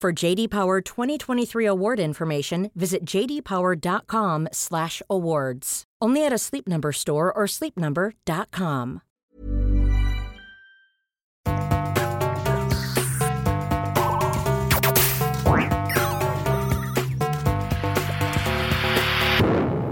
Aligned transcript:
For 0.00 0.12
JD 0.12 0.50
Power 0.50 0.80
2023 0.80 1.66
award 1.66 1.98
information, 1.98 2.70
visit 2.76 3.04
jdpower.com/awards. 3.04 5.84
Only 6.00 6.24
at 6.24 6.32
a 6.32 6.38
Sleep 6.38 6.68
Number 6.68 6.92
store 6.92 7.32
or 7.32 7.48
sleepnumber.com. 7.48 9.00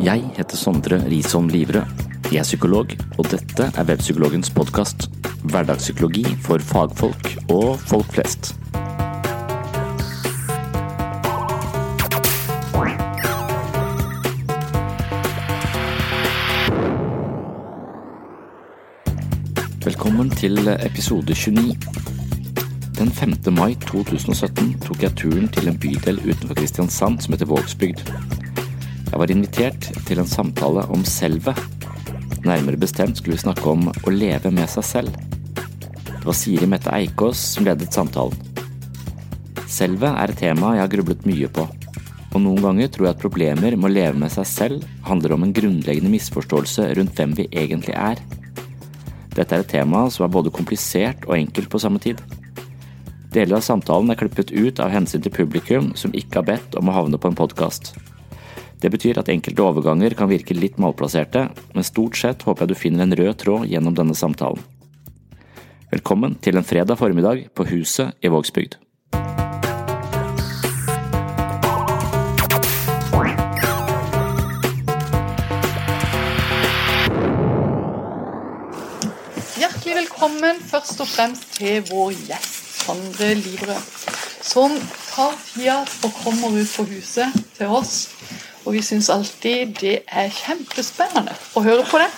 Jeg 0.01 0.31
heter 0.37 0.57
Sondre 0.57 1.05
Risholm 1.11 1.49
Livre. 1.51 1.87
Jeg 2.31 2.39
er 2.39 2.47
psykolog, 2.47 2.87
og 3.19 3.27
dette 3.33 3.73
er 3.75 3.85
Webpsykologens 3.91 4.55
podkast. 4.55 5.11
Hverdagspsykologi 5.51 6.25
for 6.47 6.63
fagfolk 6.63 7.35
og 7.51 7.75
folk 7.91 8.07
flest. 8.15 8.55
Til 20.37 20.69
episode 20.69 21.35
29. 21.35 21.77
Den 22.99 23.11
5. 23.13 23.35
mai 23.57 23.75
2017 23.81 24.75
tok 24.85 25.05
jeg 25.05 25.17
turen 25.17 25.49
til 25.53 25.71
en 25.71 25.79
bydel 25.81 26.19
utenfor 26.27 26.59
Kristiansand 26.59 27.23
som 27.25 27.33
heter 27.33 27.49
Vågsbygd. 27.49 28.03
Jeg 29.07 29.21
var 29.23 29.33
invitert 29.33 29.89
til 30.09 30.21
en 30.21 30.29
samtale 30.29 30.85
om 30.93 31.05
selvet. 31.09 31.57
Nærmere 32.45 32.77
bestemt 32.77 33.17
skulle 33.17 33.39
vi 33.39 33.47
snakke 33.47 33.65
om 33.71 33.89
å 33.89 34.13
leve 34.13 34.53
med 34.53 34.69
seg 34.69 34.85
selv. 34.85 35.17
Det 35.57 36.25
var 36.27 36.37
Siri 36.37 36.69
Mette 36.69 36.93
Eikås 36.93 37.41
som 37.55 37.65
ledet 37.65 37.97
samtalen. 37.97 38.37
Selvet 39.67 40.13
er 40.13 40.33
et 40.33 40.41
tema 40.45 40.77
jeg 40.77 40.85
har 40.85 40.95
grublet 40.99 41.25
mye 41.29 41.49
på, 41.49 41.65
og 42.35 42.41
noen 42.45 42.61
ganger 42.65 42.93
tror 42.93 43.09
jeg 43.09 43.17
at 43.17 43.25
problemer 43.25 43.77
med 43.77 43.89
å 43.89 43.95
leve 43.95 44.21
med 44.21 44.37
seg 44.37 44.49
selv 44.53 44.89
handler 45.09 45.37
om 45.37 45.47
en 45.47 45.57
grunnleggende 45.57 46.13
misforståelse 46.13 46.93
rundt 47.01 47.17
hvem 47.17 47.39
vi 47.41 47.49
egentlig 47.53 47.97
er. 47.97 48.21
Dette 49.37 49.53
er 49.53 49.63
et 49.63 49.69
tema 49.69 50.07
som 50.13 50.25
er 50.25 50.33
både 50.33 50.53
komplisert 50.55 51.27
og 51.29 51.37
enkelt 51.37 51.69
på 51.73 51.81
samme 51.83 52.01
tid. 52.01 52.23
Deler 53.35 53.59
av 53.59 53.65
samtalen 53.67 54.09
er 54.13 54.17
klippet 54.17 54.53
ut 54.55 54.81
av 54.81 54.93
hensyn 54.95 55.21
til 55.21 55.35
publikum 55.35 55.91
som 55.99 56.15
ikke 56.17 56.41
har 56.41 56.47
bedt 56.55 56.79
om 56.81 56.89
å 56.89 56.95
havne 56.97 57.21
på 57.21 57.29
en 57.29 57.37
podkast. 57.37 57.93
Det 58.81 58.89
betyr 58.93 59.21
at 59.21 59.29
enkelte 59.33 59.65
overganger 59.65 60.17
kan 60.17 60.31
virke 60.31 60.57
litt 60.57 60.81
malplasserte, 60.81 61.47
men 61.75 61.85
stort 61.85 62.17
sett 62.17 62.45
håper 62.49 62.65
jeg 62.65 62.73
du 62.73 62.81
finner 62.81 63.05
en 63.05 63.17
rød 63.21 63.37
tråd 63.45 63.69
gjennom 63.69 63.97
denne 63.97 64.17
samtalen. 64.17 64.65
Velkommen 65.93 66.37
til 66.41 66.57
en 66.57 66.67
fredag 66.67 66.99
formiddag 67.01 67.47
på 67.57 67.69
Huset 67.71 68.17
i 68.25 68.33
Vågsbygd. 68.33 68.81
Velkommen 80.17 80.57
først 80.65 81.01
og 81.05 81.09
fremst 81.13 81.43
til 81.59 81.83
vår 81.91 82.15
gjest, 82.25 82.61
Sondre 82.87 83.35
Livrød, 83.37 83.89
som 84.41 84.73
tar 85.11 85.35
tida 85.45 85.75
og 86.07 86.15
kommer 86.23 86.55
ut 86.57 86.71
på 86.73 86.87
huset 86.89 87.35
til 87.59 87.67
oss. 87.69 88.15
Og 88.65 88.73
vi 88.73 88.81
syns 88.83 89.11
alltid 89.13 89.75
det 89.83 89.99
er 90.09 90.33
kjempespennende 90.33 91.35
å 91.53 91.65
høre 91.67 91.85
på 91.91 92.01
det, 92.01 92.09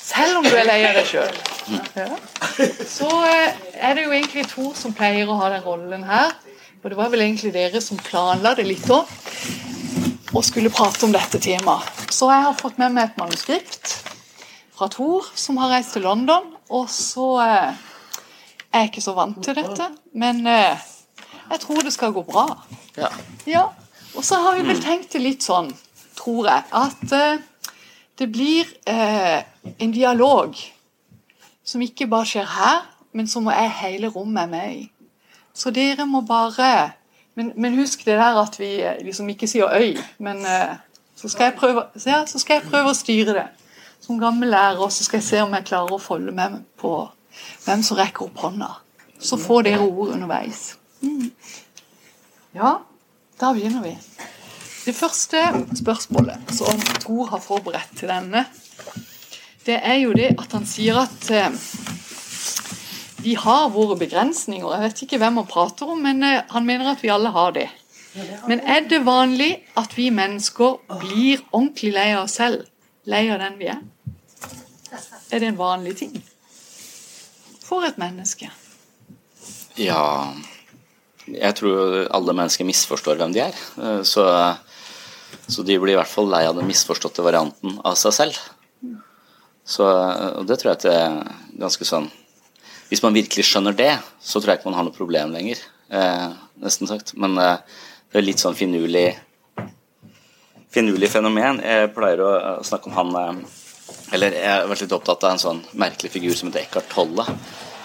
selv 0.00 0.38
om 0.38 0.48
du 0.48 0.56
er 0.56 0.64
lei 0.70 0.78
av 0.88 0.96
deg 0.96 1.10
sjøl. 1.10 1.36
Ja. 2.00 2.08
Så 2.96 3.10
eh, 3.28 3.60
er 3.76 3.92
det 3.92 4.06
jo 4.06 4.16
egentlig 4.16 4.46
to 4.48 4.70
som 4.80 4.96
pleier 4.96 5.28
å 5.28 5.36
ha 5.42 5.52
den 5.52 5.68
rollen 5.68 6.08
her. 6.08 6.32
Og 6.80 6.88
det 6.94 7.00
var 7.02 7.12
vel 7.12 7.26
egentlig 7.26 7.52
dere 7.52 7.84
som 7.84 8.00
planla 8.00 8.54
det 8.56 8.64
litt 8.70 8.88
òg, 8.88 9.12
og 10.32 10.40
skulle 10.48 10.72
prate 10.72 11.04
om 11.04 11.12
dette 11.12 11.44
temaet. 11.44 12.08
Så 12.08 12.32
jeg 12.32 12.48
har 12.48 12.56
fått 12.56 12.80
med 12.80 12.96
meg 12.96 13.12
et 13.12 13.20
manuskript 13.20 13.98
fra 14.72 14.88
Thor, 14.88 15.28
som 15.36 15.60
har 15.60 15.76
reist 15.76 15.92
til 15.98 16.08
London. 16.08 16.53
Og 16.74 16.88
så 16.90 17.28
eh, 17.44 17.82
er 18.74 18.84
jeg 18.84 18.90
ikke 18.90 19.04
så 19.04 19.14
vant 19.16 19.38
til 19.44 19.54
dette, 19.56 19.88
men 20.18 20.42
eh, 20.50 20.80
jeg 21.50 21.60
tror 21.62 21.84
det 21.86 21.92
skal 21.94 22.14
gå 22.16 22.24
bra. 22.26 22.48
Ja. 22.98 23.10
Ja, 23.46 23.64
Og 24.14 24.24
så 24.24 24.38
har 24.38 24.54
vi 24.54 24.66
vel 24.68 24.78
tenkt 24.82 25.12
det 25.12 25.20
litt 25.22 25.42
sånn, 25.42 25.72
tror 26.14 26.46
jeg, 26.46 26.62
at 26.70 27.14
eh, 27.14 27.42
det 28.18 28.28
blir 28.30 28.68
eh, 28.86 29.42
en 29.78 29.94
dialog 29.94 30.54
som 31.66 31.82
ikke 31.82 32.06
bare 32.10 32.28
skjer 32.30 32.46
her, 32.46 32.84
men 33.14 33.26
som 33.30 33.46
er 33.50 33.70
hele 33.80 34.10
rommet 34.14 34.50
med 34.50 34.74
i. 34.74 34.84
Så 35.54 35.70
dere 35.74 36.06
må 36.06 36.20
bare 36.26 36.92
Men, 37.34 37.48
men 37.58 37.74
husk 37.74 38.04
det 38.06 38.14
der 38.14 38.36
at 38.38 38.54
vi 38.60 38.76
eh, 38.78 39.00
liksom 39.02 39.28
ikke 39.28 39.48
sier 39.50 39.66
'øy', 39.66 39.98
men 40.18 40.46
eh, 40.46 40.76
så 41.16 41.28
skal, 41.28 41.52
prøve, 41.58 41.82
ja, 42.06 42.26
så 42.26 42.38
skal 42.38 42.60
jeg 42.60 42.70
prøve 42.70 42.90
å 42.90 42.94
styre 42.94 43.34
det. 43.34 43.46
Som 44.04 44.18
gammel 44.20 44.50
lærer 44.52 44.90
så 44.92 45.04
skal 45.06 45.22
jeg 45.22 45.24
se 45.24 45.38
om 45.40 45.54
jeg 45.56 45.64
klarer 45.64 45.94
å 45.96 46.02
følge 46.02 46.32
med 46.36 46.58
på 46.80 46.90
hvem 47.64 47.84
som 47.86 47.96
rekker 47.96 48.26
opp 48.26 48.42
hånda. 48.42 48.68
Så 49.16 49.38
får 49.40 49.64
dere 49.64 49.86
ord 49.86 50.10
underveis. 50.12 50.74
Ja, 52.52 52.74
da 53.40 53.52
begynner 53.56 53.80
vi. 53.86 53.94
Det 54.84 54.92
første 54.92 55.40
spørsmålet 55.78 56.52
som 56.52 56.82
Tor 57.00 57.30
har 57.32 57.40
forberedt 57.40 57.96
til 57.96 58.12
denne, 58.12 58.44
det 59.64 59.78
er 59.80 59.96
jo 60.02 60.12
det 60.12 60.34
at 60.36 60.52
han 60.52 60.68
sier 60.68 61.00
at 61.00 61.30
eh, 61.32 61.56
vi 63.24 63.38
har 63.40 63.72
våre 63.72 63.96
begrensninger. 63.96 64.68
Jeg 64.68 64.84
vet 64.84 65.02
ikke 65.06 65.22
hvem 65.22 65.40
han 65.40 65.48
prater 65.48 65.94
om, 65.96 66.04
men 66.04 66.20
eh, 66.28 66.42
han 66.52 66.68
mener 66.68 66.92
at 66.92 67.00
vi 67.00 67.14
alle 67.14 67.32
har 67.32 67.56
det. 67.56 67.70
Men 68.44 68.60
er 68.60 68.84
det 68.92 69.00
vanlig 69.08 69.54
at 69.80 69.96
vi 69.96 70.10
mennesker 70.12 70.76
blir 71.00 71.40
ordentlig 71.54 71.96
lei 71.96 72.10
av 72.12 72.26
oss 72.26 72.36
selv? 72.36 72.68
Lei 73.08 73.24
av 73.32 73.40
den 73.40 73.56
vi 73.58 73.72
er? 73.72 73.80
Er 75.34 75.42
det 75.42 75.48
en 75.50 75.58
vanlig 75.58 75.96
ting? 75.98 76.12
For 77.64 77.82
et 77.86 77.96
menneske. 77.98 78.50
Ja 79.80 80.30
Jeg 81.26 81.56
tror 81.58 82.04
alle 82.14 82.34
mennesker 82.36 82.68
misforstår 82.68 83.18
hvem 83.18 83.32
de 83.34 83.40
er. 83.48 83.56
Eh, 83.80 84.02
Så, 84.06 84.22
så 85.48 85.64
de 85.66 85.78
blir 85.80 85.94
i 85.94 85.98
hvert 85.98 86.10
fall 86.12 86.28
lei 86.30 86.44
av 86.46 86.54
den 86.58 86.68
misforståtte 86.68 87.24
varianten 87.24 87.80
av 87.82 87.96
seg 87.98 88.14
selv. 88.14 88.38
Så, 89.64 89.82
og 89.88 90.44
det 90.46 90.58
tror 90.60 90.70
jeg 90.74 90.78
at 90.78 90.84
det 90.84 90.92
er 90.92 91.14
ganske 91.62 91.86
sånn 91.88 92.10
Hvis 92.90 93.00
man 93.02 93.14
virkelig 93.16 93.46
skjønner 93.48 93.72
det, 93.74 93.94
så 94.20 94.38
tror 94.38 94.52
jeg 94.52 94.60
ikke 94.60 94.68
man 94.68 94.76
har 94.76 94.84
noe 94.86 94.94
problem 94.94 95.32
lenger. 95.34 95.58
Eh, 95.88 96.28
nesten 96.62 96.86
sagt. 96.86 97.14
Men 97.18 97.34
eh, 97.40 97.56
det 98.12 98.20
er 98.20 98.26
litt 98.28 98.42
sånn 98.44 98.54
finurlig 98.54 99.08
finurlig 100.74 101.08
fenomen. 101.10 101.62
Jeg 101.64 101.90
pleier 101.96 102.20
å 102.22 102.30
snakke 102.66 102.90
om 102.90 102.98
han 103.00 103.16
eh, 103.18 103.54
Eller 104.14 104.36
jeg 104.38 104.50
har 104.50 104.68
vært 104.70 104.84
litt 104.84 104.94
opptatt 104.94 105.24
av 105.26 105.34
en 105.34 105.42
sånn 105.42 105.62
merkelig 105.80 106.12
figur 106.14 106.36
som 106.38 106.50
heter 106.50 106.62
Eckhart 106.68 106.92
Tolle. 106.92 107.26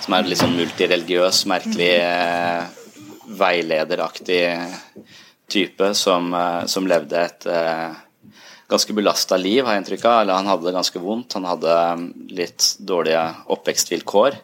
Som 0.03 0.15
er 0.15 0.27
litt 0.29 0.41
sånn 0.41 0.53
multireligiøs, 0.57 1.41
merkelig 1.49 1.89
eh, 2.03 2.67
veilederaktig 3.39 4.43
type 5.49 5.89
som, 5.97 6.29
eh, 6.37 6.67
som 6.69 6.87
levde 6.89 7.23
et 7.25 7.49
eh, 7.49 7.97
ganske 8.69 8.93
belasta 8.93 9.37
liv, 9.41 9.63
har 9.65 9.75
jeg 9.75 9.83
inntrykk 9.83 10.05
av. 10.05 10.19
Eller 10.21 10.37
han 10.37 10.51
hadde 10.51 10.67
det 10.67 10.75
ganske 10.77 11.01
vondt. 11.01 11.35
Han 11.39 11.47
hadde 11.49 11.77
um, 11.97 12.05
litt 12.37 12.67
dårlige 12.85 13.23
oppvekstvilkår. 13.55 14.37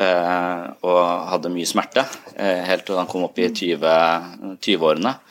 Eh, 0.00 0.64
og 0.88 1.00
hadde 1.34 1.52
mye 1.52 1.68
smerte 1.68 2.06
eh, 2.32 2.62
helt 2.64 2.86
til 2.88 2.96
han 2.96 3.10
kom 3.10 3.26
opp 3.28 3.36
i 3.40 3.50
20-årene. 3.52 4.56
20 4.64 5.29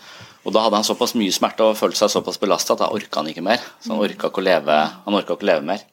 og 0.49 0.55
da 0.55 0.63
hadde 0.65 0.79
han 0.79 0.87
såpass 0.87 1.13
mye 1.13 1.33
smerte 1.33 1.61
og 1.61 1.77
følte 1.77 2.01
seg 2.01 2.09
såpass 2.09 2.39
belasta 2.41 2.73
at 2.73 2.81
da 2.81 2.89
orka 2.89 3.21
han 3.21 3.29
ikke 3.29 3.45
mer. 3.45 3.61
Så 3.77 3.93
han 3.93 4.01
orka 4.01 4.31
ikke 4.31 4.41
å 4.41 4.45
leve, 4.47 4.77
ikke 5.19 5.35
å 5.35 5.45
leve 5.45 5.65
mer. 5.67 5.83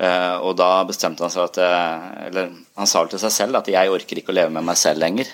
Uh, 0.00 0.36
og 0.44 0.54
da 0.60 0.68
bestemte 0.88 1.24
han 1.24 1.32
seg 1.32 1.42
at 1.44 1.58
eh, 1.60 2.04
Eller 2.30 2.46
han 2.78 2.88
sa 2.88 3.02
til 3.04 3.20
seg 3.20 3.34
selv 3.34 3.58
at 3.58 3.66
'jeg 3.68 3.90
orker 3.92 4.16
ikke 4.16 4.32
å 4.32 4.36
leve 4.38 4.52
med 4.54 4.64
meg 4.64 4.78
selv 4.80 5.00
lenger'. 5.00 5.28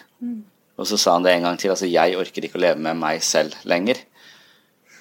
Og 0.76 0.88
så 0.90 0.98
sa 0.98 1.12
han 1.14 1.22
det 1.22 1.34
en 1.34 1.46
gang 1.46 1.58
til. 1.58 1.70
altså 1.70 1.86
'Jeg 1.86 2.16
orker 2.18 2.46
ikke 2.46 2.58
å 2.58 2.64
leve 2.64 2.78
med 2.82 2.96
meg 2.98 3.22
selv 3.22 3.54
lenger'. 3.64 4.00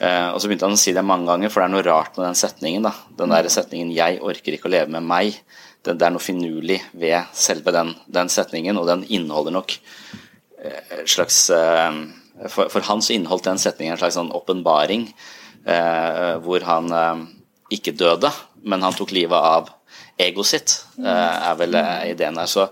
Uh, 0.02 0.34
og 0.34 0.42
så 0.42 0.48
begynte 0.48 0.70
han 0.70 0.78
å 0.78 0.82
si 0.82 0.94
det 0.94 1.06
mange 1.06 1.26
ganger, 1.26 1.50
for 1.50 1.62
det 1.62 1.66
er 1.66 1.74
noe 1.74 1.86
rart 1.86 2.18
med 2.18 2.28
den 2.28 2.38
setningen. 2.38 2.84
da. 2.84 2.94
Den 3.18 3.30
der 3.30 3.50
setningen 3.50 3.94
'jeg 3.94 4.22
orker 4.22 4.54
ikke 4.54 4.70
å 4.70 4.76
leve 4.76 4.90
med 4.90 5.04
meg', 5.04 5.42
det, 5.84 5.98
det 5.98 6.06
er 6.06 6.14
noe 6.14 6.22
finurlig 6.22 6.82
ved 6.94 7.26
selve 7.34 7.72
den, 7.72 7.96
den, 8.08 8.30
setningen, 8.30 8.78
og 8.78 8.88
den 8.88 9.06
inneholder 9.06 9.52
nok 9.52 9.78
et 10.66 11.10
slags 11.10 11.50
for, 12.50 12.70
for, 12.70 12.82
han 12.90 13.02
så 13.02 13.16
inneholdt 13.16 13.48
den 13.48 13.62
setningen 13.62 13.96
en 13.96 14.02
slags 14.02 14.18
sånn 14.20 14.34
åpenbaring, 14.36 15.08
hvor 16.46 16.66
han 16.68 16.92
ikke 17.74 17.96
døde, 17.98 18.30
men 18.70 18.84
han 18.86 18.94
tok 18.94 19.14
livet 19.16 19.40
av 19.40 19.72
egoet 20.22 20.48
sitt, 20.48 20.74
eh, 21.04 21.50
er 21.50 21.56
vel 21.60 21.76
eh, 21.76 22.12
ideen 22.14 22.38
her. 22.40 22.48
Så 22.48 22.68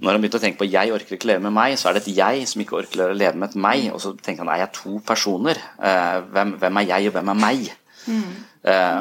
når 0.00 0.14
han 0.14 0.22
begynte 0.22 0.40
å 0.40 0.44
tenke 0.44 0.60
på 0.62 0.70
'jeg 0.70 0.92
orker 0.92 1.16
ikke 1.16 1.28
leve 1.28 1.42
med 1.44 1.52
meg', 1.52 1.76
så 1.76 1.88
er 1.88 1.94
det 1.94 2.08
et 2.08 2.16
'jeg' 2.16 2.48
som 2.48 2.62
ikke 2.62 2.78
orker 2.80 3.10
å 3.10 3.16
leve 3.16 3.36
med 3.36 3.50
et 3.50 3.56
'meg'. 3.56 3.92
Og 3.92 4.00
så 4.00 4.16
tenker 4.16 4.44
han 4.44 4.48
'er 4.48 4.60
jeg 4.64 4.72
to 4.72 5.00
personer'? 5.06 5.60
Eh, 5.82 6.20
hvem, 6.32 6.58
hvem 6.58 6.76
er 6.76 6.86
jeg, 6.86 7.06
og 7.06 7.12
hvem 7.12 7.28
er 7.28 7.34
meg? 7.34 7.72
Mm. 8.06 8.44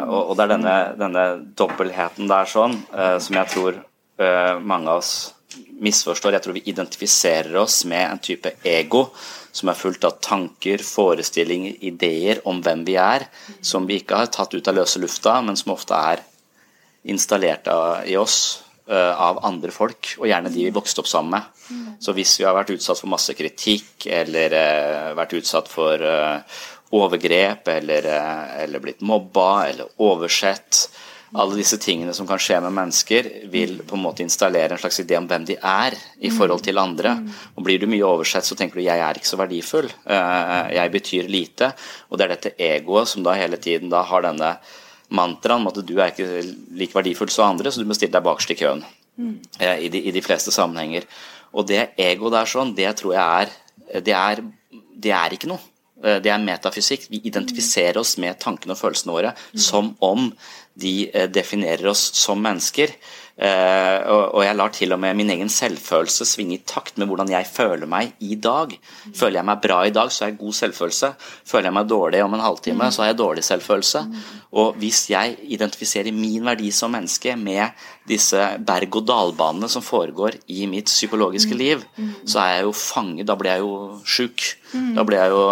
og, 0.09 0.29
og, 0.29 0.37
det 0.37 0.43
er 0.43 0.57
denne, 0.57 0.97
denne 0.99 1.45
dobbeltheten 1.55 2.27
der 2.27 2.45
sånn 2.45 2.75
som 3.19 3.35
jeg 3.35 3.47
tror 3.47 4.59
mange 4.59 4.89
av 4.89 4.97
oss 4.97 5.33
misforstår. 5.81 6.31
Jeg 6.31 6.41
tror 6.41 6.53
vi 6.53 6.63
identifiserer 6.65 7.55
oss 7.55 7.85
med 7.85 8.11
en 8.11 8.19
type 8.19 8.51
ego 8.65 9.13
som 9.57 9.71
er 9.71 9.79
fullt 9.79 10.05
av 10.05 10.19
tanker, 10.21 10.83
forestillinger, 10.85 11.79
ideer 11.89 12.43
om 12.49 12.61
hvem 12.61 12.85
vi 12.87 12.97
er, 13.01 13.25
som 13.65 13.87
vi 13.89 14.01
ikke 14.01 14.21
har 14.21 14.31
tatt 14.33 14.53
ut 14.53 14.69
av 14.69 14.77
løse 14.77 15.01
lufta, 15.01 15.39
men 15.41 15.57
som 15.57 15.73
ofte 15.73 15.97
er 15.97 16.23
installert 17.09 17.69
i 18.05 18.17
oss 18.19 18.39
eh, 18.89 19.13
av 19.13 19.41
andre 19.47 19.73
folk, 19.73 20.13
og 20.19 20.29
gjerne 20.29 20.51
de 20.53 20.67
vi 20.67 20.75
vokste 20.75 21.01
opp 21.01 21.09
sammen 21.09 21.39
med. 21.39 21.53
Så 21.99 22.13
hvis 22.15 22.37
vi 22.39 22.45
har 22.47 22.55
vært 22.55 22.75
utsatt 22.75 22.99
for 23.01 23.11
masse 23.11 23.33
kritikk, 23.35 24.05
eller 24.05 24.53
uh, 24.55 25.15
vært 25.17 25.33
utsatt 25.39 25.67
for 25.71 25.99
uh, 25.99 26.61
overgrep, 26.95 27.67
eller, 27.73 28.07
eller, 28.61 28.83
blitt 28.83 29.03
mobba, 29.03 29.49
eller 29.67 29.89
oversett 29.99 30.85
Alle 31.35 31.57
disse 31.59 31.75
tingene 31.81 32.13
som 32.15 32.27
kan 32.27 32.39
skje 32.39 32.61
med 32.63 32.75
mennesker, 32.75 33.27
vil 33.51 33.81
på 33.87 33.97
en 33.97 34.03
måte 34.05 34.23
installere 34.23 34.77
en 34.77 34.79
slags 34.79 35.01
idé 35.03 35.17
om 35.19 35.27
hvem 35.27 35.47
de 35.49 35.57
er 35.59 35.97
i 36.23 36.31
forhold 36.31 36.63
til 36.63 36.79
andre. 36.79 37.17
Og 37.55 37.65
Blir 37.67 37.81
du 37.81 37.87
mye 37.91 38.05
oversett, 38.07 38.45
så 38.47 38.55
tenker 38.55 38.79
du 38.79 38.85
'jeg 38.85 38.99
er 38.99 39.13
ikke 39.13 39.27
så 39.27 39.37
verdifull', 39.37 39.91
jeg 40.71 40.91
betyr 40.91 41.27
lite. 41.27 41.73
Og 42.09 42.17
det 42.17 42.23
er 42.23 42.35
dette 42.35 42.55
egoet 42.57 43.07
som 43.07 43.23
da 43.23 43.33
hele 43.33 43.57
tiden 43.57 43.89
da 43.89 44.03
har 44.03 44.21
denne 44.21 44.57
mantraen 45.09 45.61
om 45.61 45.67
at 45.67 45.85
du 45.85 45.99
er 45.99 46.11
ikke 46.11 46.55
like 46.71 46.93
verdifull 46.93 47.29
som 47.29 47.49
andre, 47.49 47.71
så 47.71 47.79
du 47.79 47.85
må 47.85 47.93
stille 47.93 48.11
deg 48.11 48.23
bakerst 48.23 48.51
i 48.51 48.55
køen. 48.55 48.83
Mm. 49.17 49.39
I, 49.59 49.89
de, 49.89 50.01
I, 50.03 50.11
de, 50.11 50.21
fleste 50.21 50.51
sammenhenger. 50.51 51.03
Og 51.53 51.67
det 51.67 51.89
egoet 51.97 52.33
der 52.33 52.45
sånn, 52.45 52.75
det 52.75 52.95
tror 52.97 53.13
jeg 53.13 53.41
er 53.41 54.01
det, 54.01 54.13
er 54.13 54.43
det 54.93 55.11
er 55.11 55.33
ikke 55.33 55.49
noe. 55.49 55.59
Eh, 56.03 56.19
det 56.21 56.31
er 56.31 56.43
metafysikk. 56.43 57.07
Vi 57.09 57.21
identifiserer 57.29 57.97
oss 58.01 58.17
med 58.21 58.39
tankene 58.41 58.75
og 58.75 58.81
følelsene 58.81 59.15
våre 59.15 59.33
som 59.55 59.95
om 60.03 60.29
de 60.77 60.97
eh, 61.11 61.29
definerer 61.29 61.89
oss 61.93 62.09
som 62.17 62.41
mennesker. 62.43 62.93
Uh, 63.37 64.01
og 64.33 64.39
jeg 64.41 64.57
lar 64.57 64.71
til 64.73 64.95
og 64.95 64.97
med 64.97 65.13
min 65.13 65.29
egen 65.29 65.49
selvfølelse 65.53 66.25
svinge 66.25 66.55
i 66.55 66.63
takt 66.65 66.95
med 66.97 67.05
hvordan 67.05 67.29
jeg 67.29 67.45
føler 67.45 67.85
meg 67.85 68.15
i 68.25 68.33
dag. 68.41 68.71
Føler 69.13 69.37
jeg 69.37 69.45
meg 69.45 69.61
bra 69.61 69.77
i 69.85 69.91
dag, 69.93 70.09
så 70.09 70.23
har 70.23 70.31
jeg 70.31 70.39
god 70.39 70.55
selvfølelse. 70.57 71.11
Føler 71.45 71.69
jeg 71.69 71.75
meg 71.77 71.91
dårlig 71.91 72.23
om 72.25 72.33
en 72.33 72.41
halvtime, 72.41 72.89
så 72.89 73.03
har 73.03 73.11
jeg 73.11 73.19
dårlig 73.21 73.45
selvfølelse. 73.45 74.01
Og 74.57 74.79
hvis 74.81 75.03
jeg 75.11 75.37
identifiserer 75.53 76.17
min 76.17 76.49
verdi 76.49 76.71
som 76.73 76.95
menneske 76.97 77.35
med 77.37 77.77
disse 78.09 78.41
berg-og-dal-banene 78.65 79.69
som 79.69 79.85
foregår 79.85 80.39
i 80.49 80.65
mitt 80.71 80.89
psykologiske 80.89 81.53
liv, 81.53 81.85
så 82.25 82.41
er 82.41 82.55
jeg 82.55 82.65
jo 82.65 82.73
fanget. 82.73 83.27
Da 83.29 83.37
blir 83.37 83.53
jeg 83.53 83.67
jo 83.67 83.77
sjuk. 84.01 84.47
Da 84.71 85.05
blir 85.07 85.21
jeg 85.21 85.31
jo, 85.31 85.43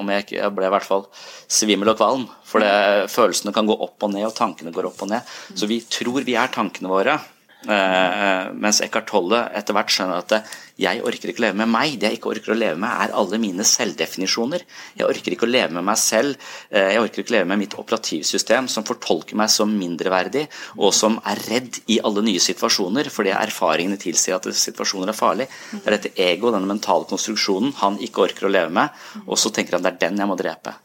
om 0.00 0.12
jeg 0.12 0.26
jeg 0.36 0.52
ble 0.56 0.68
i 0.68 0.72
hvert 0.74 0.86
fall 0.86 1.06
svimmel 1.48 1.92
og 1.94 1.98
kvalm. 2.00 2.26
For 2.48 2.64
det, 2.64 3.08
følelsene 3.12 3.54
kan 3.56 3.68
gå 3.68 3.76
opp 3.76 4.04
og 4.04 4.12
ned, 4.12 4.26
og 4.28 4.36
tankene 4.36 4.74
går 4.74 4.90
opp 4.90 5.02
og 5.06 5.12
ned. 5.12 5.34
Så 5.56 5.68
vi 5.70 5.80
tror 5.84 6.24
vi 6.26 6.36
er 6.38 6.52
tankene 6.52 6.90
våre. 6.92 7.18
Uh, 7.66 8.54
mens 8.54 8.78
Eckhart 8.84 9.08
Tolle 9.10 9.40
etter 9.58 9.74
hvert 9.74 9.90
skjønner 9.90 10.20
at 10.22 10.52
jeg 10.78 11.00
orker 11.02 11.32
ikke 11.32 11.42
å 11.42 11.44
leve 11.48 11.58
med 11.58 11.70
meg. 11.72 11.96
Det 11.98 12.06
jeg 12.06 12.18
ikke 12.20 12.30
orker 12.30 12.54
å 12.54 12.58
leve 12.58 12.78
med, 12.78 12.92
er 13.02 13.14
alle 13.18 13.40
mine 13.42 13.66
selvdefinisjoner. 13.66 14.62
Jeg 15.00 15.08
orker 15.08 15.34
ikke 15.34 15.48
å 15.48 15.50
leve 15.50 15.74
med 15.74 15.86
meg 15.88 15.98
selv. 15.98 16.36
Jeg 16.70 17.00
orker 17.02 17.24
ikke 17.24 17.34
å 17.34 17.36
leve 17.36 17.48
med 17.50 17.60
mitt 17.64 17.74
operativsystem 17.80 18.68
som 18.70 18.86
fortolker 18.86 19.40
meg 19.40 19.50
som 19.50 19.74
mindreverdig, 19.74 20.44
og 20.78 20.94
som 20.94 21.18
er 21.26 21.42
redd 21.48 21.80
i 21.90 21.98
alle 22.06 22.22
nye 22.28 22.44
situasjoner 22.44 23.10
fordi 23.10 23.34
erfaringene 23.34 23.98
tilsier 23.98 24.38
at 24.38 24.46
situasjoner 24.54 25.10
er 25.10 25.18
farlig. 25.18 25.48
Det 25.72 25.82
er 25.82 25.98
dette 25.98 26.14
ego, 26.28 26.54
denne 26.54 26.70
mentale 26.70 27.10
konstruksjonen, 27.10 27.74
han 27.82 27.98
ikke 28.06 28.28
orker 28.28 28.46
å 28.46 28.54
leve 28.54 28.70
med, 28.78 29.02
og 29.26 29.34
så 29.34 29.50
tenker 29.50 29.76
han 29.76 29.86
det 29.86 29.96
er 29.96 30.00
den 30.06 30.22
jeg 30.22 30.30
må 30.30 30.38
drepe. 30.38 30.78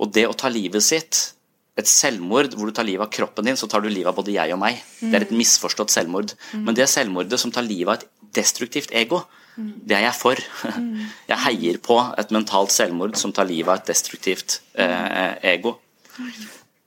Og 0.00 0.08
det 0.16 0.24
å 0.24 0.36
ta 0.40 0.48
livet 0.48 0.84
sitt 0.84 1.20
et 1.80 1.88
selvmord 1.88 2.52
hvor 2.52 2.68
du 2.68 2.74
tar 2.76 2.84
livet 2.84 3.06
av 3.06 3.12
kroppen 3.12 3.46
din, 3.48 3.56
så 3.56 3.68
tar 3.70 3.80
du 3.80 3.88
livet 3.88 4.10
av 4.10 4.16
både 4.18 4.34
jeg 4.34 4.52
og 4.52 4.60
meg. 4.60 4.82
Det 5.00 5.14
er 5.16 5.24
et 5.24 5.36
misforstått 5.36 5.92
selvmord. 5.94 6.34
Men 6.52 6.76
det 6.76 6.88
selvmordet 6.92 7.40
som 7.40 7.52
tar 7.54 7.64
livet 7.64 7.88
av 7.88 8.02
et 8.02 8.36
destruktivt 8.36 8.92
ego, 8.92 9.22
det 9.56 9.96
er 9.98 10.06
jeg 10.06 10.16
for. 10.16 10.40
Jeg 11.28 11.38
heier 11.44 11.78
på 11.84 11.98
et 12.16 12.30
mentalt 12.32 12.72
selvmord 12.72 13.18
som 13.20 13.34
tar 13.36 13.44
livet 13.44 13.68
av 13.68 13.82
et 13.82 13.90
destruktivt 13.90 14.62
eh, 14.80 15.34
ego. 15.52 15.74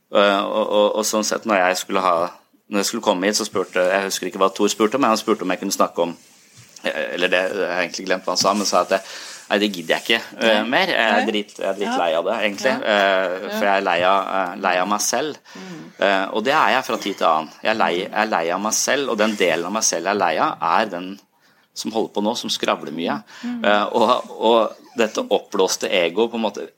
Uh, 0.10 0.42
og, 0.42 0.64
og, 0.64 0.88
og, 0.96 1.04
sånn 1.06 1.26
sett, 1.26 1.46
når 1.50 1.58
jeg 1.60 1.78
skulle 1.82 2.02
ha 2.02 2.16
når 2.70 2.82
jeg 2.82 2.88
skulle 2.90 3.06
komme 3.06 3.28
hit, 3.28 3.38
så 3.38 3.46
spurte 3.46 3.82
Jeg 3.82 4.06
husker 4.08 4.30
ikke 4.30 4.42
hva 4.42 4.50
Thor 4.54 4.70
spurte 4.72 4.98
om, 4.98 5.04
men 5.04 5.12
han 5.14 5.20
spurte 5.22 5.46
om 5.46 5.52
jeg 5.54 5.62
kunne 5.62 5.76
snakke 5.76 6.06
om 6.06 6.14
eh, 6.82 7.14
Eller 7.14 7.30
det, 7.30 7.42
jeg 7.54 7.70
har 7.70 7.82
egentlig 7.84 8.06
glemt 8.08 8.26
hva 8.26 8.34
han 8.34 8.42
sa, 8.42 8.54
men 8.58 8.70
sa 8.70 8.82
at 8.86 8.96
jeg, 8.96 9.04
Nei, 9.46 9.58
det 9.62 9.68
gidder 9.76 9.94
jeg 9.94 10.04
ikke 10.06 10.20
uh, 10.42 10.62
mer. 10.66 10.90
Jeg 10.90 11.06
er, 11.06 11.28
drit, 11.28 11.52
jeg 11.60 11.68
er 11.70 11.76
dritlei 11.78 12.08
av 12.18 12.26
det, 12.26 12.38
egentlig. 12.48 12.72
Uh, 12.82 13.36
for 13.52 13.68
jeg 13.68 13.74
er 13.74 13.84
lei 13.86 13.98
av, 14.10 14.32
uh, 14.32 14.56
lei 14.66 14.74
av 14.82 14.90
meg 14.90 15.04
selv. 15.06 15.38
Uh, 16.00 16.26
og 16.34 16.40
det 16.48 16.56
er 16.58 16.72
jeg 16.74 16.88
fra 16.88 16.98
tid 17.04 17.20
til 17.20 17.30
annen. 17.30 17.52
Jeg 17.62 17.72
er, 17.74 17.78
lei, 17.80 17.92
jeg 18.00 18.10
er, 18.24 18.32
lei, 18.32 18.46
av 18.56 18.64
meg 18.64 18.78
selv, 18.78 19.14
og 19.14 19.20
den 19.22 19.36
delen 19.38 19.68
av 19.70 19.76
meg 19.78 19.86
selv 19.86 20.10
jeg 20.10 20.16
er 20.16 20.22
lei 20.24 20.32
av, 20.42 20.66
er 20.80 20.90
den 20.96 21.12
som 21.76 21.94
holder 21.94 22.16
på 22.16 22.24
nå, 22.24 22.34
som 22.40 22.54
skravler 22.54 22.96
mye. 22.96 23.20
Og, 23.94 24.34
og, 24.40 24.82
dette 24.96 25.26
oppblåste 25.28 25.90
ego 25.92 26.30
på 26.32 26.40
en 26.40 26.46
måte 26.46 26.70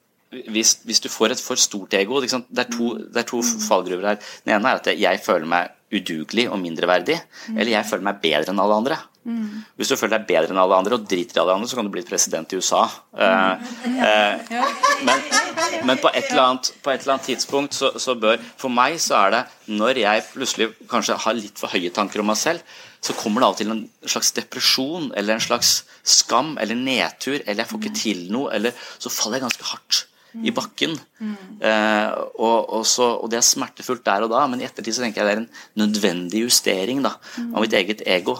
hvis, 0.50 0.72
hvis, 0.84 0.98
du 1.00 1.06
får 1.08 1.32
et 1.32 1.40
for 1.40 1.56
stort 1.56 1.94
ego 1.94 2.18
Det 2.20 2.34
er 2.34 2.66
to, 2.66 2.88
det 2.98 3.20
er 3.22 3.28
to 3.28 3.38
fallgruver 3.64 4.08
her. 4.10 4.18
Den 4.44 4.56
ene 4.56 4.72
er 4.72 4.80
at 4.82 4.90
jeg 4.90 5.20
føler 5.24 5.46
meg 5.48 5.70
udugelig 5.94 6.48
og 6.52 6.58
mindreverdig, 6.60 7.16
eller 7.54 7.72
jeg 7.72 7.88
føler 7.88 8.04
meg 8.10 8.20
bedre 8.22 8.52
enn 8.52 8.60
alle 8.60 8.76
andre. 8.82 8.98
Mm. 9.28 9.64
Hvis 9.76 9.90
du 9.90 9.96
føler 9.98 10.16
deg 10.16 10.26
bedre 10.28 10.54
enn 10.54 10.60
alle 10.60 10.76
andre 10.78 10.96
og 10.96 11.06
driter 11.08 11.36
i 11.36 11.42
alle 11.42 11.54
andre, 11.58 11.68
så 11.68 11.76
kan 11.76 11.88
du 11.88 11.92
bli 11.92 12.04
president 12.06 12.52
i 12.52 12.60
USA. 12.60 12.82
Uh, 13.12 13.60
uh, 13.84 14.58
men, 15.04 15.24
men 15.88 16.00
på, 16.00 16.12
et 16.16 16.32
annet, 16.32 16.70
på, 16.84 16.92
et 16.92 17.02
eller 17.02 17.16
annet, 17.16 17.28
tidspunkt 17.28 17.76
så, 17.76 17.92
så, 18.00 18.16
bør 18.16 18.40
For 18.60 18.72
meg 18.72 18.96
så 19.04 19.18
er 19.20 19.34
det 19.34 19.42
når 19.80 20.02
jeg 20.04 20.26
plutselig 20.32 20.70
kanskje 20.90 21.18
har 21.24 21.36
litt 21.36 21.60
for 21.60 21.72
høye 21.72 21.92
tanker 21.94 22.24
om 22.24 22.30
meg 22.32 22.40
selv, 22.40 22.76
så 23.04 23.14
kommer 23.14 23.42
det 23.42 23.48
av 23.48 23.54
og 23.54 23.60
til 23.60 23.72
en 23.74 23.84
slags 24.08 24.32
depresjon 24.34 25.12
eller 25.14 25.36
en 25.36 25.44
slags 25.44 25.82
skam 26.02 26.56
eller 26.60 26.78
nedtur, 26.78 27.38
eller 27.44 27.62
jeg 27.62 27.70
får 27.70 27.82
ikke 27.82 27.98
til 28.00 28.24
noe, 28.34 28.52
eller 28.56 28.88
så 28.98 29.12
faller 29.12 29.38
jeg 29.38 29.48
ganske 29.48 29.68
hardt 29.72 30.07
i 30.36 30.52
bakken. 30.54 30.94
Uh, 31.20 32.10
og, 32.38 32.58
og, 32.78 32.84
så, 32.86 33.08
og, 33.16 33.28
det 33.32 33.40
er 33.40 33.46
smertefullt 33.46 34.04
der 34.06 34.26
og 34.26 34.32
da, 34.32 34.44
men 34.50 34.62
i 34.62 34.66
ettertid 34.68 34.96
så 34.96 35.04
tenker 35.04 35.22
jeg 35.22 35.28
det 35.28 35.34
er 35.36 35.42
en 35.42 35.82
nødvendig 35.82 36.44
justering 36.44 37.02
da, 37.04 37.14
av 37.48 37.64
mitt 37.64 37.76
eget 37.78 38.04
ego. 38.06 38.38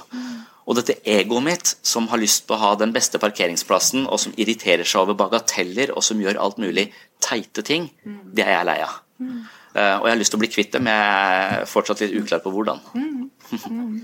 Og 0.69 0.77
dette 0.77 0.99
egoet 1.09 1.45
mitt, 1.47 1.71
som 1.87 2.11
har 2.11 2.21
lyst 2.21 2.45
på 2.49 2.57
å 2.57 2.61
ha 2.61 2.75
den 2.77 2.93
beste 2.93 3.21
parkeringsplassen, 3.23 4.05
og 4.05 4.21
som 4.21 4.35
irriterer 4.37 4.85
seg 4.85 5.01
over 5.01 5.17
bagateller, 5.17 5.95
og 5.97 6.05
som 6.05 6.21
gjør 6.21 6.41
alt 6.45 6.59
mulig 6.61 6.91
teite 7.25 7.65
ting, 7.65 7.89
det 8.05 8.45
er 8.45 8.59
jeg 8.59 8.69
lei 8.69 8.83
av. 8.85 8.99
Mm. 9.19 9.39
Uh, 9.69 9.97
og 10.01 10.05
jeg 10.07 10.13
har 10.13 10.19
lyst 10.21 10.33
til 10.33 10.39
å 10.39 10.43
bli 10.43 10.51
kvitt 10.53 10.75
det, 10.75 10.83
men 10.85 10.93
jeg 10.93 11.63
er 11.63 11.71
fortsatt 11.71 12.03
litt 12.05 12.17
uklar 12.21 12.43
på 12.45 12.53
hvordan. 12.53 12.85
Mm. 12.93 13.31
mm. 13.49 13.97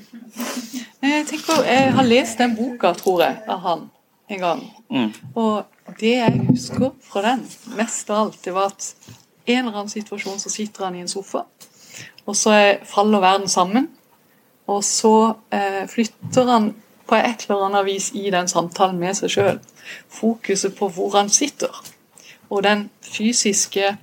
jeg 1.05 1.29
tenker, 1.29 1.67
jeg 1.69 1.93
har 1.99 2.09
lest 2.09 2.41
den 2.41 2.57
boka, 2.57 2.95
tror 2.97 3.27
jeg, 3.27 3.43
av 3.51 3.61
han 3.69 3.85
en 4.29 4.41
gang. 4.41 4.63
Mm. 4.91 5.11
Og 5.35 5.97
det 6.01 6.15
jeg 6.17 6.47
husker 6.49 6.95
fra 7.05 7.25
den, 7.27 7.45
mest 7.77 8.11
av 8.11 8.27
alt, 8.27 8.41
det 8.45 8.55
var 8.55 8.73
at 8.73 8.95
en 9.45 9.59
eller 9.67 9.75
annen 9.75 9.93
situasjon 9.93 10.41
så 10.41 10.53
sitter 10.53 10.87
han 10.87 10.97
i 10.97 11.05
en 11.05 11.11
sofa, 11.11 11.45
og 12.25 12.37
så 12.37 12.55
er, 12.57 12.73
faller 12.89 13.21
verden 13.21 13.49
sammen. 13.49 13.91
Og 14.67 14.81
så 14.85 15.35
eh, 15.53 15.85
flytter 15.91 16.49
han 16.49 16.71
på 17.05 17.19
et 17.19 17.45
eller 17.45 17.67
annet 17.67 17.85
vis 17.85 18.07
i 18.17 18.31
den 18.33 18.49
samtalen 18.49 18.97
med 18.97 19.13
seg 19.19 19.33
sjøl 19.35 19.59
fokuset 20.09 20.77
på 20.77 20.89
hvor 20.89 21.17
han 21.17 21.29
sitter. 21.29 21.85
Og 22.51 22.63
den 22.65 22.91
fysiske 23.03 23.97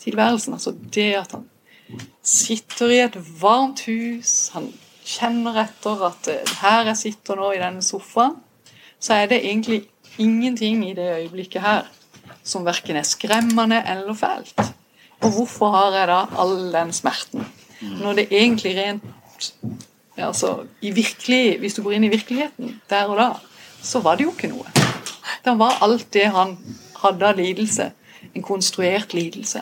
tilværelsen. 0.00 0.52
Altså 0.52 0.74
det 0.94 1.12
at 1.14 1.32
han 1.32 1.48
sitter 2.22 2.90
i 2.90 3.00
et 3.04 3.18
varmt 3.40 3.84
hus, 3.88 4.50
han 4.54 4.70
kjenner 5.04 5.60
etter 5.64 6.06
at 6.08 6.30
her 6.62 6.90
jeg 6.90 7.00
sitter 7.00 7.38
nå 7.38 7.52
i 7.52 7.60
denne 7.60 7.84
sofaen, 7.84 8.38
så 9.04 9.20
er 9.20 9.26
det 9.28 9.42
egentlig 9.44 9.82
ingenting 10.18 10.84
i 10.88 10.94
det 10.96 11.10
øyeblikket 11.18 11.62
her 11.62 11.82
som 12.44 12.64
verken 12.64 12.96
er 12.96 13.04
skremmende 13.04 13.82
eller 13.88 14.14
fælt. 14.14 14.60
Og 15.20 15.30
hvorfor 15.30 15.70
har 15.70 15.98
jeg 15.98 16.08
da 16.08 16.20
all 16.40 16.72
den 16.72 16.92
smerten? 16.92 17.44
Når 18.00 18.12
det 18.12 18.28
egentlig 18.30 18.76
rent 18.78 19.02
altså, 20.16 20.64
virkelig, 20.80 21.58
Hvis 21.58 21.74
du 21.74 21.82
går 21.82 21.92
inn 21.92 22.04
i 22.04 22.08
virkeligheten 22.08 22.80
der 22.90 23.04
og 23.04 23.16
da, 23.16 23.30
så 23.82 24.00
var 24.00 24.16
det 24.16 24.24
jo 24.24 24.30
ikke 24.30 24.48
noe. 24.48 24.64
Da 25.44 25.54
var 25.54 25.82
alt 25.82 26.12
det 26.12 26.30
han 26.32 26.56
hadde 27.02 27.26
av 27.26 27.36
lidelse, 27.36 27.92
en 28.34 28.42
konstruert 28.42 29.14
lidelse, 29.14 29.60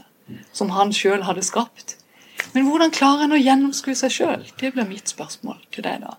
som 0.52 0.70
han 0.70 0.92
sjøl 0.92 1.22
hadde 1.22 1.42
skapt. 1.42 1.96
Men 2.54 2.68
hvordan 2.68 2.90
klarer 2.90 3.24
en 3.24 3.34
å 3.34 3.40
gjennomskue 3.40 3.94
seg 3.94 4.10
sjøl? 4.10 4.44
Det 4.60 4.72
blir 4.74 4.86
mitt 4.86 5.08
spørsmål 5.08 5.58
til 5.72 5.84
deg, 5.84 6.04
da. 6.04 6.14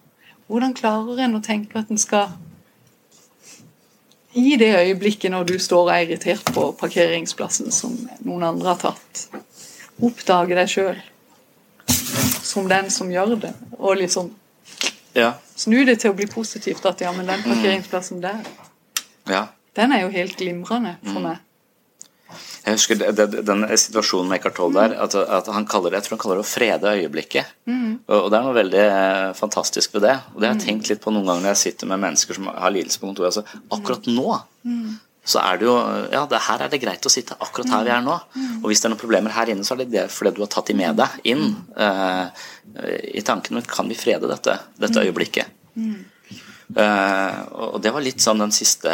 Hvordan 0.48 0.74
klarer 0.74 1.24
en 1.24 1.38
å 1.38 1.44
tenke 1.44 1.80
at 1.80 1.92
en 1.92 1.98
skal 1.98 2.34
i 4.34 4.56
det 4.58 4.72
øyeblikket 4.80 5.32
når 5.32 5.44
du 5.44 5.58
står 5.62 5.88
og 5.88 5.94
er 5.94 6.06
irritert 6.08 6.46
på 6.54 6.72
parkeringsplassen 6.80 7.72
som 7.72 7.96
noen 8.25 8.44
andre 8.48 8.74
har 8.74 8.80
tatt, 8.82 9.28
oppdage 10.02 10.56
deg 10.58 10.72
sjøl 10.72 11.02
som 12.44 12.68
den 12.70 12.90
som 12.94 13.12
gjør 13.12 13.36
det, 13.48 13.54
og 13.80 13.98
liksom 13.98 14.32
Ja. 15.16 15.34
snu 15.56 15.84
det 15.86 16.00
til 16.02 16.12
å 16.12 16.16
bli 16.18 16.25
positivt. 16.25 16.86
At 16.86 17.02
ja, 17.02 17.12
men 17.12 17.28
den 17.28 17.44
parkeringsplassen 17.44 18.22
der, 18.22 18.40
ja. 19.30 19.48
den 19.75 19.92
er 19.92 20.02
jo 20.02 20.10
helt 20.10 20.38
glimrende 20.38 20.96
for 21.04 21.20
meg. 21.20 21.38
Jeg 22.63 22.77
husker 22.77 23.00
den 23.43 23.65
situasjonen 23.75 24.29
med 24.32 24.38
Eckhart 24.39 24.55
Tolle 24.55 24.86
der, 24.88 24.93
at, 25.03 25.15
at 25.20 25.50
han 25.51 25.65
kaller 25.67 25.91
det, 25.91 26.00
jeg 26.00 26.08
tror 26.08 26.15
han 26.15 26.22
kaller 26.22 26.39
det 26.39 26.46
å 26.46 26.48
frede 26.48 26.93
øyeblikket. 26.96 27.55
Og, 28.08 28.17
og 28.22 28.29
det 28.32 28.38
er 28.38 28.46
noe 28.46 28.55
veldig 28.55 28.84
eh, 28.84 29.32
fantastisk 29.36 29.98
ved 29.98 30.05
det. 30.08 30.13
Og 30.32 30.39
det 30.39 30.48
har 30.48 30.55
jeg 30.55 30.65
tenkt 30.70 30.91
litt 30.93 31.01
på 31.03 31.12
noen 31.12 31.27
ganger 31.27 31.43
når 31.43 31.51
jeg 31.58 31.63
sitter 31.65 31.91
med 31.91 32.03
mennesker 32.05 32.39
som 32.39 32.48
har 32.53 32.72
lidelse 32.72 33.01
på 33.01 33.10
kontoret. 33.10 33.36
Altså, 33.36 33.63
akkurat 33.75 34.08
nå 34.08 34.29
så 35.24 35.39
er 35.39 35.60
det 35.60 35.67
jo 35.67 35.75
Ja, 36.12 36.25
det, 36.27 36.39
her 36.48 36.63
er 36.65 36.72
det 36.72 36.82
greit 36.84 37.05
å 37.08 37.12
sitte 37.12 37.36
akkurat 37.39 37.72
her 37.72 37.86
vi 37.88 37.93
er 37.96 38.01
nå. 38.03 38.15
Og 38.62 38.72
hvis 38.72 38.82
det 38.84 38.89
er 38.89 38.93
noen 38.96 39.03
problemer 39.03 39.36
her 39.36 39.51
inne, 39.53 39.63
så 39.63 39.75
er 39.75 39.84
det 39.84 39.91
det 39.93 40.08
fordi 40.12 40.34
du 40.36 40.41
har 40.43 40.51
tatt 40.51 40.72
de 40.72 40.75
med 40.75 41.00
deg 41.00 41.29
inn 41.32 41.46
eh, 41.79 42.48
i 43.15 43.24
tanken. 43.24 43.55
Men 43.60 43.67
kan 43.67 43.88
vi 43.88 43.96
frede 44.00 44.27
dette, 44.32 44.58
dette 44.79 45.03
øyeblikket? 45.03 45.51
Eh, 45.79 46.01
og 46.72 47.75
det 47.84 47.91
var 47.93 48.03
litt 48.03 48.24
sånn 48.24 48.39
den 48.41 48.53
siste, 48.55 48.91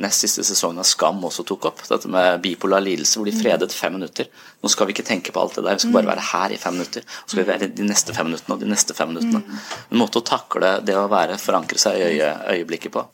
nest 0.00 0.24
siste 0.24 0.44
sesongen 0.46 0.80
av 0.82 0.88
Skam 0.88 1.20
også 1.28 1.44
tok 1.46 1.68
opp. 1.70 1.82
Dette 1.88 2.10
med 2.10 2.40
bipolar 2.44 2.82
lidelse, 2.82 3.18
hvor 3.18 3.28
de 3.28 3.36
fredet 3.36 3.70
fem 3.76 3.94
minutter. 3.94 4.30
Nå 4.62 4.70
skal 4.72 4.88
vi 4.88 4.96
ikke 4.96 5.06
tenke 5.06 5.34
på 5.34 5.42
alt 5.42 5.58
det 5.58 5.66
der, 5.66 5.78
vi 5.78 5.84
skal 5.84 5.96
bare 5.98 6.12
være 6.14 6.26
her 6.32 6.56
i 6.56 6.60
fem 6.60 6.76
minutter. 6.78 7.06
Så 7.06 7.34
skal 7.34 7.42
vi 7.42 7.48
være 7.52 7.70
de 7.76 7.86
neste 7.86 8.16
fem 8.16 8.30
minuttene 8.30 8.56
og 8.56 8.64
de 8.64 8.72
neste 8.72 8.96
fem 8.96 9.12
minuttene. 9.12 9.60
En 9.90 10.02
måte 10.02 10.22
å 10.22 10.26
takle 10.26 10.78
det 10.86 10.98
å 10.98 11.08
være, 11.12 11.40
forankre 11.42 11.80
seg 11.82 12.00
i 12.00 12.10
øye, 12.10 12.34
øyeblikket 12.56 12.96
på. 12.96 13.06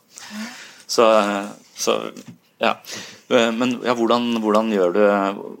Så, 0.89 1.05
så 1.77 2.01
ja. 2.59 2.73
Eh, 3.29 3.51
Men 3.55 3.77
ja, 3.85 3.95
hvordan, 3.95 4.31
hvordan, 4.43 4.71
gjør 4.73 4.95
du, 4.95 5.01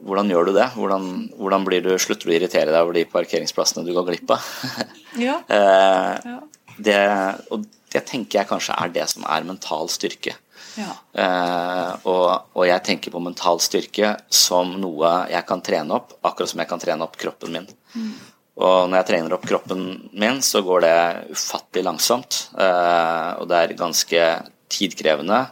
hvordan 0.07 0.31
gjør 0.33 0.49
du 0.49 0.53
det? 0.57 0.67
Hvordan, 0.75 1.09
hvordan 1.39 1.67
blir 1.67 1.83
du, 1.85 1.91
slutter 2.01 2.29
du 2.29 2.33
å 2.33 2.37
irritere 2.37 2.73
deg 2.73 2.81
over 2.81 2.97
de 2.97 3.05
parkeringsplassene 3.09 3.85
du 3.87 3.93
går 3.95 4.13
glipp 4.13 4.37
av? 4.37 4.53
Ja. 5.19 5.41
Eh, 5.59 6.37
det, 6.79 6.95
og 7.51 7.65
det 7.93 8.05
tenker 8.09 8.41
jeg 8.41 8.49
kanskje 8.49 8.77
er 8.77 8.93
det 8.93 9.07
som 9.11 9.25
er 9.25 9.47
mental 9.47 9.89
styrke. 9.91 10.35
Ja. 10.79 10.91
Eh, 11.13 11.93
og, 12.07 12.51
og 12.55 12.67
jeg 12.67 12.83
tenker 12.85 13.13
på 13.13 13.21
mental 13.23 13.61
styrke 13.63 14.13
som 14.33 14.75
noe 14.81 15.13
jeg 15.31 15.45
kan 15.49 15.63
trene 15.65 15.97
opp, 15.97 16.13
akkurat 16.21 16.51
som 16.51 16.61
jeg 16.61 16.69
kan 16.69 16.83
trene 16.83 17.05
opp 17.05 17.17
kroppen 17.19 17.55
min. 17.55 17.69
Og 18.59 18.89
når 18.89 18.99
jeg 18.99 19.09
trener 19.09 19.35
opp 19.35 19.45
kroppen 19.47 19.83
min, 20.11 20.41
så 20.43 20.61
går 20.65 20.83
det 20.83 20.95
ufattelig 21.31 21.85
langsomt. 21.87 22.41
Eh, 22.59 23.29
og 23.39 23.47
det 23.49 23.59
er 23.59 23.77
ganske 23.79 24.25
tidkrevende, 24.69 25.45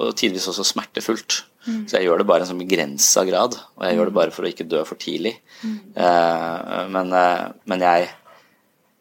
og 0.00 0.12
tidvis 0.16 0.48
også 0.52 0.66
smertefullt. 0.68 1.44
Så 1.60 1.98
jeg 1.98 2.06
gjør 2.06 2.22
det 2.22 2.26
bare 2.28 2.40
i 2.40 2.46
en 2.46 2.48
sånn 2.54 2.62
begrensa 2.62 3.22
grad, 3.28 3.56
og 3.76 3.82
jeg 3.84 3.98
gjør 3.98 4.08
det 4.08 4.16
bare 4.16 4.32
for 4.32 4.46
å 4.46 4.48
ikke 4.48 4.68
dø 4.68 4.80
for 4.88 5.00
tidlig. 5.00 5.34
Eh, 5.60 6.86
men, 6.88 7.12
eh, 7.12 7.42
men 7.68 7.84
jeg 7.84 8.06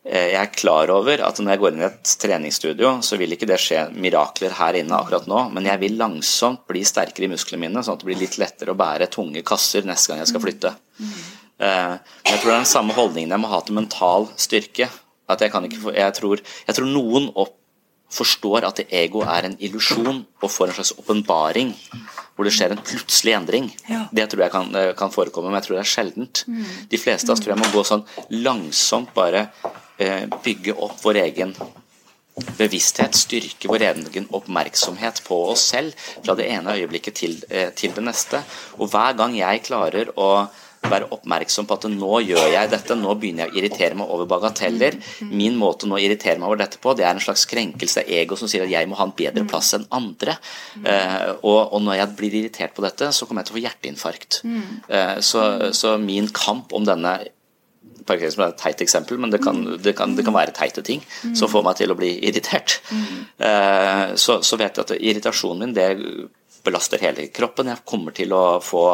Jeg 0.05 0.37
er 0.39 0.51
klar 0.55 0.89
over 0.93 1.21
at 1.27 1.39
når 1.43 1.51
jeg 1.51 1.59
går 1.59 1.73
inn 1.75 1.81
i 1.83 1.87
et 1.89 2.11
treningsstudio, 2.21 2.91
så 3.05 3.17
vil 3.19 3.35
ikke 3.35 3.49
det 3.49 3.57
skje 3.61 3.81
mirakler 3.99 4.53
her 4.55 4.77
inne 4.79 4.95
akkurat 4.95 5.27
nå, 5.27 5.41
men 5.53 5.67
jeg 5.67 5.81
vil 5.83 5.97
langsomt 5.99 6.63
bli 6.71 6.85
sterkere 6.87 7.27
i 7.27 7.31
musklene 7.33 7.65
mine, 7.65 7.83
sånn 7.83 7.97
at 7.97 8.05
det 8.05 8.07
blir 8.07 8.21
litt 8.21 8.37
lettere 8.39 8.71
å 8.73 8.79
bære 8.79 9.09
tunge 9.11 9.43
kasser 9.45 9.83
neste 9.85 10.09
gang 10.13 10.23
jeg 10.23 10.31
skal 10.31 10.43
flytte. 10.45 10.71
Eh, 11.59 11.99
Men 11.99 11.99
jeg 12.31 12.39
tror 12.39 12.47
det 12.49 12.55
er 12.55 12.63
den 12.63 12.71
samme 12.71 12.95
holdningen 12.95 13.35
jeg 13.35 13.43
må 13.43 13.51
ha 13.51 13.59
til 13.67 13.75
mental 13.75 14.29
styrke. 14.39 14.87
At 15.29 15.43
jeg, 15.43 15.51
kan 15.53 15.67
ikke 15.67 15.91
jeg, 15.93 16.13
tror, 16.17 16.41
jeg 16.41 16.75
tror 16.79 16.87
noen 16.89 17.27
opp, 17.35 17.57
forstår 18.09 18.65
at 18.65 18.79
ego 18.89 19.19
er 19.21 19.45
en 19.45 19.57
illusjon 19.61 20.23
og 20.41 20.49
får 20.49 20.71
en 20.71 20.77
slags 20.79 20.95
åpenbaring 20.97 21.75
hvor 22.33 22.47
det 22.47 22.53
skjer 22.55 22.71
en 22.73 22.81
plutselig 22.81 23.35
endring. 23.37 23.67
Ja. 23.85 24.07
Det 24.15 24.25
tror 24.31 24.41
jeg 24.47 24.53
kan, 24.55 24.71
eh, 24.79 24.93
kan 24.97 25.11
forekomme, 25.13 25.51
men 25.51 25.59
jeg 25.59 25.67
tror 25.67 25.77
det 25.77 25.83
er 25.83 25.91
sjeldent. 25.91 26.41
De 26.89 26.97
fleste 26.97 27.29
av 27.29 27.35
oss 27.35 27.43
tror 27.43 27.53
jeg 27.53 27.61
må 27.61 27.69
gå 27.75 27.83
sånn 27.85 28.07
langsomt 28.47 29.13
bare 29.13 29.43
eh, 29.51 29.78
bygge 30.43 30.73
opp 30.79 31.01
vår 31.03 31.23
egen 31.25 31.53
bevissthet, 32.59 33.17
styrke 33.17 33.69
vår 33.71 33.85
egen 33.89 34.29
oppmerksomhet 34.35 35.23
på 35.27 35.41
oss 35.51 35.67
selv 35.73 36.07
fra 36.23 36.35
det 36.39 36.47
ene 36.53 36.77
øyeblikket 36.77 37.21
til, 37.21 37.37
eh, 37.49 37.69
til 37.75 37.93
det 37.95 38.03
neste. 38.03 38.43
Og 38.79 38.89
hver 38.89 39.17
gang 39.17 39.35
jeg 39.37 39.63
klarer 39.63 40.11
å 40.15 40.49
være 40.79 41.09
oppmerksom 41.11 41.67
på 41.67 41.75
at 41.75 41.85
nå 41.91 42.21
gjør 42.23 42.53
jeg 42.53 42.69
dette, 42.71 42.95
nå 42.95 43.13
begynner 43.19 43.45
jeg 43.45 43.51
å 43.51 43.57
irritere 43.59 43.95
meg 43.99 44.07
over 44.07 44.25
bagateller. 44.25 44.95
Min 45.27 45.57
måte 45.59 45.89
nå 45.89 45.97
å 45.97 45.99
irritere 45.99 46.39
meg 46.39 46.47
over 46.47 46.61
dette 46.61 46.79
på, 46.79 46.93
det 46.95 47.03
er 47.03 47.11
en 47.11 47.19
slags 47.19 47.43
krenkelse 47.45 48.05
av 48.05 48.07
ego 48.07 48.37
som 48.39 48.47
sier 48.47 48.63
at 48.63 48.71
jeg 48.71 48.87
må 48.87 48.95
ha 48.95 49.03
en 49.03 49.11
bedre 49.11 49.43
plass 49.43 49.73
enn 49.73 49.85
andre. 49.91 50.37
Eh, 50.85 51.33
og, 51.43 51.75
når 51.81 51.99
jeg 51.99 52.15
blir 52.15 52.37
irritert 52.43 52.73
på 52.73 52.81
dette, 52.81 53.11
så 53.11 53.27
kommer 53.27 53.43
jeg 53.43 53.49
til 53.49 53.53
å 53.53 53.59
få 53.59 53.65
hjerteinfarkt. 53.65 54.41
Eh, 54.87 55.19
så, 55.19 55.73
så 55.75 55.97
min 55.99 56.31
kamp 56.31 56.71
om 56.71 56.87
denne 56.87 57.19
parkering 58.09 58.33
som 58.33 58.43
er 58.45 58.53
et 58.53 58.61
teit 58.61 58.83
eksempel, 58.85 59.21
men 59.21 59.33
det 59.33 59.41
kan, 59.43 59.61
det 59.77 59.95
kan, 59.97 60.17
det 60.17 60.25
kan 60.27 60.35
være 60.35 60.55
teite 60.57 60.83
ting 60.85 61.03
som 61.37 61.51
får 61.51 61.65
meg 61.65 61.79
til 61.79 61.93
å 61.93 61.97
bli 61.99 62.11
irritert. 62.29 62.79
Eh, 63.37 64.05
så, 64.19 64.39
så 64.43 64.59
vet 64.59 64.75
jeg 64.75 64.85
at 64.85 64.95
irritasjonen 64.97 65.69
min 65.69 65.75
det 65.77 65.89
belaster 66.65 67.01
hele 67.03 67.29
kroppen. 67.33 67.71
Jeg 67.71 67.85
kommer 67.87 68.15
til 68.15 68.33
å 68.35 68.59
få 68.63 68.85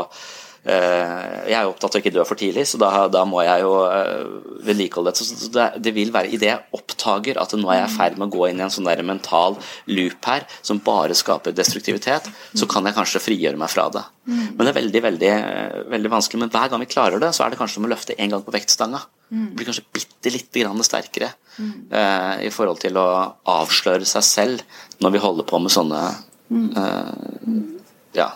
Jeg 0.65 1.53
er 1.53 1.67
jo 1.67 1.73
opptatt 1.75 1.93
av 1.93 1.99
å 1.99 2.01
ikke 2.01 2.13
dø 2.15 2.23
for 2.25 2.39
tidlig, 2.39 2.63
så 2.65 2.79
da, 2.81 2.89
da 3.11 3.21
må 3.29 3.43
jeg 3.45 3.61
jo 3.61 3.73
eh, 3.85 4.23
vedlikeholde 4.65 5.11
dette. 5.13 5.27
Så 5.27 5.51
det, 5.53 5.67
det 5.85 5.93
vil 5.93 6.13
være 6.15 6.31
idet 6.33 6.49
jeg 6.49 6.63
oppdager 6.73 7.37
at 7.41 7.53
nå 7.53 7.69
er 7.69 7.83
jeg 7.83 7.91
i 7.91 7.95
ferd 7.99 8.17
med 8.17 8.27
å 8.27 8.33
gå 8.33 8.47
inn 8.49 8.61
i 8.61 8.65
en 8.65 8.73
sånn 8.73 8.89
der 8.89 9.03
mental 9.05 9.59
loop 9.91 10.25
her 10.25 10.47
som 10.65 10.81
bare 10.85 11.17
skaper 11.17 11.53
destruktivitet, 11.55 12.31
så 12.57 12.69
kan 12.71 12.87
jeg 12.89 12.97
kanskje 12.97 13.21
frigjøre 13.21 13.61
meg 13.61 13.69
fra 13.73 13.87
det. 13.93 14.03
Men 14.25 14.63
det 14.63 14.71
er 14.71 14.79
veldig, 14.79 15.01
veldig, 15.05 15.29
eh, 15.35 15.77
veldig 15.93 16.13
vanskelig. 16.15 16.41
Men 16.41 16.53
hver 16.53 16.71
gang 16.71 16.81
vi 16.81 16.89
klarer 16.89 17.21
det, 17.21 17.29
så 17.37 17.45
er 17.45 17.53
det 17.53 17.61
kanskje 17.61 17.77
som 17.77 17.85
å 17.85 17.91
løfte 17.91 18.17
en 18.17 18.33
gang 18.33 18.45
på 18.45 18.55
vektstanga. 18.55 19.05
Mm. 19.33 19.55
blir 19.57 19.65
kanskje 19.65 19.87
bitte 19.89 20.29
lite 20.29 20.61
grann 20.61 20.83
sterkere 20.85 21.31
eh, 21.57 22.45
i 22.45 22.51
forhold 22.53 22.77
til 22.83 22.93
å 23.01 23.07
avsløre 23.49 24.05
seg 24.05 24.21
selv 24.21 24.61
når 25.01 25.15
vi 25.15 25.21
holder 25.23 25.47
på 25.49 25.59
med 25.63 25.73
sånne 25.73 26.01
eh, 26.77 27.55
Ja. 28.13 28.29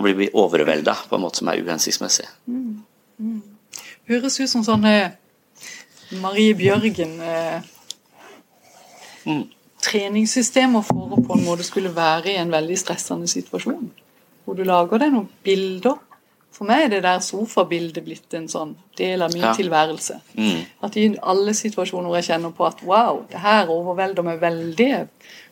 Nå 0.00 0.04
blir 0.06 0.14
vi 0.16 0.30
overvelda 0.32 0.94
på 1.10 1.16
en 1.18 1.20
måte 1.20 1.42
som 1.42 1.48
er 1.52 1.60
uhensiktsmessig. 1.60 2.24
Høres 4.08 4.38
ut 4.40 4.48
som 4.48 4.62
sånn 4.64 4.86
eh, 4.88 5.10
Marie 6.22 6.54
Bjørgen 6.56 7.18
eh, 7.20 7.66
Treningssystemer 9.84 10.86
for 10.88 11.18
å 11.18 11.18
på 11.20 11.36
en 11.36 11.44
måte 11.44 11.66
skulle 11.68 11.92
være 11.92 12.32
i 12.32 12.38
en 12.40 12.52
veldig 12.52 12.78
stressende 12.80 13.28
situasjon. 13.28 13.90
Hvor 14.46 14.56
du 14.56 14.64
lager 14.64 15.04
deg 15.04 15.12
noen 15.12 15.28
bilder. 15.44 16.00
For 16.56 16.64
meg 16.68 16.86
er 16.86 16.94
det 16.94 17.02
der 17.04 17.20
sofabildet 17.24 18.00
blitt 18.08 18.38
en 18.40 18.48
sånn 18.48 18.72
del 18.96 19.20
av 19.28 19.36
min 19.36 19.44
Ja. 19.44 19.52
tilværelse. 19.52 20.16
Mm. 20.32 20.64
At 20.80 20.96
i 20.96 21.04
alle 21.20 21.52
situasjoner 21.52 22.08
hvor 22.08 22.16
jeg 22.22 22.30
kjenner 22.30 22.56
på 22.56 22.66
at 22.66 22.80
wow, 22.88 23.20
det 23.28 23.44
her 23.44 23.68
overvelder 23.68 24.24
meg 24.24 24.40
veldig, 24.40 25.08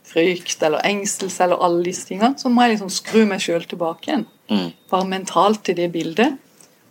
frykt 0.08 0.62
eller 0.64 0.80
engstelse 0.88 1.44
eller 1.44 1.60
alle 1.60 1.84
disse 1.84 2.08
tingene, 2.08 2.38
så 2.40 2.48
må 2.48 2.64
jeg 2.64 2.78
liksom 2.78 2.88
skru 2.96 3.26
meg 3.28 3.44
sjøl 3.44 3.68
tilbake 3.68 4.08
igjen. 4.08 4.26
Mm. 4.50 4.70
Bare 4.90 5.08
mentalt 5.08 5.68
i 5.68 5.76
det 5.78 5.90
bildet. 5.92 6.38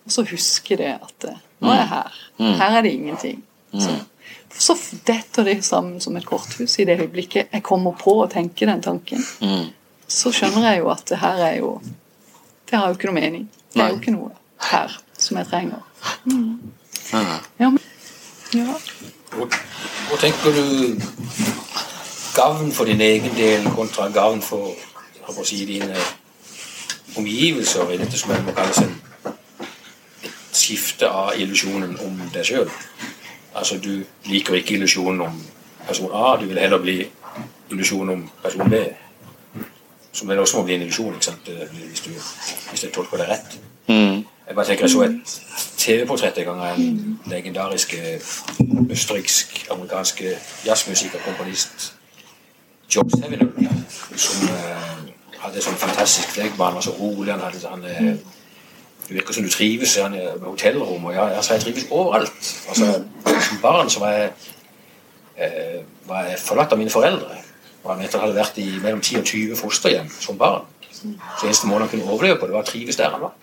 Og 0.05 0.13
så 0.13 0.23
huske 0.29 0.77
det 0.79 0.93
at 0.95 1.27
eh, 1.27 1.39
nå 1.59 1.71
er 1.73 1.81
jeg 1.81 1.89
her. 1.91 2.19
Mm. 2.37 2.53
Her 2.61 2.77
er 2.77 2.85
det 2.85 2.93
ingenting. 2.93 3.43
Så, 3.77 3.93
så 4.57 4.75
detter 5.05 5.43
det 5.43 5.57
sammen 5.65 5.99
som 6.01 6.15
et 6.17 6.25
korthus 6.25 6.79
i 6.79 6.85
det 6.87 6.99
øyeblikket 7.01 7.51
jeg 7.53 7.63
kommer 7.65 7.97
på 7.99 8.15
å 8.23 8.29
tenke 8.31 8.65
den 8.69 8.81
tanken. 8.81 9.23
Mm. 9.41 9.69
Så 10.07 10.31
skjønner 10.31 10.69
jeg 10.69 10.81
jo 10.81 10.91
at 10.93 11.03
det 11.09 11.19
her 11.19 11.41
er 11.49 11.57
jo 11.59 11.77
Det 12.67 12.75
har 12.79 12.89
jo 12.89 12.97
ikke 12.97 13.07
noe 13.07 13.15
mening. 13.15 13.49
Det 13.73 13.83
er 13.83 13.91
jo 13.93 13.99
ikke 13.99 14.11
noe. 14.15 14.31
her 14.59 14.91
som 15.17 15.37
jeg 15.37 15.47
trenger. 15.47 15.83
Mm. 16.25 16.71
Ja, 17.59 17.69
men, 17.69 17.79
ja. 18.53 18.73
Hvor, 19.31 20.17
tenker 20.19 20.51
du 20.51 20.99
gavn 22.35 22.71
for 22.71 22.85
din 22.85 23.01
egen 23.01 23.35
del 23.35 23.69
kontra 23.75 24.09
gavn 24.09 24.41
for, 24.41 24.73
for 25.25 25.43
å 25.43 25.45
si, 25.47 25.63
dine 25.69 25.95
omgivelser 27.17 27.91
i 27.93 27.97
dette 28.01 28.19
som 28.19 28.33
må 28.45 28.53
kalles 28.55 28.81
en, 28.83 28.95
et 30.23 30.57
skifte 30.57 31.09
av 31.09 31.35
illusjonen 31.39 31.97
om 32.05 32.21
deg 32.33 32.45
sjøl? 32.45 32.71
Altså, 33.57 33.79
du 33.81 34.03
liker 34.29 34.59
ikke 34.59 34.77
illusjonen 34.77 35.21
om 35.27 35.41
person 35.87 36.13
A, 36.13 36.35
du 36.41 36.45
vil 36.45 36.59
heller 36.61 36.81
bli 36.83 36.99
illusjonen 37.71 38.13
om 38.13 38.29
person 38.43 38.69
B. 38.69 38.83
Som 40.11 40.29
vel 40.29 40.39
også 40.39 40.57
må 40.57 40.63
bli 40.67 40.75
en 40.75 40.85
illusjon. 40.87 41.17
Hvis, 41.17 42.01
du, 42.05 42.11
hvis 42.69 42.83
jeg 42.83 42.93
tolker 42.93 43.21
det 43.21 43.29
rett. 43.29 43.59
Mm. 43.87 44.23
Jeg 44.47 44.55
bare 44.55 44.65
tenker 44.65 44.83
jeg 44.83 44.91
så 44.91 45.01
et 45.01 45.35
TV-portrett 45.77 46.37
en 46.37 46.45
gang 46.45 46.61
av 46.63 46.79
en 46.79 47.19
legendariske 47.27 47.99
østerriksk-amerikanske 48.91 50.37
jazzmusiker, 50.65 51.19
komponist 51.25 51.93
Joe 52.95 53.09
Sevinul, 53.11 53.51
som 54.15 54.47
eh, 54.47 54.96
hadde 55.47 55.63
sånn 55.63 55.79
fantastisk 55.79 56.35
fleggbarn, 56.35 56.77
var 56.77 56.85
så 56.85 56.93
rolig. 56.97 57.31
Han 57.33 57.45
hadde 57.45 57.63
sånn 57.63 57.87
eh, 57.87 58.11
Det 59.07 59.15
virker 59.15 59.37
som 59.37 59.45
du 59.45 59.51
trives 59.51 59.95
han, 60.03 60.15
er 60.19 60.35
med 60.35 60.49
hotellrom. 60.49 61.05
Og 61.07 61.15
ja, 61.15 61.29
altså, 61.39 61.55
jeg 61.55 61.63
trives 61.67 61.89
overalt. 61.95 62.53
Altså, 62.69 62.89
som 63.47 63.61
barn 63.63 63.91
så 63.91 64.03
var 64.03 64.15
jeg, 64.17 64.31
eh, 65.37 65.77
var 66.09 66.27
jeg 66.27 66.41
forlatt 66.43 66.75
av 66.75 66.81
mine 66.81 66.91
foreldre. 66.91 67.39
Og 67.83 67.93
han 67.93 68.03
etter 68.03 68.19
hadde 68.19 68.35
vært 68.35 68.59
i 68.59 68.67
mellom 68.83 68.99
10 69.01 69.21
og 69.21 69.29
20 69.31 69.61
fosterhjem 69.61 70.09
som 70.19 70.39
barn. 70.39 70.67
Så 70.91 71.45
eneste 71.45 71.69
måten 71.69 71.85
han 71.85 71.91
kunne 71.93 72.09
overleve 72.09 72.39
på, 72.41 72.49
det 72.49 72.57
var 72.57 72.65
å 72.65 72.67
trives 72.67 72.99
der 72.99 73.13
han 73.13 73.23
var. 73.23 73.35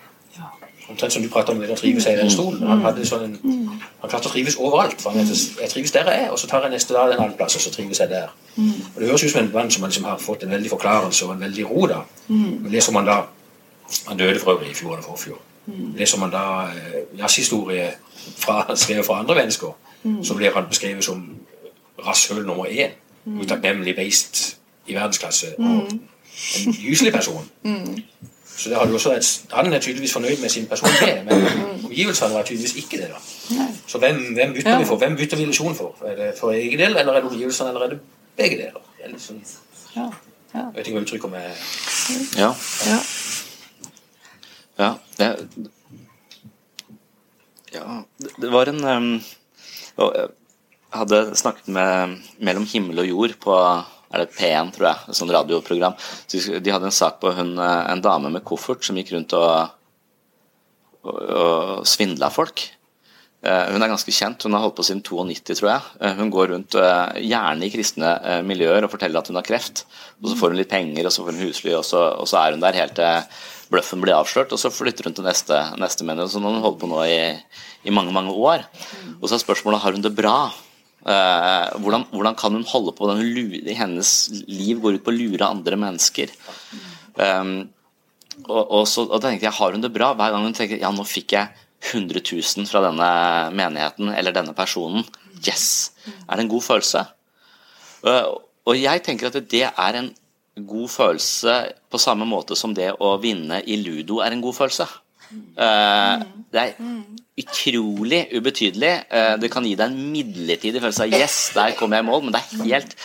Omtrent 0.89 1.13
som 1.13 1.23
du 1.23 1.29
prater 1.29 1.53
om 1.53 1.59
det 1.59 1.69
å 1.73 1.75
trives 1.75 2.05
i 2.05 2.11
den 2.15 2.29
stolen. 2.29 2.61
Han, 2.67 3.05
sånn 3.05 3.23
en, 3.23 3.69
han 4.01 4.09
klarte 4.09 4.29
å 4.29 4.31
trives 4.31 4.55
overalt. 4.61 5.01
for 5.01 5.09
han 5.11 5.19
vet, 5.25 5.37
Jeg 5.61 5.69
trives 5.69 5.91
der 5.91 6.09
jeg 6.11 6.25
er, 6.25 6.29
og 6.31 6.39
så 6.39 6.47
tar 6.47 6.61
jeg 6.61 6.71
neste 6.75 6.93
dag 6.93 7.11
en 7.13 7.19
annen 7.23 7.33
plass, 7.37 7.55
og 7.55 7.61
så 7.61 7.71
trives 7.73 7.99
jeg 7.99 8.09
der. 8.09 8.29
Og 8.57 8.99
Det 8.99 9.07
høres 9.07 9.23
ut 9.23 9.31
som 9.31 9.41
en 9.41 9.51
mann 9.53 9.71
som 9.71 9.83
liksom 9.83 10.03
har 10.03 10.17
fått 10.17 10.43
en 10.43 10.51
veldig 10.51 10.69
forklarelse 10.69 11.25
og 11.25 11.33
en 11.33 11.39
veldig 11.41 11.65
ro. 11.69 11.87
da. 11.87 11.99
Men 12.27 12.71
leser 12.71 12.93
man 12.93 13.05
da 13.05 13.23
Han 14.07 14.17
døde 14.17 14.39
for 14.39 14.51
øvrig 14.51 14.71
i 14.71 14.73
fjor 14.73 14.91
eller 14.93 15.03
forfjor. 15.03 15.37
Leser 15.97 16.17
man 16.19 16.31
da 16.31 16.67
eh, 16.73 17.03
jazzhistorie 17.19 17.91
fra, 18.37 18.75
skrevet 18.75 19.05
fra 19.05 19.19
andre 19.19 19.35
mennesker, 19.35 19.73
så 20.23 20.33
blir 20.35 20.53
han 20.53 20.65
beskrevet 20.69 21.03
som 21.03 21.35
rasshøl 22.07 22.45
nummer 22.45 22.65
én. 22.65 22.91
Utakknemlig 23.41 23.95
beist 23.95 24.57
i 24.87 24.93
verdensklasse. 24.95 25.53
Og 25.59 25.91
en 26.65 26.73
gyselig 26.73 27.13
person. 27.13 27.45
Så 28.57 28.69
det 28.69 28.77
har 28.77 28.85
du 28.85 28.93
også 28.93 29.11
et, 29.15 29.45
Han 29.51 29.73
er 29.73 29.79
tydeligvis 29.79 30.13
fornøyd 30.13 30.37
med 30.41 30.49
sin 30.49 30.65
person 30.67 30.89
det, 31.01 31.25
men 31.25 31.47
omgivelsene 31.85 32.33
var 32.33 32.43
tydeligvis 32.43 32.75
ikke 32.75 32.97
det. 33.01 33.09
da. 33.09 33.65
Så 33.87 33.97
hvem, 33.99 34.15
hvem 34.33 34.53
bytter 34.53 34.71
Ja. 34.71 34.79
vi 34.79 34.85
for? 34.85 34.97
Hvem 34.97 35.15
bytter 35.17 35.37
vi 35.37 35.43
illusjon 35.43 35.75
for? 35.75 35.95
Er 36.05 36.15
det 36.15 36.33
for 36.39 36.51
egen 36.51 36.79
del, 36.79 36.95
eller 36.97 37.13
er 37.13 37.21
det 37.21 37.31
omgivelsene, 37.31 37.69
eller 37.69 37.81
er 37.81 37.89
det 37.89 37.99
begge 38.37 38.57
deler? 38.57 38.81
Det 38.97 39.13
er 39.15 39.19
sånn, 39.19 39.41
Ja. 39.95 40.01
Ja. 40.55 40.59
jeg 40.59 40.75
vet 40.75 40.87
ikke 40.87 40.99
hva 40.99 41.05
uttrykket 41.05 41.33
er. 41.33 41.55
Ja. 42.39 42.53
Ja. 42.85 42.99
Ja, 44.79 44.93
det, 45.17 45.47
ja, 47.73 48.03
det- 48.19 48.35
det 48.41 48.51
var 48.51 48.65
en 48.69 48.83
um, 48.85 49.21
Jeg 49.97 50.29
hadde 50.99 51.35
snakket 51.35 51.67
med 51.67 52.17
Mellom 52.39 52.65
himmel 52.65 52.99
og 52.99 53.07
jord 53.07 53.33
på 53.39 53.55
er 54.15 54.23
det 54.23 54.35
P1, 54.35 54.71
tror 54.75 54.89
jeg, 54.89 55.09
et 55.11 55.19
sånt 55.19 55.33
radioprogram. 55.35 55.97
Så 56.27 56.59
De 56.63 56.73
hadde 56.73 56.87
en 56.89 56.95
sak 56.95 57.19
på 57.21 57.33
hun, 57.35 57.57
eh, 57.59 57.91
en 57.91 58.03
dame 58.03 58.31
med 58.33 58.45
koffert 58.47 58.85
som 58.85 58.97
gikk 58.99 59.13
rundt 59.15 59.35
og, 59.37 59.75
og, 61.05 61.19
og 61.19 61.85
svindla 61.89 62.31
folk. 62.33 62.63
Eh, 63.45 63.71
Hun 63.73 63.83
er 63.83 63.91
ganske 63.91 64.13
kjent, 64.15 64.41
hun 64.47 64.55
har 64.57 64.63
holdt 64.63 64.77
på 64.79 64.85
siden 64.87 65.03
92, 65.05 65.59
tror 65.59 65.69
jeg. 65.69 65.89
Eh, 66.01 66.15
Hun 66.17 66.31
går 66.33 66.53
rundt 66.53 66.77
gjerne 67.21 67.67
i 67.67 67.73
kristne 67.73 68.15
miljøer 68.47 68.87
og 68.87 68.93
forteller 68.93 69.21
at 69.21 69.29
hun 69.29 69.37
har 69.37 69.45
kreft. 69.45 69.85
Og 70.21 70.31
Så 70.31 70.39
får 70.39 70.55
hun 70.55 70.61
litt 70.61 70.71
penger, 70.71 71.05
og 71.05 71.13
så 71.13 71.25
får 71.25 71.35
hun 71.35 71.45
husly, 71.45 71.75
og 71.77 71.85
så, 71.85 72.07
og 72.17 72.27
så 72.31 72.41
er 72.41 72.55
hun 72.55 72.63
der 72.63 72.79
helt 72.79 72.95
til 72.97 73.27
bløffen 73.69 74.01
blir 74.01 74.17
avslørt. 74.17 74.53
Og 74.53 74.61
så 74.61 74.71
flytter 74.73 75.09
hun 75.09 75.17
til 75.17 75.25
neste, 75.27 75.57
neste 75.81 76.05
menighet. 76.07 76.33
Har 76.33 76.49
hun 76.49 76.63
holdt 76.63 76.81
på 76.81 76.89
nå 76.89 77.01
i, 77.09 77.19
i 77.85 77.93
mange, 77.93 78.13
mange 78.15 78.33
år. 78.33 78.65
Og 79.19 79.27
så 79.29 79.37
er 79.37 79.45
spørsmålet 79.45 79.83
har 79.83 79.97
hun 79.97 80.05
det 80.05 80.15
bra. 80.17 80.37
Eh, 81.05 81.67
hvordan, 81.83 82.07
hvordan 82.09 82.37
kan 82.37 82.55
hun 82.57 82.65
holde 82.65 82.95
på 82.97 83.11
lure, 83.19 83.73
Hennes 83.77 84.11
liv 84.49 84.79
går 84.81 84.97
ut 84.97 85.03
på 85.05 85.13
å 85.13 85.17
lure 85.17 85.45
andre 85.45 85.77
mennesker. 85.77 86.31
Um, 87.15 87.69
og, 88.49 88.63
og, 88.63 88.81
så, 88.89 89.05
og 89.05 89.21
tenkte 89.21 89.45
jeg, 89.45 89.55
har 89.55 89.75
hun 89.75 89.83
det 89.83 89.93
bra? 89.93 90.13
Hver 90.17 90.33
gang 90.33 90.47
hun 90.47 90.55
tenker 90.57 90.81
ja, 90.81 90.89
nå 90.91 91.05
fikk 91.07 91.37
jeg 91.37 91.53
100 91.93 92.23
000 92.25 92.65
fra 92.67 92.81
denne 92.87 93.09
menigheten 93.55 94.09
eller 94.15 94.33
denne 94.33 94.55
personen. 94.57 95.05
Yes! 95.45 95.93
Er 96.25 96.39
det 96.39 96.47
en 96.47 96.51
god 96.55 96.65
følelse? 96.65 97.05
Uh, 98.01 98.41
og 98.65 98.79
jeg 98.79 99.03
tenker 99.05 99.29
at 99.29 99.37
det 99.51 99.67
er 99.69 99.99
en 100.01 100.09
god 100.65 100.89
følelse 100.89 101.59
på 101.91 102.01
samme 102.01 102.25
måte 102.25 102.57
som 102.57 102.73
det 102.73 102.89
å 102.97 103.13
vinne 103.21 103.61
i 103.61 103.77
ludo 103.77 104.23
er 104.25 104.33
en 104.33 104.41
god 104.41 104.57
følelse. 104.57 104.89
Uh, 105.53 106.25
det 106.49 106.63
er 106.63 106.73
utrolig 107.41 108.21
ubetydelig. 108.31 108.91
Uh, 109.11 109.35
det 109.41 109.51
kan 109.53 109.65
gi 109.67 109.75
deg 109.75 109.91
en 109.91 110.11
midlertidig 110.13 110.81
følelse 110.81 111.07
av 111.07 111.15
'yes, 111.15 111.37
der 111.55 111.75
kom 111.79 111.91
jeg 111.91 112.05
i 112.05 112.07
mål', 112.07 112.23
men 112.23 112.33
det 112.35 112.41
er 112.41 112.63
helt 112.63 112.95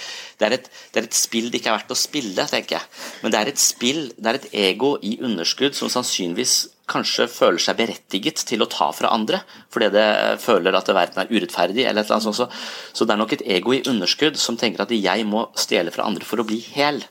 det 0.41 0.47
er, 0.47 0.55
et, 0.57 0.69
det 0.95 1.01
er 1.03 1.07
et 1.07 1.17
spill 1.17 1.51
det 1.53 1.61
ikke 1.61 1.69
er 1.69 1.77
verdt 1.77 1.93
å 1.93 1.99
spille, 2.01 2.45
tenker 2.49 2.79
jeg. 2.79 2.87
Men 3.21 3.33
det 3.33 3.41
er 3.41 3.51
et 3.51 3.61
spill, 3.61 4.07
det 4.17 4.31
er 4.31 4.39
et 4.39 4.49
ego 4.57 4.95
i 5.05 5.19
underskudd 5.21 5.77
som 5.77 5.91
sannsynligvis 5.93 6.55
kanskje 6.91 7.27
føler 7.31 7.61
seg 7.63 7.77
berettiget 7.79 8.41
til 8.49 8.65
å 8.65 8.69
ta 8.71 8.89
fra 8.97 9.13
andre, 9.15 9.43
fordi 9.71 9.91
det 9.95 10.09
føler 10.43 10.75
at 10.75 10.89
verden 10.89 11.23
er 11.23 11.31
urettferdig. 11.31 11.85
eller 11.85 12.01
et 12.01 12.09
eller 12.09 12.17
annet 12.17 12.29
sånt. 12.31 12.41
Så, 12.41 12.49
så 12.97 13.05
det 13.05 13.15
er 13.15 13.21
nok 13.21 13.35
et 13.37 13.47
ego 13.59 13.77
i 13.77 13.83
underskudd 13.87 14.41
som 14.41 14.57
tenker 14.57 14.87
at 14.87 14.95
jeg 14.97 15.27
må 15.29 15.45
stjele 15.61 15.93
fra 15.95 16.09
andre 16.09 16.25
for 16.25 16.41
å 16.41 16.49
bli 16.49 16.59
hel. 16.73 17.03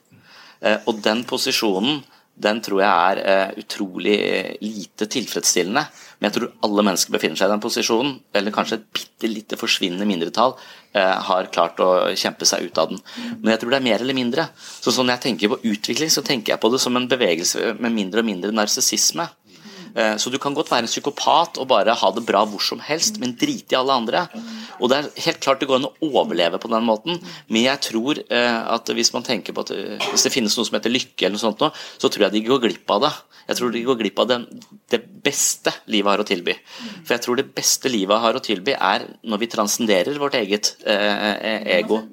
Eh, 0.66 0.82
og 0.90 1.04
den 1.06 1.24
posisjonen 1.30 2.02
den 2.40 2.62
tror 2.64 2.82
jeg 2.82 2.90
er 2.90 3.20
eh, 3.24 3.58
utrolig 3.60 4.16
eh, 4.16 4.52
lite 4.64 5.08
tilfredsstillende. 5.12 5.84
Men 6.20 6.30
jeg 6.30 6.36
tror 6.38 6.52
alle 6.68 6.86
mennesker 6.88 7.16
befinner 7.16 7.40
seg 7.40 7.50
i 7.50 7.54
den 7.54 7.64
posisjonen, 7.64 8.14
eller 8.36 8.56
kanskje 8.56 8.80
et 8.80 8.86
bitte 8.96 9.32
lite 9.32 9.60
forsvinnende 9.60 10.08
mindretall 10.08 10.56
eh, 10.96 11.16
har 11.30 11.52
klart 11.54 11.80
å 11.84 11.90
kjempe 12.20 12.48
seg 12.48 12.70
ut 12.70 12.80
av 12.82 12.94
den. 12.94 13.02
Men 13.42 13.54
jeg 13.54 13.64
tror 13.64 13.76
det 13.76 13.80
er 13.82 13.88
mer 13.90 14.06
eller 14.06 14.18
mindre. 14.18 14.48
Så, 14.56 14.96
når 14.96 15.18
jeg 15.18 15.26
tenker 15.28 15.54
på 15.54 15.62
utvikling, 15.74 16.12
så 16.14 16.24
tenker 16.26 16.56
jeg 16.56 16.64
på 16.64 16.72
det 16.72 16.82
som 16.84 16.96
en 17.00 17.10
bevegelse 17.12 17.76
med 17.80 17.96
mindre 17.96 18.24
og 18.24 18.30
mindre 18.32 18.56
narsissisme. 18.56 19.28
Eh, 20.00 20.16
Så 20.22 20.32
du 20.32 20.38
kan 20.40 20.56
godt 20.56 20.70
være 20.72 20.86
en 20.86 20.92
psykopat 20.92 21.58
og 21.60 21.68
bare 21.68 21.96
ha 22.00 22.10
det 22.16 22.24
bra 22.28 22.46
hvor 22.48 22.62
som 22.64 22.80
helst, 22.80 23.18
men 23.20 23.34
drite 23.40 23.76
i 23.76 23.80
alle 23.80 23.96
andre. 24.00 24.22
Og 24.80 24.90
det 24.92 24.98
er 24.98 25.10
helt 25.26 25.40
klart 25.44 25.60
det 25.60 25.68
går 25.68 25.82
an 25.82 25.90
å 25.90 26.12
overleve 26.22 26.60
på 26.64 26.70
den 26.72 26.86
måten, 26.88 27.20
men 27.50 27.66
jeg 27.66 27.82
tror 27.90 28.22
eh, 28.30 28.60
at 28.76 28.88
hvis 28.96 29.12
man 29.16 29.26
tenker 29.28 29.54
på 29.58 29.66
at 29.66 29.72
eh, 29.76 29.98
hvis 30.14 30.24
det 30.28 30.32
finnes 30.32 30.56
noe 30.56 30.68
som 30.70 30.78
heter 30.78 30.94
lykke, 30.94 31.20
eller 31.26 31.36
noe 31.36 31.44
sånt 31.44 31.60
nå, 31.66 31.72
så 32.00 32.08
tror 32.08 32.28
jeg 32.30 32.38
de 32.38 32.46
går 32.48 32.64
glipp 32.68 32.96
av 32.96 33.04
det. 33.08 33.14
Jeg 33.50 33.58
tror 33.60 33.72
de 33.74 33.82
går 33.88 33.98
glipp 34.00 34.20
av 34.24 34.28
det, 34.30 34.38
det 34.94 35.00
beste 35.26 35.74
livet 35.90 36.14
har 36.14 36.22
å 36.24 36.28
tilby. 36.32 36.54
For 37.04 37.16
jeg 37.18 37.26
tror 37.26 37.40
det 37.42 37.48
beste 37.58 37.90
livet 37.92 38.22
har 38.24 38.38
å 38.38 38.44
tilby, 38.46 38.76
er 38.78 39.08
når 39.26 39.42
vi 39.44 39.52
transcenderer 39.56 40.22
vårt 40.22 40.38
eget 40.40 40.76
eh, 40.86 41.76
ego. 41.80 42.04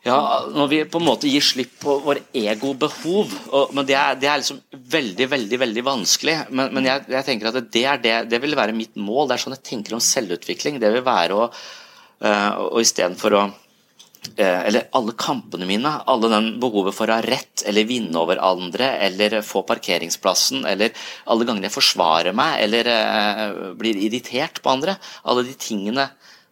Ja, 0.00 0.46
når 0.48 0.68
vi 0.70 0.78
på 0.88 0.96
en 0.96 1.04
måte 1.04 1.28
gir 1.28 1.44
slipp 1.44 1.74
på 1.82 1.98
våre 2.00 2.22
egobehov. 2.32 3.32
Og, 3.52 3.72
men 3.76 3.84
det 3.88 3.98
er, 4.00 4.16
det 4.16 4.30
er 4.30 4.40
liksom 4.40 4.62
veldig, 4.94 5.26
veldig 5.28 5.58
veldig 5.60 5.84
vanskelig. 5.84 6.36
Men, 6.56 6.72
men 6.76 6.88
jeg, 6.88 7.04
jeg 7.12 7.26
tenker 7.26 7.50
at 7.50 7.58
det, 7.66 7.82
er 7.84 8.00
det, 8.00 8.14
det 8.32 8.40
vil 8.40 8.56
være 8.56 8.76
mitt 8.76 8.96
mål. 8.96 9.28
Det 9.28 9.36
er 9.36 9.44
sånn 9.44 9.56
jeg 9.58 9.66
tenker 9.68 9.96
om 9.96 10.04
selvutvikling. 10.04 10.80
Det 10.80 10.92
vil 10.94 11.04
være 11.04 11.36
å 11.36 11.50
uh, 11.50 12.52
Og 12.70 12.80
istedenfor 12.80 13.36
å 13.36 13.42
eh, 13.44 14.62
eller 14.70 14.88
alle 14.96 15.16
kampene 15.20 15.68
mine, 15.68 15.92
alle 16.08 16.32
den 16.32 16.48
behovet 16.64 16.96
for 16.96 17.12
å 17.12 17.18
ha 17.18 17.26
rett 17.26 17.66
eller 17.68 17.88
vinne 17.88 18.16
over 18.24 18.40
andre, 18.40 18.94
eller 19.04 19.42
få 19.44 19.66
parkeringsplassen, 19.68 20.64
eller 20.68 20.96
alle 21.28 21.44
gangene 21.44 21.68
jeg 21.68 21.76
forsvarer 21.76 22.36
meg 22.36 22.56
eller 22.64 22.88
eh, 22.96 23.46
blir 23.76 24.00
irritert 24.08 24.62
på 24.64 24.72
andre, 24.72 24.96
alle 25.28 25.44
de 25.48 25.56
tingene 25.60 26.08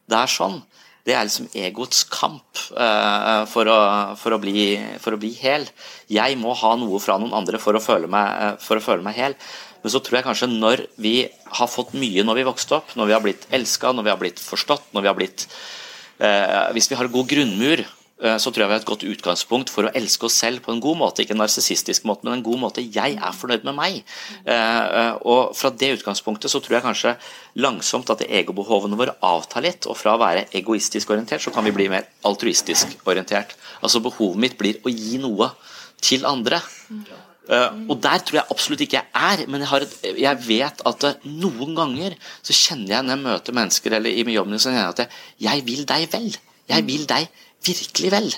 det 0.08 0.16
er 0.16 0.30
sånn, 0.32 0.56
det 1.08 1.14
er 1.16 1.24
liksom 1.24 1.48
egoets 1.56 2.02
kamp 2.12 2.60
uh, 2.76 3.44
for, 3.48 3.68
å, 3.70 3.78
for, 4.20 4.36
å 4.36 4.40
bli, 4.42 4.74
for 5.00 5.16
å 5.16 5.20
bli 5.20 5.30
hel. 5.40 5.64
Jeg 6.12 6.36
må 6.40 6.52
ha 6.60 6.74
noe 6.76 7.00
fra 7.00 7.16
noen 7.20 7.32
andre 7.38 7.60
for 7.62 7.78
å 7.78 7.80
meg, 7.80 8.28
eh, 8.28 8.52
for 8.60 8.76
å 8.76 8.84
føle 8.84 9.04
meg 9.06 9.16
hel. 9.16 9.36
Men 9.80 9.94
så 9.94 10.02
tror 10.04 10.18
jeg 10.18 10.26
kanskje 10.26 10.50
når 10.50 10.84
vi 11.00 11.14
har 11.58 11.70
fått 11.70 11.94
mye 11.96 12.24
når 12.26 12.40
vi 12.40 12.46
vokste 12.50 12.76
opp, 12.80 12.92
når 12.98 13.08
vi 13.08 13.16
har 13.16 13.24
blitt 13.24 13.46
elska, 13.54 13.94
når 13.94 14.04
vi 14.04 14.12
har 14.12 14.20
blitt 14.20 14.42
forstått, 14.42 14.90
når 14.92 15.06
vi 15.06 15.10
har 15.10 15.16
blitt 15.16 15.46
uh, 16.20 16.68
Hvis 16.76 16.90
vi 16.90 16.98
har 16.98 17.08
god 17.14 17.30
grunnmur, 17.30 17.84
så 18.18 18.50
tror 18.50 18.64
jeg 18.64 18.68
vi 18.68 18.74
har 18.74 18.80
et 18.80 18.88
godt 18.88 19.04
utgangspunkt 19.06 19.70
for 19.70 19.86
å 19.86 19.92
elske 19.94 20.26
oss 20.26 20.38
selv 20.40 20.64
på 20.64 20.72
en 20.74 20.80
god 20.82 20.98
måte. 20.98 21.22
Ikke 21.22 21.36
en 21.36 21.42
narsissistisk 21.42 22.06
måte, 22.08 22.26
men 22.26 22.38
en 22.38 22.46
god 22.46 22.58
måte. 22.64 22.82
Jeg 22.82 23.14
er 23.14 23.36
fornøyd 23.36 23.66
med 23.68 23.76
meg. 23.76 24.00
Eh, 24.42 24.54
eh, 24.54 25.12
og 25.22 25.54
fra 25.58 25.70
det 25.70 25.92
utgangspunktet 26.00 26.50
så 26.50 26.58
tror 26.62 26.78
jeg 26.78 26.86
kanskje 26.86 27.14
langsomt 27.62 28.10
at 28.10 28.26
egobehovene 28.26 28.98
våre 28.98 29.14
avtar 29.22 29.62
litt. 29.68 29.86
Og 29.86 29.98
fra 30.00 30.16
å 30.16 30.22
være 30.22 30.48
egoistisk 30.58 31.14
orientert, 31.14 31.44
så 31.46 31.54
kan 31.54 31.66
vi 31.68 31.74
bli 31.76 31.86
mer 31.92 32.10
altruistisk 32.26 32.98
orientert. 33.06 33.54
Altså 33.82 34.02
behovet 34.02 34.42
mitt 34.48 34.58
blir 34.58 34.82
å 34.82 34.90
gi 34.90 35.22
noe 35.22 35.52
til 36.02 36.26
andre. 36.26 36.58
Uh, 37.48 37.70
og 37.88 37.96
der 38.04 38.20
tror 38.20 38.42
jeg 38.42 38.52
absolutt 38.52 38.82
ikke 38.84 38.98
jeg 38.98 39.08
er, 39.14 39.46
men 39.48 39.62
jeg, 39.64 39.86
et, 39.86 40.08
jeg 40.20 40.40
vet 40.44 40.82
at 40.90 41.06
noen 41.24 41.70
ganger 41.78 42.18
så 42.44 42.52
kjenner 42.52 42.92
jeg 42.92 43.06
når 43.06 43.14
jeg 43.14 43.22
møter 43.22 43.56
mennesker 43.56 43.96
eller 43.96 44.12
i 44.12 44.34
jobben 44.34 44.52
min, 44.52 44.60
så 44.60 44.68
kjenner 44.68 44.82
jeg 44.82 44.92
at 44.92 45.00
jeg, 45.06 45.22
jeg 45.46 45.64
vil 45.70 45.86
deg 45.88 46.04
vel. 46.12 46.28
Jeg 46.68 46.84
vil 46.84 47.06
deg 47.08 47.30
virkelig 47.64 48.12
vel, 48.14 48.30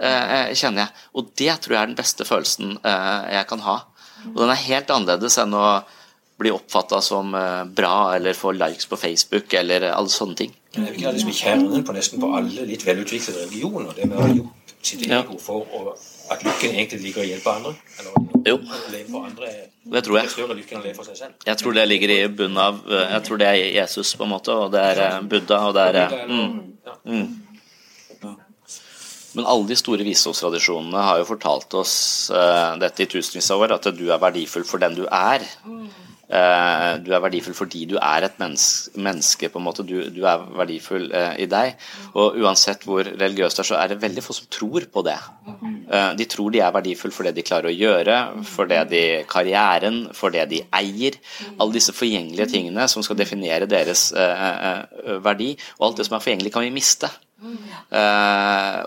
uh, 0.00 0.50
kjenner 0.54 0.84
jeg. 0.84 1.06
Og 1.14 1.30
det 1.38 1.54
tror 1.62 1.76
jeg 1.76 1.82
er 1.82 1.92
den 1.92 2.00
beste 2.00 2.26
følelsen 2.28 2.76
jeg 2.82 3.46
kan 3.50 3.64
ha. 3.66 3.78
Og 4.32 4.42
den 4.42 4.52
er 4.52 4.66
helt 4.66 4.90
annerledes 4.90 5.38
enn 5.40 5.54
å 5.54 5.68
bli 6.38 6.52
oppfatta 6.54 7.00
som 7.02 7.32
bra 7.74 7.94
eller 8.14 8.36
få 8.38 8.52
likes 8.54 8.86
på 8.86 8.98
Facebook 8.98 9.54
eller 9.58 9.88
alle 9.90 10.12
sånne 10.12 10.38
ting. 10.38 10.52
Det 10.74 10.84
er 10.84 10.94
ikke 10.94 11.14
liksom 11.16 11.34
kjernen 11.34 11.86
på 11.86 11.96
nesten 11.96 12.22
på 12.22 12.30
alle 12.38 12.66
litt 12.68 12.84
velutviklede 12.86 13.46
religioner. 13.46 13.94
det 13.96 14.06
med 14.06 14.18
å 14.18 14.26
ha 14.26 14.30
gjort 14.36 14.74
sitt 14.86 15.06
ego 15.08 15.38
for 15.42 15.66
å 15.74 15.96
at 16.30 16.44
lykken 16.44 16.76
egentlig 16.76 17.00
ligger 17.06 17.24
i 17.24 17.26
å 17.26 17.30
hjelpe 17.32 17.54
andre? 17.54 17.74
Eller 17.98 18.50
jo. 18.52 18.58
å 18.60 18.92
leve 18.92 19.10
for 19.10 19.26
andre 19.26 19.52
det 19.88 20.02
tror 20.04 20.18
jeg. 20.20 20.30
større 20.34 20.56
lykke 20.58 20.74
enn 20.74 20.82
å 20.82 20.84
leve 20.84 20.98
for 20.98 21.08
seg 21.08 21.16
selv? 21.16 21.36
Jeg 21.48 21.60
tror 21.60 21.76
det 21.78 21.84
ligger 21.88 22.12
i 22.12 22.18
bunnen 22.28 22.60
av 22.60 22.80
Jeg 22.92 23.20
tror 23.26 23.40
det 23.40 23.48
er 23.48 23.60
Jesus, 23.78 24.14
på 24.18 24.26
en 24.26 24.32
måte, 24.34 24.52
og 24.54 24.72
det 24.74 24.82
er 24.92 25.02
eh, 25.06 25.20
Buddha, 25.30 25.60
og 25.68 25.76
det 25.76 25.84
er 25.92 26.00
eh, 26.02 26.16
mm, 26.28 26.50
mm. 27.08 27.28
Men 29.38 29.46
alle 29.46 29.70
de 29.70 29.78
store 29.78 30.02
visdomstradisjonene 30.02 31.06
har 31.06 31.20
jo 31.20 31.28
fortalt 31.28 31.78
oss 31.78 31.94
uh, 32.34 32.74
dette 32.82 33.04
i 33.04 33.10
tusenvis 33.10 33.52
av 33.54 33.62
år, 33.62 33.76
at 33.76 33.86
du 33.94 34.08
er 34.10 34.18
verdifull 34.18 34.66
for 34.66 34.82
den 34.82 34.98
du 34.98 35.04
er. 35.06 35.44
Uh, 36.28 36.98
du 37.00 37.12
er 37.14 37.22
verdifull 37.22 37.54
fordi 37.56 37.86
du 37.88 37.94
er 38.02 38.26
et 38.26 38.34
menneske, 38.42 38.98
menneske 38.98 39.48
på 39.48 39.60
en 39.60 39.64
måte. 39.68 39.84
Du, 39.86 39.94
du 40.10 40.18
er 40.26 40.42
verdifull 40.58 41.06
uh, 41.14 41.38
i 41.38 41.46
deg. 41.48 41.78
Og 42.18 42.40
uansett 42.42 42.82
hvor 42.88 43.06
religiøst 43.06 43.60
det 43.60 43.62
er, 43.62 43.68
så 43.70 43.78
er 43.78 43.92
det 43.92 44.00
veldig 44.02 44.26
få 44.26 44.36
som 44.40 44.50
tror 44.50 44.88
på 44.90 45.06
det. 45.06 45.16
de 46.18 46.28
tror 46.34 46.50
de 46.52 46.64
er 46.66 46.74
verdifull 46.74 47.14
for 47.14 47.30
det 47.30 47.36
de 47.38 47.46
klarer 47.46 47.70
å 47.70 47.76
gjøre, 47.76 48.18
for 48.42 48.66
det 48.68 48.82
de 48.90 49.04
karrieren, 49.30 50.02
for 50.18 50.34
det 50.34 50.48
de 50.50 50.64
eier. 50.82 51.22
Alle 51.54 51.78
disse 51.78 51.94
forgjengelige 51.94 52.50
tingene 52.56 52.90
som 52.90 53.06
skal 53.06 53.22
definere 53.22 53.70
deres 53.70 54.10
verdi. 55.22 55.54
Og 55.78 55.92
alt 55.92 56.02
det 56.02 56.10
som 56.10 56.18
er 56.18 56.26
forgjengelig, 56.26 56.56
kan 56.58 56.66
vi 56.66 56.74
miste. 56.74 57.14
Uh, 57.38 58.82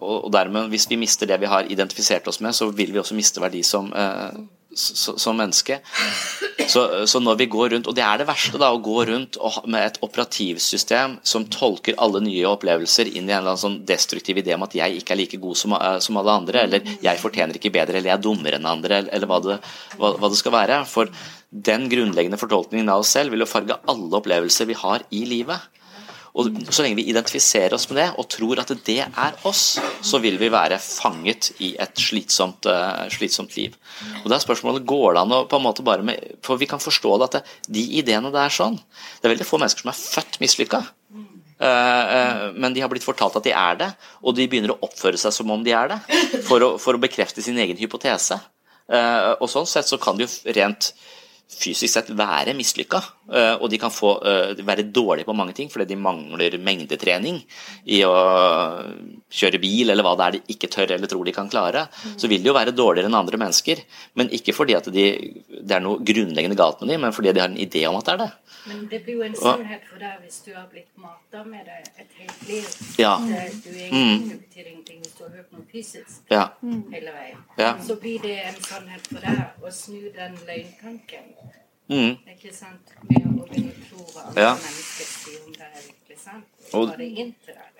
og, 0.00 0.30
dermed, 0.32 0.70
hvis 0.72 0.88
vi 0.88 0.96
mister 1.00 1.28
det 1.28 1.36
vi 1.42 1.50
har 1.50 1.68
identifisert 1.68 2.28
oss 2.30 2.40
med, 2.40 2.56
så 2.56 2.70
vil 2.72 2.92
vi 2.94 3.00
også 3.02 3.16
miste 3.16 3.42
verdi 3.42 3.60
som, 3.66 3.90
uh, 3.92 4.32
som 4.72 5.36
menneske. 5.36 5.76
Så, 6.72 6.86
så, 7.10 7.20
når 7.20 7.36
vi 7.42 7.48
går 7.52 7.74
rundt, 7.74 7.90
og 7.90 7.96
det 7.98 8.04
er 8.06 8.22
det 8.22 8.28
verste, 8.30 8.56
da, 8.60 8.70
å 8.72 8.80
gå 8.80 9.04
rundt 9.10 9.36
med 9.68 9.84
et 9.84 9.98
operativsystem 10.04 11.18
som 11.26 11.44
tolker 11.52 11.98
alle 12.00 12.22
nye 12.24 12.48
opplevelser 12.48 13.10
inn 13.12 13.28
i 13.28 13.34
en 13.34 13.42
eller 13.42 13.52
annen 13.52 13.64
sånn 13.66 13.82
destruktiv 13.88 14.40
idé 14.40 14.56
om 14.56 14.64
at 14.64 14.78
jeg 14.78 15.02
ikke 15.02 15.12
er 15.16 15.20
like 15.20 15.42
god 15.42 15.60
som, 15.60 15.76
uh, 15.76 15.98
som 16.00 16.16
alle 16.22 16.38
andre, 16.40 16.64
eller 16.64 16.96
jeg 17.04 17.20
fortjener 17.20 17.60
ikke 17.60 17.74
bedre, 17.76 18.00
eller 18.00 18.14
jeg 18.14 18.16
er 18.16 18.24
dummere 18.24 18.60
enn 18.60 18.72
andre, 18.72 19.02
eller, 19.02 19.12
eller 19.18 19.28
hva, 19.28 19.42
det, 19.44 19.60
hva, 20.00 20.14
hva 20.16 20.32
det 20.32 20.40
skal 20.40 20.56
være. 20.56 20.80
For 20.88 21.12
den 21.52 21.90
grunnleggende 21.92 22.40
fortolkningen 22.40 22.88
av 22.88 23.04
oss 23.04 23.12
selv 23.12 23.36
vil 23.36 23.44
jo 23.44 23.52
farge 23.52 23.76
alle 23.84 24.16
opplevelser 24.16 24.72
vi 24.72 24.80
har 24.80 25.04
i 25.12 25.26
livet. 25.28 25.81
Og 26.32 26.48
Så 26.72 26.80
lenge 26.80 26.96
vi 26.96 27.10
identifiserer 27.10 27.74
oss 27.76 27.84
med 27.90 27.98
det 28.00 28.06
og 28.16 28.28
tror 28.32 28.62
at 28.62 28.70
det 28.86 29.00
er 29.04 29.34
oss, 29.48 29.76
så 30.00 30.20
vil 30.22 30.38
vi 30.40 30.48
være 30.52 30.78
fanget 30.80 31.50
i 31.60 31.74
et 31.80 32.00
slitsomt, 32.00 32.64
uh, 32.64 33.04
slitsomt 33.12 33.52
liv. 33.58 33.76
Og 34.22 34.30
da 34.30 34.38
er 34.38 34.44
spørsmålet 34.44 34.86
går 34.88 35.12
det 35.12 35.24
an 35.26 35.36
å 35.36 35.42
på 35.50 35.60
en 35.60 35.66
måte 35.66 35.84
bare 35.84 36.06
med, 36.06 36.38
For 36.44 36.60
vi 36.60 36.70
kan 36.70 36.80
forstå 36.80 37.18
det 37.20 37.28
at 37.28 37.36
det, 37.36 37.42
de 37.76 37.84
ideene 38.00 38.32
det 38.32 38.40
er 38.40 38.54
sånn 38.54 38.78
Det 38.80 39.28
er 39.28 39.34
veldig 39.34 39.46
få 39.48 39.60
mennesker 39.60 39.84
som 39.84 39.92
er 39.92 40.00
født 40.00 40.40
mislykka. 40.40 40.82
Uh, 41.12 41.68
uh, 41.68 42.46
men 42.56 42.72
de 42.72 42.80
har 42.80 42.90
blitt 42.90 43.06
fortalt 43.06 43.36
at 43.38 43.44
de 43.44 43.52
er 43.52 43.76
det, 43.84 43.92
og 44.24 44.34
de 44.38 44.48
begynner 44.48 44.72
å 44.72 44.80
oppføre 44.88 45.20
seg 45.20 45.36
som 45.36 45.52
om 45.52 45.60
de 45.62 45.76
er 45.76 45.92
det, 45.92 46.00
for 46.48 46.64
å, 46.64 46.74
for 46.80 46.96
å 46.96 47.02
bekrefte 47.02 47.44
sin 47.44 47.60
egen 47.60 47.76
hypotese. 47.78 48.40
og 48.92 49.48
sånn 49.48 49.68
sett 49.68 49.88
så 49.88 49.96
kan 49.96 50.18
de 50.18 50.26
jo 50.26 50.52
rent 50.56 50.90
fysisk 51.52 51.92
sett 51.92 52.10
være 52.16 52.54
mislykka. 52.56 53.00
Eh, 53.30 53.54
og 53.54 53.70
de 53.70 53.78
kan 53.78 53.90
få, 53.90 54.16
eh, 54.26 54.64
være 54.66 54.82
dårlige 54.90 55.24
på 55.24 55.34
mange 55.36 55.54
ting 55.54 55.68
fordi 55.70 55.86
de 55.94 55.96
mangler 55.96 56.58
mengdetrening 56.58 57.38
i 57.86 58.00
å 58.02 58.14
kjøre 59.30 59.60
bil 59.62 59.90
eller 59.90 60.02
hva 60.02 60.16
det 60.18 60.26
er 60.26 60.32
de 60.32 60.54
ikke 60.54 60.68
tør 60.68 60.90
eller 60.90 61.06
tror 61.06 61.24
de 61.24 61.32
kan 61.32 61.48
klare. 61.48 61.86
Så 62.18 62.28
vil 62.28 62.42
de 62.42 62.50
jo 62.50 62.56
være 62.56 62.74
dårligere 62.74 63.06
enn 63.06 63.14
andre 63.14 63.38
mennesker, 63.38 63.84
men 64.18 64.28
ikke 64.28 64.54
fordi 64.56 64.74
at 64.74 64.90
de, 64.90 65.06
det 65.62 65.76
er 65.76 65.80
noe 65.80 66.02
grunnleggende 66.02 66.58
galt 66.58 66.82
med 66.82 66.90
dem, 66.90 67.00
men 67.06 67.14
fordi 67.14 67.32
de 67.32 67.40
har 67.40 67.48
en 67.48 67.56
idé 67.56 67.86
om 67.86 67.96
at 67.96 68.10
det 68.10 68.12
er 68.12 68.22
det. 68.24 68.30
Men 68.66 68.86
det 68.90 69.02
blir 69.04 69.14
jo 69.14 69.22
en 69.22 69.38
sannhet 69.38 69.86
for 69.86 70.02
deg 70.02 70.18
hvis 70.26 70.42
du 70.42 70.52
har 70.54 70.66
blitt 70.70 70.90
mata 70.98 71.44
med 71.46 71.66
det 71.66 71.80
et 72.02 72.18
helt 72.18 72.44
liv. 72.50 72.68
Ja. 72.98 73.16
Du 73.22 73.30
egentlig 73.30 73.90
mm. 73.90 74.28
betyr 74.44 74.66
ingenting 74.66 75.02
hvis 75.02 75.14
du 75.18 75.24
har 75.24 75.66
fysisk 75.70 76.30
ja. 76.30 76.48
hele 76.62 77.14
veien. 77.14 77.42
Ja. 77.58 77.76
Så 77.86 77.96
blir 78.02 78.22
det 78.22 78.38
en 78.50 78.62
sannhet 78.62 79.06
for 79.06 79.22
deg 79.22 79.62
å 79.62 79.70
snu 79.70 80.10
den 80.14 80.38
løgntanken. 80.46 81.34
Mm. 81.92 82.16
Ikke 82.32 82.54
sant? 82.56 82.96
Med 83.08 83.26
å 83.28 83.32
ja. 84.36 84.54
mennesker 84.56 85.42
om 85.44 85.52
det 85.52 85.66
er 85.66 85.82
virkelig 85.84 86.18
sant. 86.22 86.48
Og, 86.72 86.88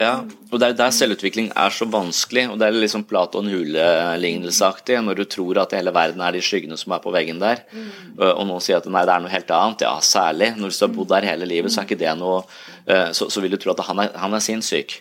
ja, 0.03 0.11
og 0.51 0.61
det 0.61 0.67
er 0.67 0.75
der 0.77 0.91
selvutvikling 0.93 1.47
er 1.57 1.73
så 1.73 1.87
vanskelig. 1.89 2.43
og 2.53 2.59
Det 2.61 2.67
er 2.67 2.77
liksom 2.77 3.07
Platon 3.09 3.49
hule-lignelseaktig, 3.49 4.99
når 5.07 5.23
du 5.23 5.25
tror 5.33 5.63
at 5.63 5.73
hele 5.77 5.95
verden 5.97 6.21
er 6.21 6.37
de 6.37 6.43
skyggene 6.45 6.77
som 6.77 6.93
er 6.93 7.01
på 7.01 7.15
veggen 7.15 7.41
der, 7.41 7.63
mm. 7.73 8.19
og 8.35 8.43
noen 8.51 8.65
sier 8.65 8.83
at 8.83 8.91
nei, 8.93 9.07
det 9.09 9.15
er 9.15 9.25
noe 9.25 9.33
helt 9.33 9.55
annet. 9.57 9.87
Ja, 9.87 9.95
særlig. 10.05 10.51
Når 10.59 10.75
du 10.75 10.85
har 10.85 10.93
bodd 10.99 11.13
der 11.15 11.31
hele 11.31 11.49
livet, 11.49 11.73
så 11.73 11.81
er 11.81 11.89
ikke 11.89 12.03
det 12.05 12.13
noe 12.21 12.43
Så, 13.17 13.31
så 13.31 13.41
vil 13.41 13.55
du 13.55 13.61
tro 13.63 13.71
at 13.73 13.81
han 13.87 14.01
er, 14.03 14.13
han 14.19 14.35
er 14.35 14.43
sinnssyk. 14.43 14.99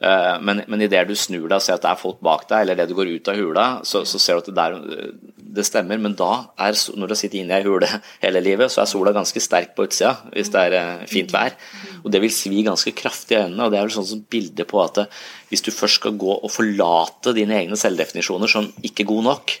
Eh, 0.00 0.34
men, 0.42 0.62
men 0.70 0.82
idet 0.84 1.04
du 1.08 1.14
snur 1.18 1.46
deg 1.46 1.56
og 1.58 1.64
ser 1.64 1.78
at 1.78 1.84
det 1.84 1.92
er 1.92 2.00
folk 2.00 2.20
bak 2.24 2.46
deg, 2.50 2.64
eller 2.64 2.78
det 2.78 2.88
du 2.90 2.96
går 2.98 3.12
ut 3.14 3.30
av 3.30 3.38
hula, 3.38 3.66
så, 3.86 4.02
så 4.08 4.20
ser 4.20 4.38
du 4.38 4.42
at 4.42 4.50
det, 4.50 4.56
der, 4.58 5.12
det 5.58 5.66
stemmer. 5.68 6.00
Men 6.02 6.16
da 6.18 6.30
er, 6.66 6.78
når 6.98 7.12
du 7.12 7.16
sitter 7.18 7.40
inne 7.40 7.58
i 7.58 7.62
ei 7.62 7.68
hule 7.68 7.88
hele 8.24 8.42
livet, 8.44 8.72
så 8.72 8.82
er 8.82 8.90
sola 8.90 9.14
ganske 9.16 9.42
sterk 9.42 9.74
på 9.76 9.88
utsida 9.88 10.16
hvis 10.34 10.52
det 10.54 10.66
er 10.68 10.78
eh, 10.80 11.06
fint 11.10 11.34
vær. 11.34 11.56
Og 12.02 12.10
det 12.12 12.22
vil 12.24 12.34
svi 12.34 12.64
ganske 12.66 12.94
kraftig 12.96 13.38
i 13.38 13.42
øynene. 13.44 13.66
og 13.66 13.74
Det 13.74 13.80
er 13.80 13.88
vel 13.88 13.96
sånn 13.96 14.10
som 14.12 14.24
bilde 14.30 14.66
på 14.68 14.82
at 14.84 15.04
hvis 15.50 15.64
du 15.64 15.70
først 15.74 16.02
skal 16.02 16.18
gå 16.18 16.40
og 16.40 16.50
forlate 16.52 17.36
dine 17.36 17.60
egne 17.62 17.78
selvdefinisjoner 17.78 18.50
som 18.50 18.68
ikke 18.84 19.06
god 19.08 19.28
nok, 19.30 19.58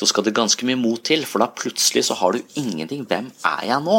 så 0.00 0.06
skal 0.08 0.24
det 0.24 0.32
ganske 0.36 0.64
mye 0.64 0.78
mot 0.80 1.02
til, 1.04 1.26
for 1.28 1.42
da 1.42 1.50
plutselig 1.52 2.06
så 2.06 2.16
har 2.16 2.32
du 2.32 2.54
ingenting. 2.56 3.02
Hvem 3.08 3.26
er 3.44 3.66
jeg 3.68 3.84
nå? 3.84 3.98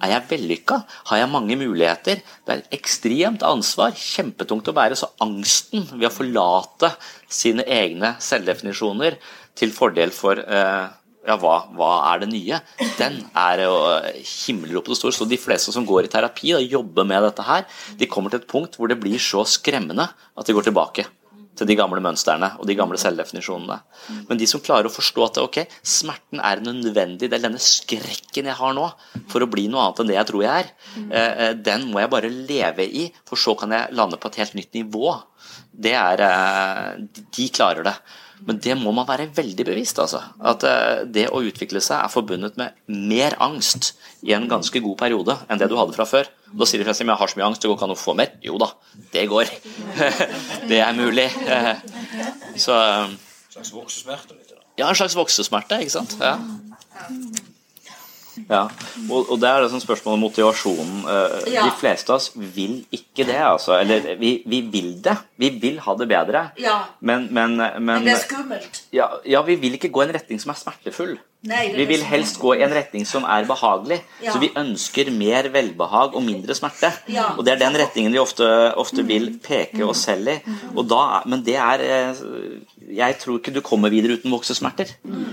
Er 0.00 0.14
jeg 0.14 0.28
vellykka? 0.30 0.78
Har 1.10 1.20
jeg 1.20 1.28
mange 1.28 1.58
muligheter? 1.60 2.22
Det 2.24 2.54
er 2.54 2.62
et 2.62 2.78
ekstremt 2.78 3.44
ansvar, 3.44 3.92
kjempetungt 3.92 4.72
å 4.72 4.76
bære. 4.78 4.96
Så 4.96 5.10
angsten 5.20 5.84
ved 5.92 6.08
å 6.08 6.14
forlate 6.14 6.94
sine 7.28 7.68
egne 7.68 8.14
selvdefinisjoner 8.24 9.20
til 9.60 9.76
fordel 9.76 10.16
for 10.16 10.40
eh, 10.40 10.88
ja, 11.28 11.36
hva, 11.36 11.58
hva, 11.76 11.92
er 12.14 12.24
det 12.24 12.32
nye? 12.32 12.64
Den 12.96 13.20
er 13.36 13.66
jo 13.66 13.76
himmelropende 14.24 14.96
stor. 14.96 15.12
Så 15.12 15.28
de 15.28 15.40
fleste 15.40 15.74
som 15.76 15.84
går 15.84 16.08
i 16.08 16.14
terapi 16.16 16.56
og 16.56 16.78
jobber 16.80 17.12
med 17.12 17.28
dette 17.28 17.44
her, 17.44 17.68
de 18.00 18.08
kommer 18.08 18.32
til 18.32 18.40
et 18.40 18.48
punkt 18.48 18.80
hvor 18.80 18.88
det 18.88 19.02
blir 19.04 19.20
så 19.20 19.44
skremmende 19.44 20.08
at 20.08 20.48
de 20.48 20.56
går 20.56 20.72
tilbake 20.72 21.12
til 21.58 21.68
de 21.68 21.76
gamle 21.76 22.00
mønstrene 22.04 22.52
og 22.58 22.66
de 22.68 22.76
gamle 22.78 22.98
selvdefinisjonene. 23.00 23.78
Men 24.28 24.40
de 24.40 24.48
som 24.48 24.62
klarer 24.64 24.88
å 24.88 24.92
forstå 24.92 25.26
at 25.26 25.40
ok, 25.42 25.58
smerten 25.84 26.40
er 26.40 26.62
nødvendig, 26.64 27.28
det 27.28 27.38
er 27.38 27.44
denne 27.44 27.60
skrekken 27.62 28.48
jeg 28.48 28.58
har 28.58 28.76
nå 28.76 28.86
for 29.32 29.44
å 29.44 29.50
bli 29.50 29.66
noe 29.68 29.86
annet 29.86 30.02
enn 30.02 30.12
det 30.12 30.18
jeg 30.18 30.30
tror 30.30 30.46
jeg 30.46 30.64
er, 30.64 30.72
eh, 31.10 31.44
eh, 31.46 31.52
den 31.68 31.86
må 31.90 32.00
jeg 32.00 32.12
bare 32.14 32.32
leve 32.32 32.86
i, 32.86 33.06
for 33.28 33.40
så 33.40 33.56
kan 33.58 33.74
jeg 33.76 33.92
lande 33.98 34.20
på 34.20 34.32
et 34.32 34.40
helt 34.42 34.56
nytt 34.58 34.80
nivå. 34.80 35.14
Det 35.72 35.94
er, 35.98 36.24
eh, 36.24 37.22
De 37.36 37.48
klarer 37.48 37.84
det. 37.84 37.96
Men 38.46 38.58
det 38.64 38.74
må 38.78 38.90
man 38.94 39.06
være 39.08 39.28
veldig 39.34 39.66
bevisst. 39.68 39.98
altså. 40.02 40.22
At 40.42 40.64
det 41.14 41.28
å 41.30 41.42
utvikle 41.44 41.80
seg 41.84 42.00
er 42.00 42.12
forbundet 42.12 42.56
med 42.60 42.74
mer 42.88 43.36
angst 43.42 43.92
i 44.26 44.34
en 44.36 44.48
ganske 44.50 44.82
god 44.82 44.96
periode 44.98 45.36
enn 45.48 45.60
det 45.60 45.68
du 45.70 45.76
hadde 45.78 45.94
fra 45.96 46.06
før. 46.08 46.30
Da 46.52 46.68
sier 46.68 46.82
de 46.82 46.86
fleste 46.88 47.04
at 47.06 47.12
jeg 47.12 47.20
har 47.22 47.32
så 47.32 47.38
mye 47.38 47.48
angst, 47.48 47.62
det 47.62 47.70
går 47.70 47.78
ikke 47.78 47.88
an 47.88 47.94
å 47.94 47.98
få 48.02 48.14
mer. 48.18 48.34
Jo 48.44 48.58
da, 48.60 48.68
det 49.14 49.24
går. 49.30 49.52
det 50.70 50.80
er 50.84 50.98
mulig. 50.98 51.28
Så 52.64 52.76
En 52.76 53.16
slags 53.52 53.72
voksesmerte? 53.72 54.36
Ja, 54.80 54.88
en 54.88 54.96
slags 54.96 55.16
voksesmerte, 55.16 55.78
ikke 55.84 55.92
sant. 55.92 56.16
Ja. 56.20 56.36
Ja, 58.48 58.62
og, 59.08 59.30
og 59.30 59.40
det 59.42 59.48
er 59.50 59.64
det 59.64 59.70
som 59.72 59.82
spørsmålet 59.82 60.18
om 60.18 60.24
motivasjonen. 60.26 61.02
Ja. 61.52 61.66
De 61.66 61.74
fleste 61.80 62.12
av 62.12 62.20
oss 62.20 62.30
vil 62.34 62.80
ikke 62.94 63.26
det, 63.28 63.40
altså. 63.44 63.76
Eller 63.80 64.14
vi, 64.20 64.34
vi 64.48 64.62
vil 64.72 64.94
det. 65.04 65.16
Vi 65.40 65.50
vil 65.62 65.80
ha 65.84 65.96
det 65.98 66.08
bedre. 66.10 66.46
Ja. 66.60 66.78
Men, 67.00 67.28
men, 67.30 67.58
men, 67.58 67.82
men 67.84 68.06
det 68.06 68.16
er 68.16 68.24
skummelt. 68.24 68.82
Ja, 68.94 69.10
ja, 69.28 69.42
vi 69.46 69.58
vil 69.60 69.76
ikke 69.78 69.92
gå 69.92 70.04
i 70.04 70.08
en 70.08 70.16
retning 70.16 70.40
som 70.42 70.54
er 70.54 70.60
smertefull. 70.62 71.16
Nei, 71.50 71.64
vi 71.74 71.88
vil 71.90 72.04
helst 72.06 72.36
gå 72.38 72.52
i 72.54 72.60
en 72.62 72.70
retning 72.70 73.02
som 73.08 73.24
er 73.26 73.42
behagelig. 73.48 73.98
Ja. 74.22 74.30
Så 74.30 74.38
vi 74.38 74.52
ønsker 74.54 75.10
mer 75.10 75.48
velbehag 75.50 76.14
og 76.14 76.22
mindre 76.22 76.54
smerte. 76.54 76.92
Ja. 77.10 77.32
Og 77.34 77.42
det 77.46 77.56
er 77.56 77.64
den 77.64 77.78
retningen 77.80 78.14
vi 78.14 78.20
ofte, 78.22 78.46
ofte 78.78 79.02
vil 79.08 79.26
peke 79.42 79.82
oss 79.88 80.04
selv 80.06 80.30
i. 80.30 80.38
Da, 80.92 81.02
men 81.26 81.42
det 81.42 81.56
er 81.58 81.82
eh, 81.82 82.22
Jeg 82.96 83.18
tror 83.20 83.38
ikke 83.38 83.54
du 83.54 83.62
kommer 83.64 83.92
videre 83.92 84.18
uten 84.18 84.32
voksesmerter. 84.34 84.92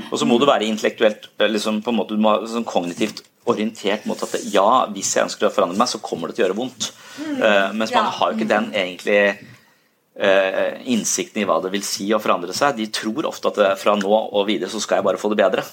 Og 0.09 0.19
så 0.19 0.27
må 0.29 0.39
du 0.39 0.47
være 0.49 0.67
intellektuelt 0.69 1.29
eh, 1.37 1.49
liksom, 1.51 1.81
på 1.85 1.93
en 1.93 1.99
måte, 1.99 2.15
du 2.15 2.23
må, 2.23 2.37
sånn 2.49 2.67
kognitivt 2.67 3.23
orientert 3.49 4.05
mot 4.09 4.19
at 4.23 4.35
ja, 4.53 4.85
hvis 4.93 5.15
jeg 5.15 5.25
ønsker 5.25 5.47
å 5.47 5.53
forandre 5.53 5.79
meg, 5.79 5.89
så 5.89 6.01
kommer 6.03 6.29
det 6.29 6.37
til 6.37 6.45
å 6.45 6.47
gjøre 6.47 6.59
vondt. 6.59 6.91
Uh, 7.19 7.71
mens 7.75 7.91
man 7.91 8.11
har 8.15 8.31
jo 8.31 8.37
ikke 8.37 8.47
den 8.47 8.69
egentlig 8.77 9.15
eh, 9.19 9.39
innsikten 10.19 11.39
i 11.39 11.45
hva 11.47 11.61
det 11.63 11.69
vil 11.71 11.83
si 11.87 12.09
å 12.11 12.19
forandre 12.19 12.51
seg. 12.55 12.75
De 12.75 12.89
tror 12.91 13.29
ofte 13.29 13.53
at 13.53 13.79
fra 13.79 13.93
nå 13.95 14.09
og 14.09 14.41
videre 14.49 14.67
så 14.71 14.81
skal 14.83 14.99
jeg 14.99 15.07
bare 15.07 15.21
få 15.21 15.31
det 15.31 15.39
bedre. 15.39 15.63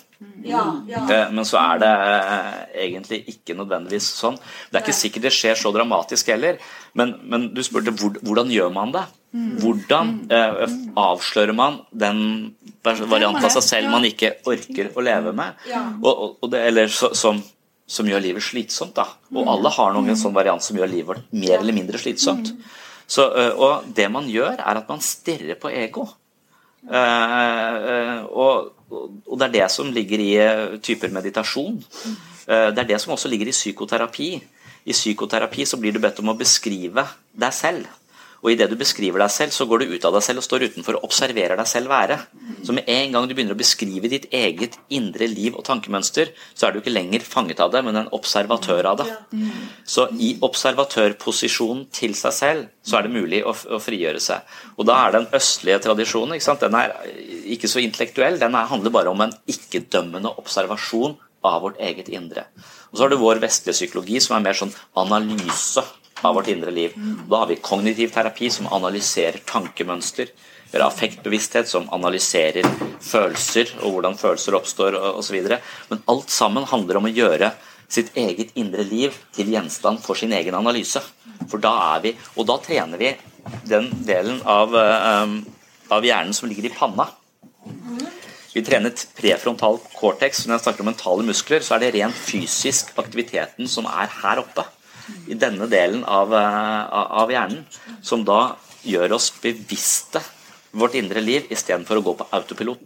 Ja, 0.47 0.63
ja. 0.87 1.03
Eh, 1.11 1.33
Men 1.35 1.45
så 1.49 1.59
er 1.59 1.81
det 1.83 1.91
eh, 1.91 2.53
egentlig 2.87 3.19
ikke 3.33 3.57
nødvendigvis 3.59 4.07
sånn. 4.21 4.39
Det 4.71 4.79
er 4.79 4.85
ikke 4.85 4.97
sikkert 5.01 5.27
det 5.27 5.35
skjer 5.35 5.59
så 5.59 5.73
dramatisk 5.75 6.31
heller, 6.33 6.61
men, 6.97 7.17
men 7.27 7.49
du 7.55 7.63
spurte 7.67 7.95
hvordan 7.97 8.53
gjør 8.53 8.71
man 8.75 8.95
det? 8.95 9.03
Hvordan 9.61 10.15
eh, 10.33 10.63
avslører 10.97 11.57
man 11.57 11.83
den 11.91 12.23
varianten 12.87 13.45
av 13.45 13.53
seg 13.59 13.67
selv 13.67 13.93
man 13.93 14.07
ikke 14.09 14.37
orker 14.49 14.95
å 14.95 15.05
leve 15.05 15.35
med? 15.37 15.59
Og, 16.01 16.39
og, 16.41 16.49
det, 16.55 16.63
eller 16.71 16.89
så, 16.93 17.11
som, 17.19 17.43
som 17.85 18.09
gjør 18.09 18.25
livet 18.31 18.47
slitsomt. 18.47 18.95
da. 18.97 19.11
Og 19.35 19.51
alle 19.53 19.75
har 19.75 19.93
noen 19.97 20.17
sånn 20.17 20.37
variant 20.37 20.65
som 20.65 20.79
gjør 20.79 20.93
livet 20.95 21.27
mer 21.35 21.59
eller 21.59 21.77
mindre 21.77 22.01
slitsomt. 22.01 22.55
Så, 23.07 23.27
eh, 23.39 23.55
og 23.55 23.87
det 23.97 24.09
man 24.11 24.27
gjør, 24.31 24.59
er 24.59 24.81
at 24.81 24.89
man 24.89 25.03
stirrer 25.03 25.59
på 25.61 25.71
ego. 25.71 26.07
Eh, 26.87 27.77
eh, 27.91 28.25
og, 28.27 28.73
og 28.91 29.39
det 29.39 29.49
er 29.49 29.55
det 29.55 29.69
som 29.75 29.91
ligger 29.95 30.23
i 30.23 30.35
typer 30.83 31.15
meditasjon. 31.15 31.79
Det 32.47 32.79
er 32.79 32.87
det 32.87 33.01
som 33.03 33.15
også 33.17 33.29
ligger 33.29 33.51
i 33.51 33.55
psykoterapi. 33.55 34.29
I 34.87 34.95
psykoterapi 34.95 35.65
så 35.67 35.79
blir 35.83 35.95
du 35.95 35.99
bedt 35.99 36.21
om 36.23 36.31
å 36.31 36.39
beskrive 36.39 37.03
deg 37.35 37.55
selv. 37.55 37.89
Og 38.47 38.53
idet 38.53 38.69
du 38.71 38.77
beskriver 38.79 39.19
deg 39.19 39.33
selv, 39.35 39.51
så 39.51 39.65
går 39.67 39.83
du 39.83 39.93
ut 39.97 40.05
av 40.07 40.15
deg 40.15 40.23
selv 40.23 40.39
og 40.39 40.45
står 40.47 40.65
utenfor 40.69 41.01
og 41.01 41.07
observerer 41.09 41.59
deg 41.59 41.67
selv 41.67 41.91
være. 41.91 42.21
Så 42.63 42.77
med 42.77 42.87
en 42.87 43.17
gang 43.17 43.27
du 43.27 43.33
begynner 43.35 43.57
å 43.57 43.59
beskrive 43.59 44.07
ditt 44.13 44.29
eget 44.31 44.77
indre 44.95 45.27
liv 45.27 45.57
og 45.59 45.65
tankemønster, 45.67 46.31
så 46.55 46.69
er 46.69 46.77
du 46.77 46.79
ikke 46.79 46.95
lenger 46.95 47.27
fanget 47.27 47.59
av 47.65 47.75
det, 47.75 47.83
men 47.83 47.99
en 47.99 48.13
observatør 48.15 48.87
av 48.93 49.03
det. 49.03 49.09
Så 49.83 50.07
i 50.23 50.37
observatørposisjonen 50.47 51.89
til 51.91 52.15
seg 52.15 52.39
selv, 52.39 52.71
så 52.87 53.01
er 53.01 53.09
det 53.09 53.17
mulig 53.19 53.43
å, 53.43 53.57
frigjøre 53.83 54.23
seg. 54.23 54.57
Og 54.79 54.87
da 54.87 55.01
er 55.03 55.19
den 55.19 55.29
østlige 55.35 55.83
tradisjonen 55.89 56.39
ikke 56.39 56.47
sant? 56.47 56.63
den 56.63 56.79
er 56.79 56.95
ikke 57.51 57.71
så 57.71 57.83
intellektuell, 57.83 58.39
den 58.39 58.55
er, 58.55 58.71
handler 58.71 58.95
bare 58.95 59.11
om 59.11 59.27
en 59.27 59.35
ikke-dømmende 59.51 60.37
observasjon 60.39 61.19
av 61.47 61.61
vårt 61.67 61.83
eget 61.83 62.15
indre. 62.15 62.47
Og 62.93 62.97
så 62.97 63.05
har 63.05 63.11
du 63.11 63.19
vår 63.19 63.43
vestlige 63.43 63.75
psykologi, 63.75 64.23
som 64.23 64.39
er 64.39 64.47
mer 64.47 64.59
sånn 64.59 64.75
analyse 65.03 65.83
av 66.23 66.35
vårt 66.35 66.49
indre 66.49 66.71
liv. 66.71 66.93
Da 67.31 67.43
har 67.43 67.47
vi 67.51 67.57
kognitiv 67.57 68.13
terapi, 68.15 68.51
som 68.51 68.69
analyserer 68.73 69.41
tankemønster. 69.45 70.31
Vi 70.71 70.79
har 70.79 70.87
affektbevissthet, 70.89 71.69
som 71.69 71.89
analyserer 71.95 72.67
følelser 73.01 73.71
og 73.83 73.97
hvordan 73.97 74.19
følelser 74.19 74.57
oppstår 74.59 74.99
osv. 75.13 75.39
Men 75.91 76.03
alt 76.11 76.31
sammen 76.33 76.67
handler 76.67 77.01
om 77.01 77.09
å 77.09 77.15
gjøre 77.15 77.53
sitt 77.89 78.17
eget 78.19 78.57
indre 78.59 78.83
liv 78.85 79.15
til 79.37 79.53
gjenstand 79.55 80.03
for 80.03 80.19
sin 80.19 80.35
egen 80.35 80.57
analyse. 80.59 81.03
For 81.51 81.63
da 81.63 81.75
er 81.97 82.03
vi, 82.03 82.17
Og 82.37 82.47
da 82.47 82.59
trener 82.59 82.99
vi 82.99 83.15
den 83.65 83.91
delen 84.05 84.41
av, 84.43 84.75
eh, 84.75 85.27
av 85.91 86.03
hjernen 86.03 86.35
som 86.35 86.49
ligger 86.49 86.67
i 86.67 86.75
panna. 86.75 87.09
Vi 88.53 88.63
trener 88.63 88.91
prefrontal 88.91 89.79
cortex. 89.95 90.47
Når 90.47 90.57
jeg 90.57 90.65
snakker 90.65 90.81
om 90.81 90.87
mentale 90.87 91.23
muskler, 91.23 91.61
så 91.61 91.77
er 91.77 91.79
det 91.79 91.95
rent 91.95 92.15
fysisk 92.15 92.95
aktiviteten 92.97 93.69
som 93.69 93.85
er 93.85 94.09
her 94.23 94.39
oppe. 94.39 94.65
I 95.27 95.39
denne 95.39 95.69
delen 95.71 96.05
av, 96.05 96.35
eh, 96.35 96.97
av 97.23 97.31
hjernen, 97.31 97.65
som 98.03 98.25
da 98.25 98.57
gjør 98.87 99.17
oss 99.19 99.33
bevisste 99.43 100.23
vårt 100.77 100.95
indre 100.99 101.23
liv 101.25 101.47
istedenfor 101.53 101.99
å 101.99 102.05
gå 102.05 102.15
på 102.19 102.27
autopilot. 102.37 102.83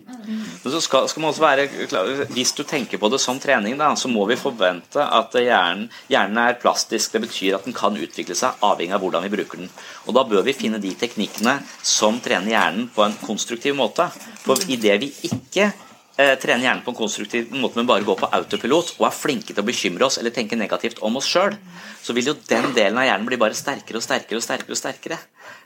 Men 0.63 0.73
så 0.73 0.81
skal, 0.85 1.09
skal 1.11 1.25
man 1.25 1.33
også 1.33 1.43
være 1.43 1.67
klar, 1.91 2.11
Hvis 2.31 2.53
du 2.57 2.63
tenker 2.69 3.01
på 3.01 3.11
det 3.11 3.21
som 3.23 3.41
trening, 3.43 3.77
da, 3.81 3.91
så 3.99 4.11
må 4.11 4.27
vi 4.31 4.39
forvente 4.39 5.03
at 5.03 5.35
hjernen, 5.35 5.89
hjernen 6.13 6.39
er 6.45 6.59
plastisk. 6.63 7.17
Det 7.17 7.25
betyr 7.27 7.59
at 7.59 7.67
den 7.67 7.77
kan 7.77 7.97
utvikle 7.97 8.37
seg 8.39 8.63
avhengig 8.67 8.95
av 8.97 9.05
hvordan 9.05 9.27
vi 9.27 9.35
bruker 9.35 9.63
den. 9.63 9.71
Og 10.07 10.15
Da 10.15 10.25
bør 10.29 10.45
vi 10.47 10.57
finne 10.57 10.81
de 10.83 10.93
teknikkene 10.95 11.59
som 11.83 12.21
trener 12.23 12.55
hjernen 12.55 12.91
på 12.95 13.07
en 13.07 13.17
konstruktiv 13.25 13.75
måte. 13.79 14.11
For 14.45 14.61
idet 14.71 15.01
vi 15.03 15.13
ikke 15.31 15.73
eh, 16.21 16.35
trener 16.41 16.67
hjernen 16.67 16.83
på 16.85 16.93
en 16.93 16.99
konstruktiv 16.99 17.49
måte, 17.57 17.79
men 17.81 17.89
bare 17.89 18.05
går 18.07 18.19
på 18.21 18.29
autopilot 18.37 18.95
og 18.99 19.07
er 19.09 19.17
flinke 19.17 19.55
til 19.55 19.63
å 19.63 19.67
bekymre 19.67 20.07
oss 20.07 20.19
eller 20.21 20.35
tenke 20.35 20.59
negativt 20.59 21.01
om 21.07 21.17
oss 21.21 21.29
sjøl, 21.31 21.57
så 22.01 22.15
vil 22.17 22.31
jo 22.31 22.37
den 22.49 22.71
delen 22.77 23.01
av 23.01 23.09
hjernen 23.09 23.29
bli 23.29 23.39
bare 23.41 23.57
sterkere 23.57 24.01
og 24.01 24.05
sterkere 24.05 24.41
og 24.41 24.45
sterkere. 24.45 24.77
og 24.77 24.81
sterkere. 24.81 25.19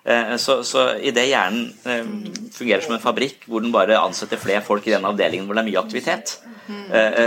Eh, 0.05 0.37
Så, 0.41 0.63
så 0.65 0.87
idet 1.01 1.27
hjernen 1.31 1.73
eh, 1.85 2.05
fungerer 2.55 2.85
som 2.85 2.95
en 2.95 3.03
fabrikk 3.03 3.47
hvor 3.49 3.65
den 3.65 3.75
bare 3.75 3.99
ansetter 3.99 4.41
flere 4.41 4.63
folk 4.63 4.87
i 4.87 4.95
den 4.95 5.05
avdelingen 5.05 5.47
hvor 5.47 5.59
det 5.59 5.65
er 5.65 5.71
mye 5.73 5.83
aktivitet, 5.85 6.39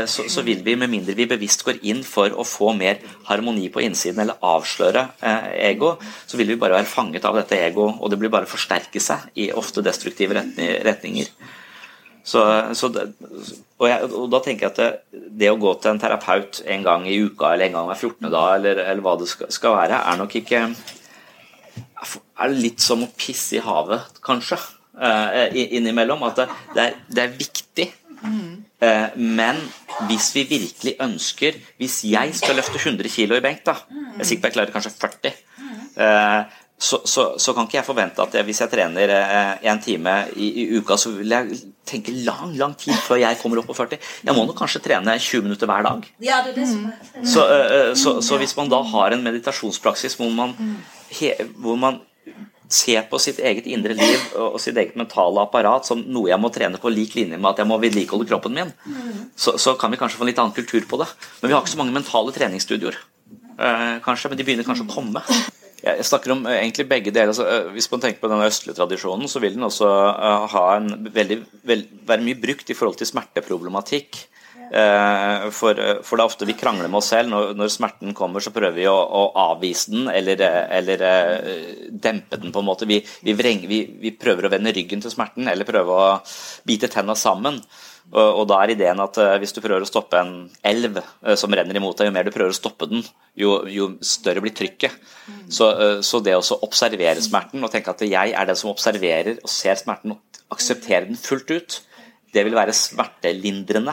så, 0.10 0.24
så 0.26 0.42
vil 0.42 0.64
vi, 0.66 0.74
med 0.74 0.90
mindre 0.90 1.14
vi 1.14 1.28
bevisst 1.30 1.62
går 1.62 1.84
inn 1.86 2.00
for 2.02 2.34
å 2.34 2.42
få 2.48 2.72
mer 2.74 2.98
harmoni 3.28 3.68
på 3.70 3.84
innsiden 3.86 4.24
eller 4.24 4.40
avsløre 4.42 5.04
ego, 5.62 5.92
så 6.26 6.40
vil 6.40 6.50
vi 6.50 6.58
bare 6.58 6.80
være 6.80 6.90
fanget 6.90 7.28
av 7.30 7.38
dette 7.38 7.60
ego, 7.68 7.86
og 7.86 8.10
det 8.10 8.18
blir 8.18 8.34
bare 8.34 8.50
forsterke 8.50 8.98
seg 9.04 9.30
i 9.38 9.52
ofte 9.54 9.86
destruktive 9.86 10.42
retninger. 10.88 11.30
Så, 12.28 12.42
så 12.76 12.90
det, 12.92 13.06
og, 13.78 13.86
jeg, 13.88 14.08
og 14.12 14.26
da 14.34 14.42
tenker 14.44 14.68
jeg 14.68 14.74
at 14.74 14.80
det, 14.82 15.22
det 15.40 15.52
å 15.54 15.60
gå 15.62 15.72
til 15.80 15.94
en 15.94 16.02
terapeut 16.02 16.60
en 16.68 16.84
gang 16.84 17.06
i 17.08 17.20
uka 17.24 17.54
eller 17.54 17.70
en 17.70 17.78
gang 17.78 17.92
hver 17.92 18.02
14. 18.02 18.28
dag, 18.28 18.48
eller, 18.58 18.82
eller 18.84 19.06
hva 19.06 19.14
det 19.22 19.30
skal, 19.32 19.52
skal 19.54 19.78
være, 19.78 20.02
er 20.12 20.20
nok 20.20 20.36
ikke 20.42 20.64
er 22.38 22.54
litt 22.54 22.84
som 22.84 23.06
å 23.06 23.12
pisse 23.18 23.58
i 23.58 23.64
havet, 23.64 24.20
kanskje, 24.26 24.60
eh, 25.00 25.56
innimellom. 25.80 26.26
At 26.28 26.42
det, 26.42 26.48
det, 26.76 26.84
er, 26.84 27.00
det 27.10 27.24
er 27.24 27.40
viktig. 27.40 27.88
Eh, 28.82 29.08
men 29.18 29.60
hvis 30.10 30.32
vi 30.34 30.44
virkelig 30.50 30.96
ønsker 31.02 31.56
Hvis 31.78 32.00
jeg 32.10 32.32
skal 32.38 32.58
løfte 32.58 32.80
100 32.80 33.10
kg 33.14 33.36
i 33.38 33.44
benk, 33.46 33.62
da 33.66 33.76
Jeg 33.90 34.24
er 34.24 34.28
sikker 34.30 34.42
på 34.42 34.50
jeg 34.50 34.56
klarer 34.56 34.74
kanskje 34.74 34.92
40. 34.98 35.38
eh, 36.02 36.58
så, 36.78 37.00
så, 37.10 37.24
så 37.42 37.54
kan 37.58 37.66
ikke 37.66 37.80
jeg 37.80 37.88
forvente 37.88 38.22
at 38.22 38.36
jeg, 38.38 38.46
hvis 38.46 38.60
jeg 38.62 38.70
trener 38.70 39.10
eh, 39.10 39.70
en 39.72 39.80
time 39.82 40.12
i, 40.38 40.50
i 40.62 40.66
uka, 40.78 40.94
så 41.02 41.10
vil 41.16 41.34
jeg 41.34 41.58
tenke 41.90 42.14
lang 42.22 42.54
lang 42.60 42.76
tid 42.78 42.94
før 43.02 43.18
jeg 43.18 43.40
kommer 43.42 43.64
opp 43.64 43.72
på 43.72 43.78
40. 43.80 43.98
Jeg 44.28 44.38
må 44.38 44.44
nok 44.46 44.60
kanskje 44.60 44.84
trene 44.86 45.16
20 45.18 45.48
minutter 45.48 45.70
hver 45.70 45.88
dag. 45.88 46.06
Ja, 46.22 46.44
det 46.46 46.54
er 46.54 46.60
det 46.60 46.68
som 46.70 46.86
er 46.92 47.26
Så, 47.26 47.48
eh, 47.50 47.96
så, 47.98 48.20
så 48.22 48.38
hvis 48.38 48.54
man 48.60 48.70
da 48.70 48.84
har 48.94 49.16
en 49.16 49.26
meditasjonspraksis 49.26 50.20
hvor 50.22 50.30
man, 50.38 50.54
he, 51.18 51.34
hvor 51.58 51.82
man 51.82 52.04
ser 52.70 53.08
på 53.10 53.18
sitt 53.24 53.40
eget 53.40 53.66
indre 53.72 53.96
liv 53.96 54.24
og 54.36 54.58
og 54.58 54.62
sitt 54.62 54.78
eget 54.78 54.98
mentale 55.00 55.42
apparat 55.42 55.88
som 55.88 56.02
noe 56.04 56.30
jeg 56.30 56.40
må 56.44 56.52
trene 56.54 56.78
på 56.82 56.92
lik 56.92 57.16
linje 57.16 57.40
med 57.40 57.54
at 57.54 57.62
jeg 57.64 57.70
må 57.70 57.78
vedlikeholde 57.82 58.28
kroppen 58.30 58.54
min, 58.54 58.74
så, 59.36 59.56
så 59.58 59.74
kan 59.80 59.90
vi 59.90 59.98
kanskje 59.98 60.20
få 60.20 60.26
en 60.28 60.30
litt 60.34 60.42
annen 60.44 60.56
kultur 60.56 60.84
på 60.90 61.00
det. 61.02 61.08
Men 61.42 61.50
vi 61.50 61.56
har 61.56 61.64
ikke 61.64 61.74
så 61.74 61.80
mange 61.82 61.96
mentale 61.96 62.34
treningsstudioer, 62.36 63.00
eh, 63.58 63.94
kanskje, 64.06 64.30
men 64.30 64.38
de 64.38 64.46
begynner 64.46 64.68
kanskje 64.68 64.86
å 64.86 64.94
komme. 64.94 65.24
Jeg 65.78 66.06
snakker 66.10 66.34
om 66.34 66.46
eh, 66.48 66.62
egentlig 66.64 66.88
begge 66.90 67.14
deler. 67.14 67.34
Altså, 67.34 67.46
eh, 67.46 67.70
hvis 67.76 67.90
man 67.92 68.02
tenker 68.02 68.24
på 68.24 68.32
den 68.32 68.42
østlige 68.46 68.78
tradisjonen, 68.80 69.30
så 69.30 69.42
vil 69.44 69.58
den 69.58 69.68
også 69.68 69.90
eh, 70.10 70.48
ha 70.56 70.64
en 70.78 70.90
veldig, 71.14 71.38
veld, 71.70 71.92
være 72.08 72.26
mye 72.26 72.40
brukt 72.42 72.74
i 72.74 72.78
forhold 72.78 72.98
til 73.02 73.10
smerteproblematikk. 73.10 74.26
For, 74.68 75.78
for 76.04 76.20
det 76.20 76.20
er 76.20 76.28
ofte 76.28 76.44
vi 76.44 76.58
krangler 76.60 76.90
med 76.92 77.00
oss 77.00 77.14
selv. 77.14 77.30
Når, 77.32 77.54
når 77.56 77.70
smerten 77.72 78.12
kommer, 78.12 78.44
så 78.44 78.52
prøver 78.52 78.76
vi 78.76 78.88
å, 78.92 78.96
å 79.00 79.22
avvise 79.40 79.94
den 79.94 80.10
eller, 80.12 80.42
eller 80.76 81.04
dempe 81.88 82.36
den. 82.36 82.52
på 82.52 82.60
en 82.60 82.68
måte. 82.68 82.90
Vi, 82.90 82.98
vi, 83.24 83.36
vreng, 83.40 83.62
vi, 83.70 83.80
vi 84.02 84.12
prøver 84.20 84.50
å 84.50 84.52
vende 84.52 84.74
ryggen 84.76 85.00
til 85.06 85.14
smerten 85.14 85.48
eller 85.48 85.70
prøve 85.70 85.96
å 85.96 86.10
bite 86.68 86.92
tenna 86.92 87.16
sammen. 87.16 87.62
Og, 88.08 88.40
og 88.42 88.46
da 88.48 88.62
er 88.64 88.72
ideen 88.72 89.02
at 89.04 89.18
eh, 89.20 89.34
hvis 89.42 89.52
du 89.56 89.60
prøver 89.64 89.84
å 89.84 89.90
stoppe 89.90 90.20
en 90.22 90.34
elv 90.68 91.02
eh, 91.02 91.36
som 91.40 91.52
renner 91.52 91.76
imot 91.76 91.98
deg, 92.00 92.08
jo 92.08 92.16
mer 92.16 92.28
du 92.28 92.32
prøver 92.32 92.54
å 92.54 92.56
stoppe 92.56 92.88
den, 92.88 93.04
jo, 93.36 93.60
jo 93.68 93.90
større 94.06 94.44
blir 94.44 94.56
trykket. 94.56 94.96
Så, 95.52 95.68
eh, 95.74 96.00
så 96.06 96.22
det 96.24 96.38
å 96.38 96.46
så 96.46 96.60
observere 96.64 97.24
smerten 97.24 97.64
og 97.68 97.74
tenke 97.74 97.92
at 97.92 98.06
jeg 98.08 98.32
er 98.32 98.48
den 98.48 98.60
som 98.60 98.72
observerer 98.72 99.42
og 99.42 99.52
ser 99.52 99.76
smerten 99.80 100.16
og 100.16 100.42
aksepterer 100.56 101.10
den 101.10 101.20
fullt 101.20 101.52
ut, 101.52 101.82
det 102.32 102.48
vil 102.48 102.56
være 102.56 102.76
smertelindrende. 102.76 103.92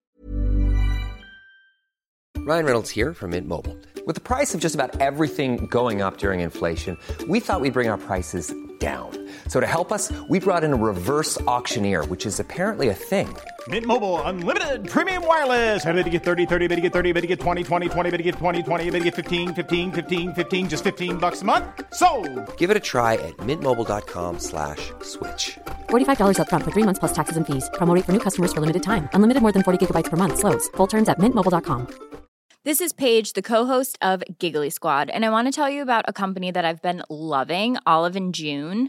Ryan 2.45 2.67
Reynolds 2.67 2.91
here 2.91 3.15
from 3.15 3.31
Mint 3.31 3.49
Mobile. 3.49 3.77
With 4.07 4.17
the 4.17 4.21
price 4.21 4.55
of 4.55 4.61
just 4.61 4.75
about 4.75 5.01
everything 5.01 5.67
going 5.67 6.03
up 6.03 6.19
during 6.19 6.41
inflation, 6.41 6.99
we 7.27 7.41
thought 7.41 7.63
we'd 7.63 7.73
bring 7.73 7.89
our 7.89 7.97
prices 7.97 8.55
down. 8.79 9.24
So 9.49 9.61
to 9.61 9.67
help 9.67 9.91
us, 9.91 10.13
we 10.29 10.41
brought 10.41 10.65
in 10.65 10.75
a 10.75 10.77
reverse 10.77 11.41
auctioneer, 11.43 12.05
which 12.07 12.27
is 12.27 12.41
apparently 12.41 12.91
a 12.91 12.95
thing. 12.95 13.35
Mint 13.69 13.87
Mobile 13.87 14.21
unlimited 14.23 14.87
premium 14.87 15.27
wireless. 15.27 15.87
Ready 15.87 16.03
to 16.03 16.11
get 16.11 16.25
30, 16.25 16.45
30, 16.45 16.67
bit 16.67 16.75
to 16.77 16.81
get 16.83 16.93
30, 16.93 17.13
bit 17.13 17.23
to 17.23 17.27
get 17.27 17.41
20, 17.41 17.63
20, 17.63 17.89
20, 17.89 18.11
bit 18.11 18.17
to 18.19 18.23
get 18.23 18.35
20, 18.35 18.63
20, 18.63 18.85
bit 18.91 18.99
to 18.99 19.05
get 19.05 19.15
15, 19.15 19.55
15, 19.55 19.93
15, 19.93 20.35
15 20.35 20.69
just 20.69 20.85
15 20.85 21.17
bucks 21.17 21.41
a 21.41 21.45
month. 21.47 21.65
So, 21.95 22.09
Give 22.59 22.71
it 22.71 22.77
a 22.77 22.81
try 22.81 23.15
at 23.15 23.35
mintmobile.com 23.39 24.39
slash 24.41 24.93
switch. 25.01 25.59
$45 25.89 26.37
upfront 26.37 26.65
for 26.65 26.73
three 26.73 26.85
months 26.85 26.99
plus 26.99 27.15
taxes 27.15 27.39
and 27.39 27.47
fees. 27.47 27.71
Promo 27.75 27.95
rate 27.95 28.05
for 28.05 28.13
new 28.13 28.21
customers 28.21 28.53
for 28.53 28.61
limited 28.61 28.83
time. 28.83 29.09
Unlimited 29.15 29.41
more 29.41 29.53
than 29.53 29.63
40 29.63 29.79
gigabytes 29.81 30.11
per 30.11 30.19
month. 30.19 30.39
Slows. 30.39 30.69
Full 30.77 30.89
terms 30.89 31.09
at 31.09 31.19
mintmobile.com. 31.19 31.87
This 32.65 32.81
is 32.81 32.95
Paige, 32.95 33.35
the 33.35 33.43
co-host 33.43 33.99
of 34.01 34.23
Giggly 34.39 34.71
Squad, 34.71 35.11
and 35.11 35.23
I 35.23 35.29
want 35.29 35.49
to 35.49 35.53
tell 35.53 35.69
you 35.69 35.83
about 35.83 36.07
a 36.09 36.15
company 36.15 36.51
that 36.51 36.65
I've 36.65 36.81
been 36.81 37.03
loving, 37.11 37.77
Olive 37.85 38.17
and 38.17 38.33
June. 38.35 38.89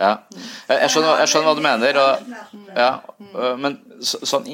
Ja. 0.00 0.14
Jeg, 0.70 0.88
skjønner, 0.94 1.18
jeg 1.20 1.28
skjønner 1.28 1.50
hva 1.50 1.56
du 1.58 1.64
mener, 1.64 1.98
og, 2.00 2.30
ja, 2.72 2.92
øh, 3.34 3.56
men 3.60 3.76
så, 4.00 4.22
sånn 4.24 4.48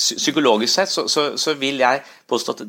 psykologisk 0.00 0.72
sett 0.74 0.90
så, 0.90 1.04
så, 1.12 1.26
så, 1.38 1.54
vil 1.60 1.82
jeg 1.82 2.00
påstå 2.30 2.54
at 2.56 2.62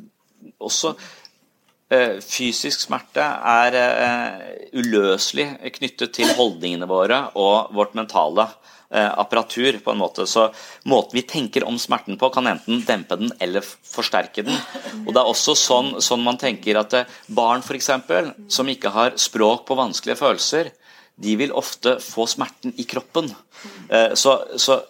også 0.62 0.92
øh, 0.94 2.20
fysisk 2.22 2.84
smerte 2.86 3.24
er 3.24 3.78
øh, 3.82 4.44
uløselig 4.84 5.48
knyttet 5.80 6.14
til 6.20 6.34
holdningene 6.38 6.90
våre 6.90 7.24
og 7.40 7.74
vårt 7.78 7.98
mentale 7.98 8.52
apparatur. 8.92 9.78
på 9.80 9.92
en 9.94 10.00
måte, 10.02 10.26
så 10.28 10.50
Måten 10.84 11.16
vi 11.16 11.22
tenker 11.24 11.64
om 11.64 11.78
smerten 11.80 12.18
på, 12.20 12.28
kan 12.30 12.50
enten 12.52 12.82
dempe 12.84 13.16
den 13.16 13.32
eller 13.40 13.64
forsterke 13.64 14.44
den. 14.44 14.58
Og 15.06 15.14
Det 15.14 15.22
er 15.22 15.30
også 15.32 15.56
sånn, 15.56 15.94
sånn 16.04 16.26
man 16.26 16.36
tenker 16.38 16.76
at 16.76 16.98
barn 17.32 17.64
for 17.64 17.80
eksempel, 17.80 18.34
som 18.52 18.68
ikke 18.68 18.92
har 18.92 19.16
språk 19.16 19.64
på 19.70 19.80
vanskelige 19.80 20.20
følelser, 20.20 20.74
de 21.22 21.36
vil 21.40 21.54
ofte 21.58 21.98
få 22.04 22.28
smerten 22.30 22.74
i 22.82 22.88
kroppen. 22.90 23.30
Eh, 23.90 24.14
så, 24.18 24.38
så 24.58 24.82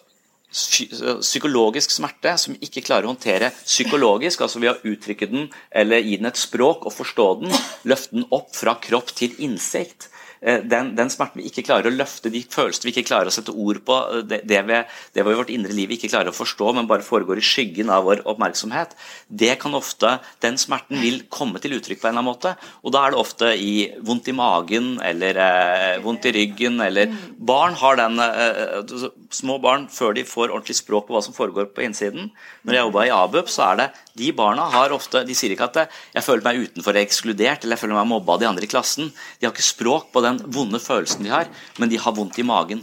psykologisk 0.52 1.94
smerte 1.94 2.34
som 2.40 2.56
ikke 2.60 2.82
klarer 2.84 3.08
å 3.08 3.14
håndtere 3.14 3.50
psykologisk, 3.64 4.42
altså 4.44 4.60
ved 4.60 4.74
å 4.74 4.92
uttrykke 4.92 5.28
den 5.30 5.46
eller 5.70 6.04
gi 6.04 6.18
den 6.20 6.28
et 6.28 6.40
språk 6.40 6.84
og 6.88 6.92
forstå 6.92 7.28
den, 7.40 7.54
løfte 7.88 8.18
den 8.18 8.26
opp 8.36 8.52
fra 8.56 8.76
kropp 8.82 9.14
til 9.16 9.32
innsikt, 9.40 10.10
den, 10.42 10.88
den, 10.98 11.10
smerten 11.12 11.38
vi 11.38 11.46
ikke 11.46 11.62
klarer 11.68 11.86
å 11.86 11.94
løfte, 11.94 12.30
de 12.32 12.40
følelsene 12.50 12.88
vi 12.88 12.92
ikke 12.96 13.06
klarer 13.06 13.30
å 13.30 13.34
sette 13.34 13.54
ord 13.54 13.78
på, 13.86 13.98
eh, 14.10 14.24
det, 14.26 14.40
det, 14.50 14.58
vi, 14.66 14.80
det 15.14 15.24
vi 15.26 15.36
vårt 15.38 15.52
indre 15.54 15.74
liv 15.76 15.92
vi 15.92 15.98
ikke 16.00 16.10
klarer 16.10 16.32
å 16.32 16.36
forstå, 16.36 16.72
men 16.74 16.88
bare 16.90 17.06
foregår 17.06 17.38
i 17.38 17.46
skyggen 17.46 17.92
av 17.94 18.08
vår 18.08 18.24
oppmerksomhet, 18.28 18.96
det 19.28 19.54
kan 19.62 19.78
ofte, 19.78 20.16
den 20.42 20.58
smerten 20.58 20.98
vil 21.02 21.22
komme 21.30 21.62
til 21.62 21.76
uttrykk 21.78 22.02
på 22.02 22.10
en 22.10 22.16
eller 22.16 22.24
annen 22.24 22.30
måte. 22.32 22.54
Og 22.82 22.94
da 22.94 23.04
er 23.04 23.14
det 23.14 23.22
ofte 23.22 23.52
i 23.54 23.72
vondt 24.02 24.32
i 24.32 24.36
magen 24.36 24.96
eller 25.04 25.38
eh, 25.46 26.02
vondt 26.02 26.26
i 26.26 26.34
ryggen 26.34 26.80
eller 26.82 27.12
Barn 27.42 27.74
har 27.78 27.98
den 27.98 28.18
eh, 28.22 29.08
Små 29.32 29.56
barn, 29.62 29.86
før 29.88 30.12
de 30.16 30.26
får 30.28 30.50
ordentlig 30.50 30.76
språk 30.76 31.06
på 31.06 31.14
hva 31.14 31.22
som 31.24 31.34
foregår 31.36 31.70
på 31.72 31.84
innsiden 31.86 32.28
Når 32.66 32.76
jeg 32.76 32.86
jobba 32.86 33.04
i 33.06 33.12
ABUP, 33.14 33.48
så 33.50 33.70
er 33.70 33.78
det 33.80 33.86
de 34.18 34.28
barna 34.36 34.66
har 34.72 34.92
ofte 34.92 35.22
De 35.24 35.34
sier 35.36 35.54
ikke 35.54 35.70
at 35.70 35.88
'jeg 36.12 36.24
føler 36.24 36.44
meg 36.44 36.60
utenfor 36.66 36.98
ekskludert' 37.00 37.64
eller 37.64 37.76
'jeg 37.76 37.82
føler 37.82 37.96
meg 37.96 38.10
mobba 38.10 38.34
av 38.34 38.40
de 38.40 38.46
andre 38.46 38.64
i 38.64 38.68
klassen'. 38.68 39.12
De 39.40 39.46
har 39.46 39.52
ikke 39.52 39.64
språk 39.64 40.12
på 40.12 40.20
den 40.22 40.31
vonde 40.54 40.80
følelsen 40.82 41.24
de 41.26 41.32
har, 41.32 41.50
men 41.78 41.90
de 41.90 42.00
har 42.00 42.14
vondt 42.16 42.38
i 42.38 42.46
magen. 42.46 42.82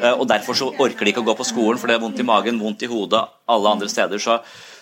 Eh, 0.00 0.12
og 0.12 0.26
Derfor 0.30 0.56
så 0.58 0.70
orker 0.70 1.06
de 1.06 1.12
ikke 1.12 1.22
å 1.24 1.28
gå 1.28 1.36
på 1.38 1.46
skolen, 1.46 1.80
for 1.80 1.90
det 1.90 1.98
er 1.98 2.02
vondt 2.02 2.20
i 2.20 2.26
magen, 2.26 2.60
vondt 2.62 2.84
i 2.86 2.90
hodet, 2.90 3.22
alle 3.48 3.74
andre 3.76 3.88
steder. 3.90 4.22
Så, 4.22 4.38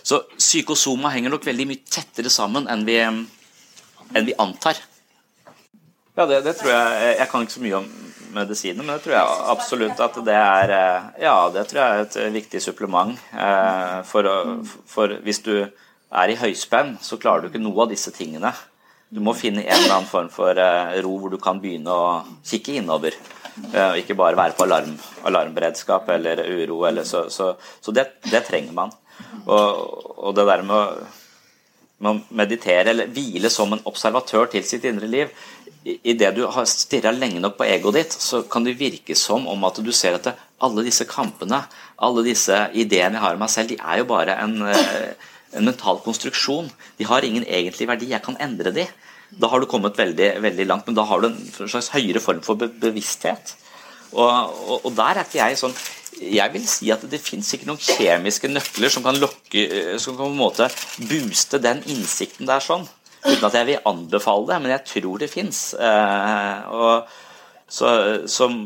så 0.06 0.22
psykosoma 0.36 1.12
henger 1.14 1.34
nok 1.34 1.46
veldig 1.46 1.68
mye 1.70 1.84
tettere 1.84 2.32
sammen 2.32 2.68
enn 2.72 2.84
vi, 2.88 2.98
enn 3.02 4.28
vi 4.28 4.36
antar. 4.42 4.80
Ja, 6.16 6.24
det, 6.24 6.42
det, 6.46 6.54
tror 6.56 6.72
jeg 6.72 7.16
Jeg 7.18 7.28
kan 7.28 7.42
ikke 7.44 7.52
så 7.58 7.60
mye 7.60 7.80
om 7.82 7.88
medisiner, 8.36 8.84
men 8.84 8.94
det 8.94 9.02
tror 9.04 9.18
jeg 9.18 9.40
absolutt 9.52 9.98
at 10.00 10.14
det 10.24 10.36
er 10.36 10.72
eh, 10.76 11.10
Ja, 11.26 11.34
det 11.52 11.66
tror 11.68 11.82
jeg 11.82 11.98
er 11.98 12.06
et 12.06 12.16
viktig 12.38 12.62
supplement. 12.64 13.18
Eh, 13.36 13.98
for, 14.08 14.30
for 14.88 15.18
hvis 15.26 15.42
du 15.44 15.54
er 15.66 16.32
i 16.32 16.38
høyspenn, 16.38 16.96
så 17.02 17.18
klarer 17.20 17.44
du 17.44 17.50
ikke 17.50 17.62
noe 17.62 17.84
av 17.84 17.92
disse 17.92 18.12
tingene. 18.14 18.52
Du 19.08 19.20
må 19.22 19.36
finne 19.38 19.62
en 19.62 19.76
eller 19.76 19.94
annen 19.94 20.10
form 20.10 20.28
for 20.34 20.58
eh, 20.58 20.96
ro 21.04 21.12
hvor 21.20 21.30
du 21.30 21.38
kan 21.42 21.60
begynne 21.62 21.92
å 21.94 22.06
kikke 22.46 22.80
innover. 22.80 23.14
Eh, 23.72 23.92
og 23.92 24.00
ikke 24.00 24.16
bare 24.18 24.38
være 24.38 24.56
på 24.58 24.66
alarm, 24.66 24.96
alarmberedskap 25.30 26.10
eller 26.16 26.42
uro. 26.42 26.80
Eller 26.88 27.06
så, 27.06 27.26
så, 27.30 27.52
så 27.80 27.94
det, 27.94 28.08
det, 28.26 28.42
trenger 28.48 28.74
man. 28.74 28.90
Og, 29.46 29.86
og 30.18 30.34
det 30.36 30.48
der 30.50 30.64
med 30.66 30.76
å, 30.76 31.06
med 32.02 32.26
meditere 32.36 32.92
eller 32.92 33.12
hvile 33.14 33.48
som 33.52 33.72
en 33.72 33.86
observatør 33.88 34.50
til 34.52 34.66
sitt 34.68 34.84
indre 34.84 35.08
liv 35.08 35.30
Idet 35.86 36.32
du 36.34 36.42
har 36.50 36.66
stirra 36.66 37.12
lenge 37.14 37.38
nok 37.38 37.60
på 37.60 37.66
egoet 37.70 37.94
ditt, 37.94 38.14
så 38.18 38.40
kan 38.50 38.64
det 38.66 38.72
virke 38.74 39.14
som 39.14 39.44
om 39.46 39.64
at 39.68 39.76
du 39.86 39.92
ser 39.94 40.16
at 40.16 40.32
alle 40.58 40.82
disse 40.82 41.06
kampene, 41.06 41.60
alle 42.02 42.24
disse 42.26 42.56
ideene 42.74 43.14
jeg 43.14 43.22
har 43.22 43.36
om 43.36 43.44
meg 43.44 43.52
selv, 43.52 43.70
de 43.70 43.78
er 43.78 44.00
jo 44.00 44.08
bare 44.10 44.34
en 44.42 44.56
eh, 44.66 45.28
en 45.56 45.68
mental 45.68 46.00
konstruksjon. 46.04 46.70
De 46.98 47.08
har 47.08 47.24
ingen 47.24 47.46
egentlig 47.46 47.88
verdi. 47.88 48.10
Jeg 48.12 48.24
kan 48.24 48.38
endre 48.42 48.72
de. 48.74 48.86
Da 49.40 49.50
har 49.50 49.60
du 49.60 49.66
kommet 49.66 49.98
veldig, 49.98 50.36
veldig 50.44 50.66
langt, 50.68 50.86
men 50.86 50.96
da 50.96 51.04
har 51.08 51.22
du 51.22 51.30
en 51.30 51.68
slags 51.68 51.90
høyere 51.94 52.22
form 52.22 52.42
for 52.46 52.58
be 52.60 52.68
bevissthet. 52.82 53.56
Og, 54.12 54.30
og, 54.30 54.84
og, 54.84 54.92
der 54.96 55.18
er 55.18 55.26
ikke 55.26 55.40
jeg 55.40 55.56
sånn 55.58 55.72
Jeg 56.22 56.52
vil 56.54 56.62
si 56.70 56.92
at 56.94 57.02
det 57.10 57.18
fins 57.20 57.48
ikke 57.52 57.66
noen 57.66 57.80
kjemiske 57.82 58.48
nøkler 58.48 58.92
som 58.94 59.02
kan 59.02 59.18
lokke 59.18 59.64
Som 59.98 60.14
kan 60.14 60.28
på 60.28 60.28
en 60.30 60.38
måte 60.38 60.68
booste 61.10 61.58
den 61.60 61.82
innsikten 61.90 62.46
der 62.48 62.62
sånn. 62.62 62.86
Uten 63.26 63.48
at 63.48 63.58
jeg 63.58 63.66
vil 63.72 63.88
anbefale 63.90 64.46
det, 64.52 64.60
men 64.62 64.72
jeg 64.76 64.86
tror 64.92 65.18
det 65.18 65.28
fins. 65.32 65.60
Eh, 65.74 67.16
så, 67.66 67.90
som 68.30 68.60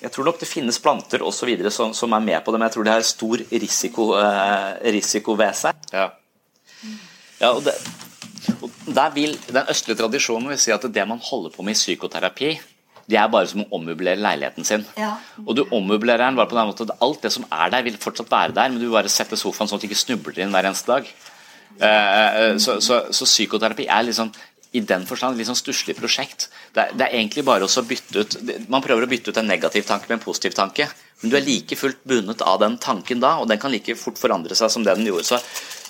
jeg 0.00 0.12
tror 0.14 0.30
nok 0.30 0.40
det 0.40 0.48
finnes 0.48 0.80
planter 0.80 1.22
og 1.26 1.34
så 1.36 1.48
videre 1.48 1.72
som, 1.74 1.92
som 1.96 2.12
er 2.16 2.24
med 2.24 2.40
på 2.44 2.52
det, 2.52 2.60
men 2.60 2.68
jeg 2.68 2.76
tror 2.76 2.86
det 2.86 2.94
har 2.94 3.06
stor 3.06 3.44
risiko, 3.52 4.06
eh, 4.16 4.70
risiko 4.96 5.36
ved 5.38 5.56
seg. 5.58 5.86
Ja. 5.92 6.06
ja 7.40 7.52
og, 7.52 7.62
det, 7.66 7.76
og 8.56 8.70
der 8.88 9.12
vil 9.14 9.36
Den 9.48 9.68
østlige 9.68 10.00
tradisjonen 10.00 10.48
vil 10.52 10.60
si 10.60 10.72
at 10.72 10.86
det 10.88 11.06
man 11.08 11.20
holder 11.22 11.52
på 11.54 11.66
med 11.66 11.76
i 11.76 11.80
psykoterapi, 11.80 12.54
det 13.10 13.18
er 13.18 13.30
bare 13.32 13.48
som 13.50 13.64
å 13.64 13.68
ommøblere 13.80 14.22
leiligheten 14.22 14.66
sin. 14.66 14.86
Ja. 14.98 15.16
Og 15.42 15.56
du 15.58 15.64
ommøblerer 15.66 16.22
den 16.22 16.38
bare 16.38 16.50
på 16.50 16.56
den 16.56 16.70
måten 16.70 16.88
at 16.88 17.02
alt 17.04 17.24
det 17.26 17.32
som 17.34 17.46
er 17.50 17.72
der, 17.74 17.84
vil 17.86 17.98
fortsatt 18.00 18.30
være 18.30 18.54
der, 18.56 18.70
men 18.70 18.78
du 18.78 18.86
vil 18.86 18.96
bare 18.96 19.12
sette 19.12 19.38
sofaen 19.40 19.70
sånn 19.70 19.80
at 19.80 19.84
du 19.84 19.90
ikke 19.90 20.04
snubler 20.04 20.40
inn 20.44 20.54
hver 20.54 20.70
eneste 20.70 20.92
dag. 20.92 21.10
Eh, 21.80 21.88
eh 21.88 22.56
så, 22.62 22.78
så, 22.84 23.02
så, 23.10 23.26
psykoterapi 23.28 23.86
er 23.88 24.06
liksom 24.06 24.30
i 24.72 24.82
den 24.86 25.06
forstand 25.06 25.38
litt 25.38 25.48
sånn 25.48 25.58
stusslig 25.58 25.96
prosjekt. 25.98 26.48
Det 26.74 26.82
er, 26.82 26.92
det 26.94 27.06
er, 27.06 27.16
egentlig 27.18 27.42
bare 27.46 27.66
å 27.66 27.82
bytte 27.86 28.22
ut 28.22 28.36
Man 28.70 28.84
prøver 28.84 29.06
å 29.06 29.10
bytte 29.10 29.32
ut 29.32 29.40
en 29.40 29.50
negativ 29.50 29.88
tanke 29.88 30.06
med 30.06 30.20
en 30.20 30.24
positiv 30.24 30.54
tanke, 30.54 30.86
men 31.20 31.32
du 31.32 31.36
er 31.36 31.46
like 31.46 31.76
fullt 31.76 32.04
bundet 32.06 32.44
av 32.46 32.60
den 32.62 32.78
tanken 32.80 33.22
da, 33.22 33.36
og 33.40 33.48
den 33.50 33.58
kan 33.60 33.72
like 33.74 33.96
fort 33.98 34.20
forandre 34.20 34.54
seg 34.58 34.70
som 34.72 34.86
det 34.86 34.94
den 34.94 35.10
gjorde. 35.10 35.26
Så, 35.26 35.40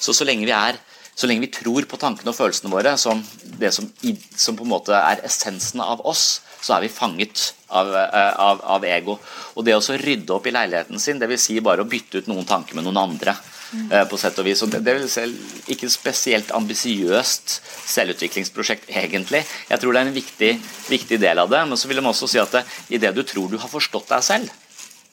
så, 0.00 0.16
så 0.16 0.28
lenge 0.28 0.48
vi 0.48 0.56
er 0.56 0.80
så 1.20 1.28
lenge 1.28 1.44
vi 1.44 1.52
tror 1.52 1.84
på 1.84 1.98
tankene 2.00 2.32
og 2.32 2.36
følelsene 2.38 2.70
våre 2.72 2.94
som 3.00 3.20
det 3.60 3.72
som, 3.76 3.88
som, 4.32 4.56
på 4.56 4.64
en 4.64 4.70
måte 4.70 4.96
er 4.96 5.20
essensen 5.26 5.82
av 5.84 6.00
oss, 6.08 6.40
så 6.62 6.76
er 6.76 6.86
vi 6.86 6.92
fanget 6.92 7.50
av, 7.68 7.90
eh, 7.92 8.32
av, 8.40 8.62
av 8.76 8.86
ego. 8.88 9.18
Og 9.56 9.66
det 9.66 9.76
å 9.76 9.82
rydde 10.00 10.32
opp 10.32 10.48
i 10.48 10.54
leiligheten 10.54 11.02
sin, 11.02 11.20
dvs. 11.20 11.44
Si 11.50 11.58
bare 11.64 11.84
å 11.84 11.90
bytte 11.90 12.22
ut 12.22 12.30
noen 12.30 12.48
tanker 12.48 12.78
med 12.78 12.86
noen 12.86 13.02
andre. 13.02 13.34
Eh, 13.70 14.02
på 14.10 14.18
sett 14.18 14.38
og 14.42 14.46
vis. 14.48 14.62
Og 14.64 14.70
det, 14.72 14.80
det 14.86 14.96
vil 14.96 15.06
vel 15.06 15.34
ikke 15.70 15.90
spesielt 15.92 16.50
ambisiøst 16.56 17.60
selvutviklingsprosjekt, 17.92 18.88
egentlig. 18.90 19.44
Jeg 19.70 19.82
tror 19.82 19.94
det 19.94 20.00
er 20.00 20.10
en 20.10 20.16
viktig, 20.16 20.50
viktig 20.90 21.20
del 21.22 21.42
av 21.42 21.52
det. 21.52 21.62
Men 21.70 21.78
så 21.78 21.90
vil 21.90 22.00
jeg 22.00 22.10
også 22.10 22.30
si 22.30 22.42
at 22.42 22.58
idet 22.90 23.14
du 23.14 23.22
tror 23.22 23.50
du 23.50 23.58
har 23.62 23.70
forstått 23.70 24.10
deg 24.10 24.26
selv, 24.26 24.50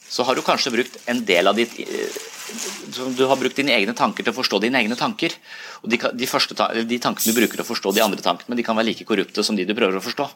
så 0.09 0.25
har 0.25 0.37
du 0.37 0.41
kanskje 0.45 0.73
brukt 0.73 0.97
en 1.11 1.21
del 1.27 1.51
av 1.51 1.57
ditt 1.59 1.75
eh, 1.83 2.17
Du 2.47 3.25
har 3.27 3.39
brukt 3.39 3.57
dine 3.59 3.73
egne 3.75 3.93
tanker 3.97 4.23
til 4.23 4.31
å 4.31 4.37
forstå 4.37 4.61
dine 4.63 4.79
egne 4.79 4.95
tanker. 4.99 5.33
Og 5.83 5.89
de, 5.91 5.99
de, 5.99 6.29
første, 6.29 6.55
de 6.55 6.99
tankene 7.03 7.33
du 7.33 7.35
bruker 7.35 7.59
til 7.59 7.65
å 7.65 7.67
forstå 7.67 7.93
de 7.95 8.03
andre 8.05 8.23
tankene, 8.23 8.55
de 8.55 8.65
kan 8.65 8.77
være 8.77 8.89
like 8.91 9.07
korrupte 9.07 9.43
som 9.43 9.57
de 9.57 9.65
du 9.67 9.75
prøver 9.77 9.99
å 9.99 10.03
forstå. 10.03 10.27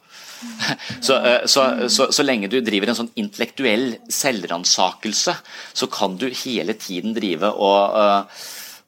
Så, 1.06 1.16
eh, 1.18 1.44
så, 1.46 1.64
så, 1.94 2.08
så 2.14 2.24
lenge 2.26 2.50
du 2.50 2.58
driver 2.66 2.90
en 2.90 2.98
sånn 2.98 3.12
intellektuell 3.20 4.00
selvransakelse, 4.10 5.36
så 5.78 5.88
kan 5.94 6.18
du 6.18 6.28
hele 6.44 6.74
tiden 6.78 7.14
drive 7.14 7.52
og, 7.54 7.98
eh, 8.02 8.48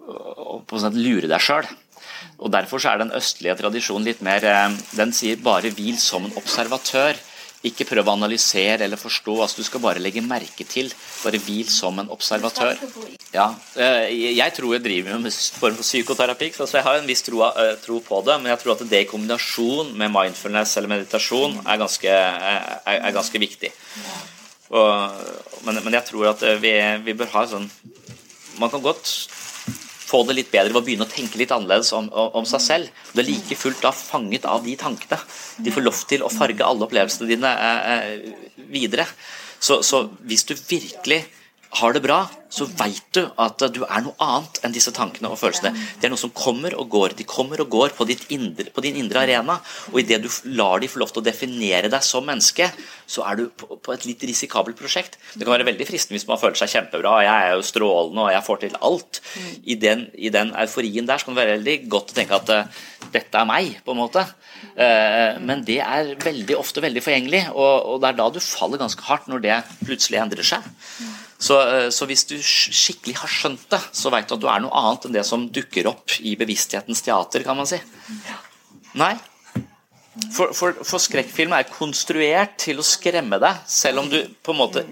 og 0.09 0.73
sånn 0.81 0.97
lure 0.97 1.29
deg 1.29 1.43
sjøl. 1.43 1.69
Og 2.43 2.51
Derfor 2.53 2.81
er 2.89 2.99
den 2.99 3.13
østlige 3.15 3.55
tradisjonen 3.59 4.07
litt 4.09 4.23
mer 4.25 4.43
eh, 4.43 4.79
Den 4.97 5.13
sier 5.15 5.37
bare 5.41 5.71
'hvil 5.71 5.99
som 6.01 6.25
en 6.25 6.35
observatør'. 6.41 7.21
Ikke 7.63 7.85
prøv 7.87 8.09
å 8.09 8.15
analysere 8.17 8.83
eller 8.83 8.99
forstå. 8.99 9.37
altså 9.41 9.61
Du 9.61 9.63
skal 9.63 9.81
bare 9.83 10.01
legge 10.03 10.21
merke 10.21 10.65
til. 10.67 10.89
Bare 11.23 11.39
hvil 11.39 11.69
som 11.71 11.99
en 12.01 12.11
observatør. 12.11 12.75
Ja, 13.31 13.53
eh, 13.75 14.35
Jeg 14.35 14.53
tror 14.57 14.73
jeg 14.75 14.83
driver 14.83 15.15
med 15.15 15.25
en 15.25 15.31
form 15.31 15.77
for 15.77 15.83
psykoterapi, 15.83 16.51
så 16.51 16.67
jeg 16.67 16.83
har 16.83 16.99
en 16.99 17.07
viss 17.07 17.23
eh, 17.23 17.75
tro 17.85 17.99
på 17.99 18.21
det. 18.27 18.41
Men 18.41 18.51
jeg 18.51 18.59
tror 18.59 18.75
at 18.75 18.89
det 18.89 19.01
i 19.05 19.09
kombinasjon 19.09 19.95
med 19.95 20.11
mindfulness 20.11 20.77
eller 20.77 20.89
meditasjon 20.89 21.61
er 21.65 21.77
ganske, 21.77 22.09
er, 22.09 22.99
er 22.99 23.15
ganske 23.15 23.39
viktig. 23.39 23.71
Og, 24.73 25.23
men, 25.63 25.79
men, 25.83 25.93
jeg 25.93 26.05
tror 26.09 26.33
at 26.33 26.43
vi, 26.59 26.73
vi 27.05 27.13
bør 27.13 27.29
ha 27.35 27.43
sånn 27.45 27.67
Man 28.57 28.71
kan 28.71 28.81
godt 28.81 29.05
få 30.03 30.23
det 30.27 30.35
litt 30.37 30.51
bedre 30.51 30.73
ved 30.73 30.81
å 30.81 30.85
begynne 30.85 31.07
å 31.07 31.11
tenke 31.11 31.39
litt 31.39 31.53
annerledes 31.55 31.93
om, 31.97 32.09
om 32.11 32.47
seg 32.47 32.63
selv. 32.63 33.03
Du 33.13 33.21
er 33.23 33.29
like 33.29 33.57
fullt 33.59 33.83
da 33.83 33.93
fanget 33.95 34.47
av 34.49 34.65
de 34.65 34.75
tankene. 34.79 35.19
De 35.63 35.73
får 35.73 35.85
lov 35.85 36.01
til 36.09 36.25
å 36.25 36.31
farge 36.33 36.65
alle 36.65 36.87
opplevelsene 36.87 37.29
dine 37.29 37.53
eh, 37.69 37.93
eh 37.93 38.49
videre. 38.73 39.05
Så, 39.63 39.81
så 39.85 40.03
hvis 40.27 40.43
du 40.49 40.53
virkelig 40.55 41.23
har 41.79 41.93
det 41.95 42.03
bra, 42.03 42.19
så 42.53 42.67
veit 42.69 43.05
du 43.15 43.23
at 43.41 43.63
du 43.73 43.79
er 43.83 44.03
noe 44.05 44.13
annet 44.21 44.59
enn 44.65 44.73
disse 44.75 44.91
tankene 44.93 45.31
og 45.31 45.39
følelsene. 45.41 45.71
Det 45.97 46.05
er 46.05 46.11
noe 46.13 46.21
som 46.21 46.33
kommer 46.37 46.75
og 46.77 46.85
går. 46.93 47.15
De 47.17 47.25
kommer 47.25 47.63
og 47.63 47.71
går 47.73 47.95
på, 47.97 48.05
indre, 48.35 48.67
på 48.69 48.83
din 48.85 48.99
indre 49.01 49.23
arena. 49.23 49.55
Og 49.91 50.03
idet 50.03 50.21
du 50.21 50.29
lar 50.53 50.83
de 50.83 50.89
få 50.91 51.01
lov 51.01 51.13
til 51.13 51.23
å 51.23 51.25
definere 51.25 51.89
deg 51.89 52.05
som 52.05 52.25
menneske, 52.27 52.69
så 53.09 53.25
er 53.25 53.39
du 53.39 53.47
på, 53.49 53.79
på, 53.81 53.95
et 53.95 54.05
litt 54.05 54.25
risikabelt 54.29 54.77
prosjekt. 54.77 55.17
Det 55.33 55.47
kan 55.47 55.55
være 55.55 55.67
veldig 55.71 55.87
fristende 55.89 56.19
hvis 56.19 56.27
man 56.29 56.41
føler 56.41 56.59
seg 56.61 56.75
kjempebra, 56.75 57.15
jeg 57.25 57.49
er 57.49 57.57
jo 57.57 57.65
strålende 57.65 58.27
og 58.27 58.31
jeg 58.35 58.47
får 58.49 58.61
til 58.63 58.79
alt. 58.91 59.21
I 59.63 59.79
den, 59.81 60.07
i 60.13 60.33
den 60.33 60.53
euforien 60.65 61.09
der 61.09 61.21
så 61.21 61.29
kan 61.29 61.37
det 61.37 61.43
være 61.43 61.57
veldig 61.57 61.77
godt 61.95 62.13
å 62.13 62.19
tenke 62.19 62.37
at 62.37 62.53
uh, 62.53 62.85
dette 63.13 63.41
er 63.41 63.49
meg, 63.49 63.73
på 63.81 63.95
en 63.95 64.01
måte. 64.03 64.27
Uh, 64.77 65.41
men 65.41 65.65
det 65.65 65.81
er 65.81 66.13
veldig 66.21 66.57
ofte 66.61 66.85
veldig 66.85 67.01
forgjengelig, 67.03 67.47
og, 67.57 67.73
og 67.95 68.01
det 68.03 68.13
er 68.13 68.21
da 68.21 68.29
du 68.29 68.41
faller 68.43 68.81
ganske 68.81 69.09
hardt 69.09 69.29
når 69.31 69.45
det 69.45 69.61
plutselig 69.81 70.21
endrer 70.21 70.53
seg. 70.53 70.73
Så, 71.41 71.57
eh, 71.59 71.89
så, 71.93 72.07
hvis 72.09 72.25
du 72.29 72.35
skikkelig 72.39 73.17
har 73.19 73.31
skjønt 73.31 73.65
det, 73.71 73.81
så 73.91 74.11
veit 74.13 74.29
du 74.29 74.37
at 74.37 74.43
du 74.43 74.49
er 74.51 74.63
noe 74.63 74.73
annet 74.79 75.07
enn 75.07 75.15
det 75.17 75.25
som 75.27 75.45
dukker 75.51 75.89
opp 75.91 76.17
i 76.21 76.35
bevissthetens 76.39 77.03
teater, 77.05 77.43
kan 77.45 77.57
man 77.59 77.69
si. 77.69 77.79
Nei. 78.99 79.15
For, 80.33 80.53
for, 80.53 80.77
for 80.85 81.01
skrekkfilm 81.01 81.55
er 81.57 81.71
konstruert 81.71 82.59
til 82.61 82.77
å 82.79 82.85
skremme 82.85 83.39
deg, 83.41 83.63
selv 83.69 84.03
om 84.03 84.11
du 84.11 84.19
på 84.45 84.53
en 84.53 84.59
måte 84.59 84.83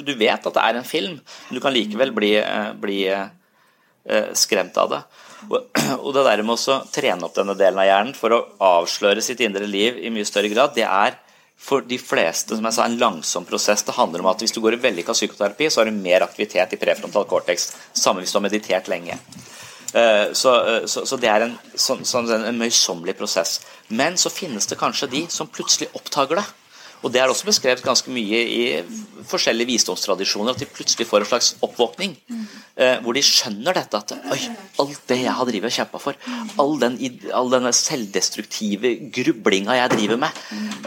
Du 0.00 0.14
vet 0.16 0.40
at 0.40 0.54
det 0.56 0.62
er 0.62 0.78
en 0.78 0.86
film, 0.88 1.18
men 1.20 1.58
du 1.58 1.60
kan 1.60 1.74
likevel 1.74 2.14
bli, 2.16 2.30
eh, 2.40 2.70
bli 2.80 3.02
uh, 3.12 4.30
skremt 4.32 4.78
av 4.80 4.88
det. 4.94 5.00
Og 6.04 6.08
det 6.16 6.22
der 6.24 6.40
med 6.40 6.56
å 6.56 6.78
trene 6.88 7.28
opp 7.28 7.34
denne 7.36 7.52
delen 7.58 7.82
av 7.82 7.88
hjernen 7.90 8.16
for 8.16 8.32
å 8.32 8.40
avsløre 8.64 9.20
sitt 9.20 9.42
indre 9.44 9.68
liv 9.68 10.00
i 10.00 10.08
mye 10.14 10.24
større 10.24 10.48
grad, 10.48 10.72
det 10.72 10.86
er 10.88 11.18
for 11.58 11.84
de 11.88 11.98
fleste 11.98 12.56
som 12.56 12.66
jeg 12.66 12.76
sa, 12.76 12.84
en 12.84 12.98
langsom 13.00 13.46
prosess. 13.48 13.82
Det 13.86 13.96
handler 13.96 14.24
om 14.24 14.30
at 14.32 14.42
hvis 14.42 14.52
du 14.52 14.60
går 14.60 14.76
i 14.76 14.82
vellykka 14.82 15.14
psykoterapi, 15.16 15.70
så 15.70 15.80
har 15.80 15.88
du 15.88 15.96
mer 15.96 16.26
aktivitet 16.26 16.74
i 16.74 16.80
prefrontal 16.80 17.26
cortex. 17.30 17.70
Samme 17.92 18.24
hvis 18.24 18.34
du 18.34 18.38
har 18.40 18.44
meditert 18.44 18.90
lenge. 18.92 19.16
Eh, 19.94 20.32
så, 20.32 20.54
eh, 20.66 20.86
så, 20.90 21.06
så 21.06 21.16
det 21.22 21.30
er 21.30 21.46
en, 21.46 21.54
sånn, 21.78 22.02
sånn, 22.08 22.28
en 22.34 22.58
møysommelig 22.58 23.14
prosess. 23.16 23.60
Men 23.88 24.18
så 24.20 24.32
finnes 24.32 24.66
det 24.66 24.80
kanskje 24.80 25.10
de 25.12 25.24
som 25.30 25.48
plutselig 25.48 25.92
oppdager 25.94 26.42
det. 26.42 26.46
Og 27.04 27.12
Det 27.12 27.20
er 27.20 27.28
også 27.28 27.44
beskrevet 27.50 27.84
ganske 27.84 28.10
mye 28.10 28.38
i 28.48 28.62
forskjellige 29.28 29.68
visdomstradisjoner, 29.74 30.54
at 30.54 30.60
de 30.62 30.68
plutselig 30.68 31.06
får 31.08 31.24
en 31.24 31.28
slags 31.28 31.50
oppvåkning. 31.64 32.16
Eh, 32.74 32.96
hvor 33.04 33.14
de 33.14 33.22
skjønner 33.22 33.76
dette 33.76 33.98
at 34.00 34.14
oi, 34.34 34.38
alt 34.82 35.02
det 35.10 35.20
jeg 35.20 35.34
har 35.36 35.46
drivet 35.46 35.70
og 35.70 35.76
kjempa 35.76 36.00
for, 36.02 36.16
all, 36.58 36.72
den, 36.80 36.96
all, 37.30 37.52
denne 37.52 37.70
selvdestruktive 37.76 38.94
grublinga 39.14 39.76
jeg 39.78 39.92
driver 39.92 40.20
med, 40.24 40.40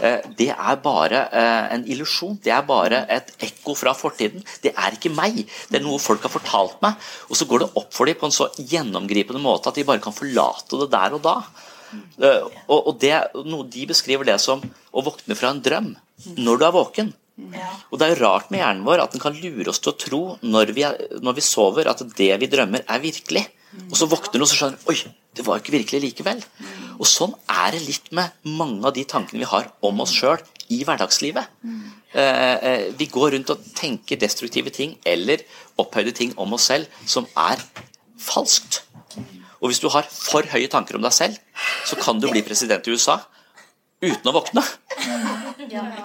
eh, 0.04 0.26
det 0.38 0.50
er 0.52 0.82
bare 0.84 1.22
eh, 1.30 1.70
en 1.78 1.86
illusjon. 1.88 2.36
Det 2.44 2.52
er 2.54 2.66
bare 2.68 3.04
et 3.14 3.32
ekko 3.48 3.76
fra 3.78 3.94
fortiden. 3.96 4.44
Det 4.64 4.74
er 4.74 4.98
ikke 4.98 5.14
meg. 5.14 5.44
Det 5.70 5.80
er 5.80 5.86
noe 5.86 6.02
folk 6.02 6.26
har 6.26 6.34
fortalt 6.34 6.82
meg. 6.84 6.98
Og 7.30 7.38
så 7.38 7.48
går 7.48 7.64
det 7.64 7.72
opp 7.80 7.94
for 7.94 8.10
dem 8.10 8.18
på 8.18 8.28
en 8.28 8.36
så 8.36 8.50
gjennomgripende 8.58 9.42
måte 9.42 9.70
at 9.70 9.78
de 9.78 9.86
bare 9.88 10.02
kan 10.02 10.16
forlate 10.16 10.82
det 10.82 10.92
der 10.92 11.16
og 11.16 11.24
da. 11.24 11.38
Uh, 12.18 12.48
og, 12.68 12.92
det, 13.00 13.14
noe 13.46 13.66
De 13.70 13.86
beskriver 13.88 14.28
det 14.28 14.38
som 14.42 14.62
å 14.92 15.04
våkne 15.06 15.36
fra 15.38 15.52
en 15.54 15.62
drøm 15.64 15.94
når 16.36 16.60
du 16.60 16.66
er 16.66 16.74
våken. 16.74 17.12
Og 17.92 17.98
Det 17.98 18.06
er 18.06 18.14
jo 18.14 18.22
rart 18.24 18.50
med 18.50 18.60
hjernen 18.60 18.86
vår 18.86 19.04
at 19.04 19.14
den 19.14 19.22
kan 19.22 19.36
lure 19.38 19.70
oss 19.70 19.78
til 19.82 19.92
å 19.92 19.98
tro 19.98 20.22
når 20.42 20.72
vi, 20.74 20.82
er, 20.88 20.98
når 21.22 21.38
vi 21.38 21.44
sover, 21.46 21.86
at 21.90 22.02
det 22.18 22.32
vi 22.42 22.50
drømmer, 22.50 22.82
er 22.82 23.04
virkelig. 23.04 23.44
Og 23.86 23.96
så 24.00 24.08
våkner 24.10 24.40
du 24.40 24.44
og 24.44 24.50
så 24.50 24.58
skjønner 24.58 24.90
oi, 24.90 24.96
det 25.36 25.44
var 25.46 25.58
jo 25.58 25.62
ikke 25.62 25.76
virkelig 25.76 26.00
likevel. 26.02 26.42
Og 26.98 27.06
Sånn 27.06 27.34
er 27.52 27.76
det 27.76 27.84
litt 27.84 28.10
med 28.16 28.48
mange 28.58 28.82
av 28.88 28.96
de 28.96 29.04
tankene 29.06 29.44
vi 29.44 29.50
har 29.50 29.68
om 29.86 30.02
oss 30.02 30.14
sjøl 30.16 30.40
i 30.74 30.80
hverdagslivet. 30.86 31.46
Eh, 32.12 32.54
eh, 32.70 32.86
vi 32.98 33.06
går 33.12 33.36
rundt 33.36 33.52
og 33.52 33.68
tenker 33.76 34.20
destruktive 34.20 34.72
ting 34.74 34.96
eller 35.06 35.44
opphøyde 35.78 36.14
ting 36.16 36.32
om 36.40 36.56
oss 36.56 36.70
selv 36.72 36.88
som 37.06 37.28
er 37.36 37.62
falskt. 38.18 38.82
Og 39.58 39.70
hvis 39.70 39.82
du 39.82 39.88
har 39.92 40.06
for 40.06 40.46
høye 40.52 40.70
tanker 40.70 40.98
om 40.98 41.04
deg 41.04 41.14
selv, 41.14 41.38
så 41.86 41.98
kan 41.98 42.20
du 42.20 42.28
bli 42.30 42.44
president 42.46 42.86
i 42.86 42.94
USA 42.94 43.18
uten 43.98 44.30
å 44.30 44.34
våkne. 44.36 44.62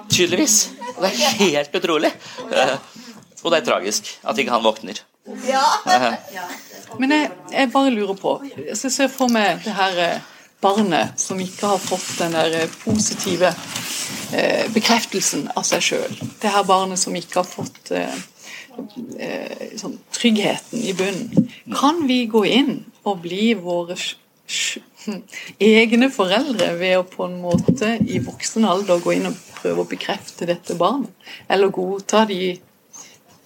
Tydeligvis. 0.10 0.58
Og 0.96 1.04
det 1.06 1.14
er 1.14 1.40
helt 1.44 1.76
utrolig. 1.78 2.14
Eh, 2.50 2.78
og 3.44 3.52
det 3.52 3.60
er 3.60 3.68
tragisk 3.68 4.10
at 4.24 4.40
ikke 4.40 4.56
han 4.56 4.66
våkner. 4.66 5.04
Eh. 5.28 6.14
Men 7.00 7.14
jeg, 7.16 7.30
jeg 7.54 7.70
bare 7.72 7.92
lurer 7.96 8.18
på 8.20 8.32
Jeg 8.44 8.76
ser 8.76 9.08
for 9.08 9.32
meg 9.32 9.62
det 9.64 9.72
her 9.78 10.00
eh, 10.04 10.26
barnet 10.64 11.20
som 11.20 11.40
ikke 11.40 11.74
har 11.74 11.82
fått 11.82 12.10
den 12.20 12.36
der 12.36 12.68
positive 12.84 13.52
eh, 14.34 14.68
bekreftelsen 14.74 15.50
av 15.56 15.66
seg 15.68 15.84
sjøl. 15.84 16.20
Det 16.42 16.52
her 16.52 16.66
barnet 16.68 17.02
som 17.02 17.16
ikke 17.16 17.42
har 17.42 17.48
fått 17.48 17.94
eh, 17.96 18.16
sånn, 19.80 20.00
tryggheten 20.16 20.84
i 20.84 20.96
bunnen. 20.98 21.50
Kan 21.76 22.04
vi 22.10 22.24
gå 22.32 22.46
inn 22.48 22.74
og 23.04 23.24
bli 23.24 23.54
våre 23.60 23.98
egne 25.64 26.10
foreldre 26.14 26.74
ved 26.80 26.98
å 27.00 27.08
på 27.08 27.26
en 27.28 27.40
måte 27.42 27.96
i 28.08 28.20
voksen 28.24 28.66
alder 28.68 29.02
gå 29.04 29.16
inn 29.18 29.30
og 29.30 29.40
prøve 29.58 29.84
å 29.84 29.90
bekrefte 29.90 30.48
dette 30.50 30.78
barnet. 30.80 31.12
Eller 31.52 31.74
godta 31.74 32.24
de 32.30 32.56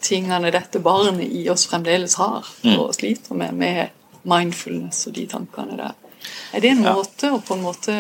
tingene 0.04 0.52
dette 0.54 0.82
barnet 0.84 1.30
i 1.34 1.48
oss 1.50 1.66
fremdeles 1.70 2.18
har 2.22 2.46
mm. 2.64 2.76
og 2.78 2.94
sliter 2.96 3.38
med, 3.38 3.56
med 3.58 4.28
mindfulness 4.28 5.08
og 5.10 5.18
de 5.18 5.28
tankene 5.30 5.78
der. 5.80 5.96
Er 6.54 6.64
det 6.64 6.74
en 6.74 6.84
måte 6.86 7.32
å 7.34 7.42
på 7.44 7.56
en 7.56 7.66
måte 7.66 7.96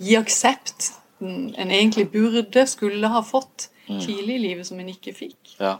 gi 0.00 0.16
aksept 0.18 0.94
en 1.20 1.70
egentlig 1.70 2.08
burde, 2.12 2.64
skulle 2.68 3.10
ha 3.12 3.20
fått 3.24 3.68
mm. 3.86 4.00
tidlig 4.00 4.36
i 4.38 4.42
livet 4.48 4.68
som 4.68 4.80
en 4.80 4.92
ikke 4.92 5.14
fikk? 5.16 5.56
Ja. 5.60 5.78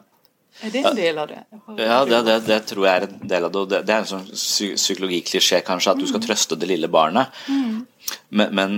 Er 0.61 0.75
det 0.75 0.83
en 0.85 0.97
del 0.97 1.19
av 1.23 1.31
det? 1.31 1.41
Ja, 1.79 2.03
det, 2.05 2.21
det, 2.27 2.37
det, 2.49 2.59
tror 2.69 2.87
jeg 2.87 3.01
er 3.01 3.07
en 3.07 3.31
del 3.33 3.47
av 3.47 3.55
det. 3.57 3.81
Det 3.89 3.95
er 3.95 4.03
en 4.03 4.11
sånn 4.11 4.27
psykologiklisjé, 4.29 5.63
kanskje, 5.67 5.95
at 5.95 6.03
du 6.03 6.07
skal 6.11 6.23
trøste 6.25 6.59
det 6.61 6.69
lille 6.69 6.91
barnet. 6.93 7.33
Mm. 7.49 7.81
Men, 8.37 8.55
men, 8.59 8.77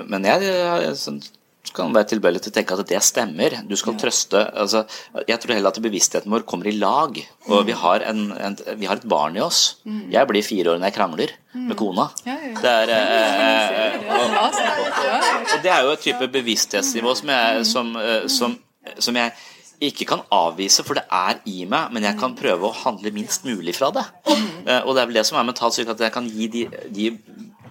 men, 0.00 0.26
jeg, 0.26 0.48
jeg 0.48 1.74
kan 1.74 1.94
være 1.94 2.08
tilbøyelig 2.14 2.42
til 2.44 2.52
å 2.52 2.56
tenke 2.58 2.76
at 2.76 2.90
det 2.90 3.00
stemmer. 3.04 3.56
Du 3.68 3.74
skal 3.78 3.96
trøste 4.00 4.42
altså, 4.50 4.84
Jeg 5.28 5.40
tror 5.42 5.56
heller 5.56 5.74
at 5.74 5.80
bevisstheten 5.84 6.34
vår 6.34 6.46
kommer 6.48 6.70
i 6.70 6.74
lag. 6.76 7.18
Og 7.50 7.64
vi 7.68 7.78
har, 7.78 8.04
en, 8.10 8.26
en, 8.34 8.58
vi 8.80 8.90
har 8.90 8.98
et 9.00 9.08
barn 9.08 9.38
i 9.38 9.42
oss. 9.44 9.62
Jeg 9.84 10.30
blir 10.30 10.46
fire 10.46 10.74
år 10.74 10.82
når 10.82 10.90
jeg 10.90 10.98
krangler 10.98 11.34
med 11.54 11.78
kona. 11.78 12.10
Det 12.24 12.74
er, 12.74 12.94
eh, 12.98 14.12
og, 14.18 14.38
og, 14.42 15.58
det 15.62 15.72
er 15.72 15.82
jo 15.86 15.94
et 15.94 16.06
type 16.06 16.30
bevissthetsnivå 16.38 17.14
som 17.22 17.34
jeg, 17.36 17.66
som, 17.70 17.92
eh, 18.02 18.24
som, 18.30 18.56
som 18.98 19.22
jeg 19.22 19.34
ikke 19.90 20.08
kan 20.08 20.24
avvise, 20.34 20.84
for 20.86 20.98
det 20.98 21.04
er 21.12 21.40
i 21.50 21.64
meg, 21.68 21.92
men 21.94 22.06
jeg 22.08 22.18
kan 22.20 22.36
prøve 22.38 22.68
å 22.68 22.76
handle 22.84 23.12
minst 23.14 23.46
mulig 23.48 23.76
fra 23.78 23.92
det. 23.94 24.06
Eh, 24.64 24.80
og 24.80 24.94
det 24.96 25.02
er 25.02 25.08
vel 25.10 25.18
det 25.18 25.26
som 25.28 25.36
er 25.36 25.44
mentalt 25.44 25.76
sykt, 25.76 25.90
at 25.92 26.00
jeg 26.00 26.12
kan 26.14 26.28
gi 26.30 26.46
de, 26.48 26.62
de 26.94 27.10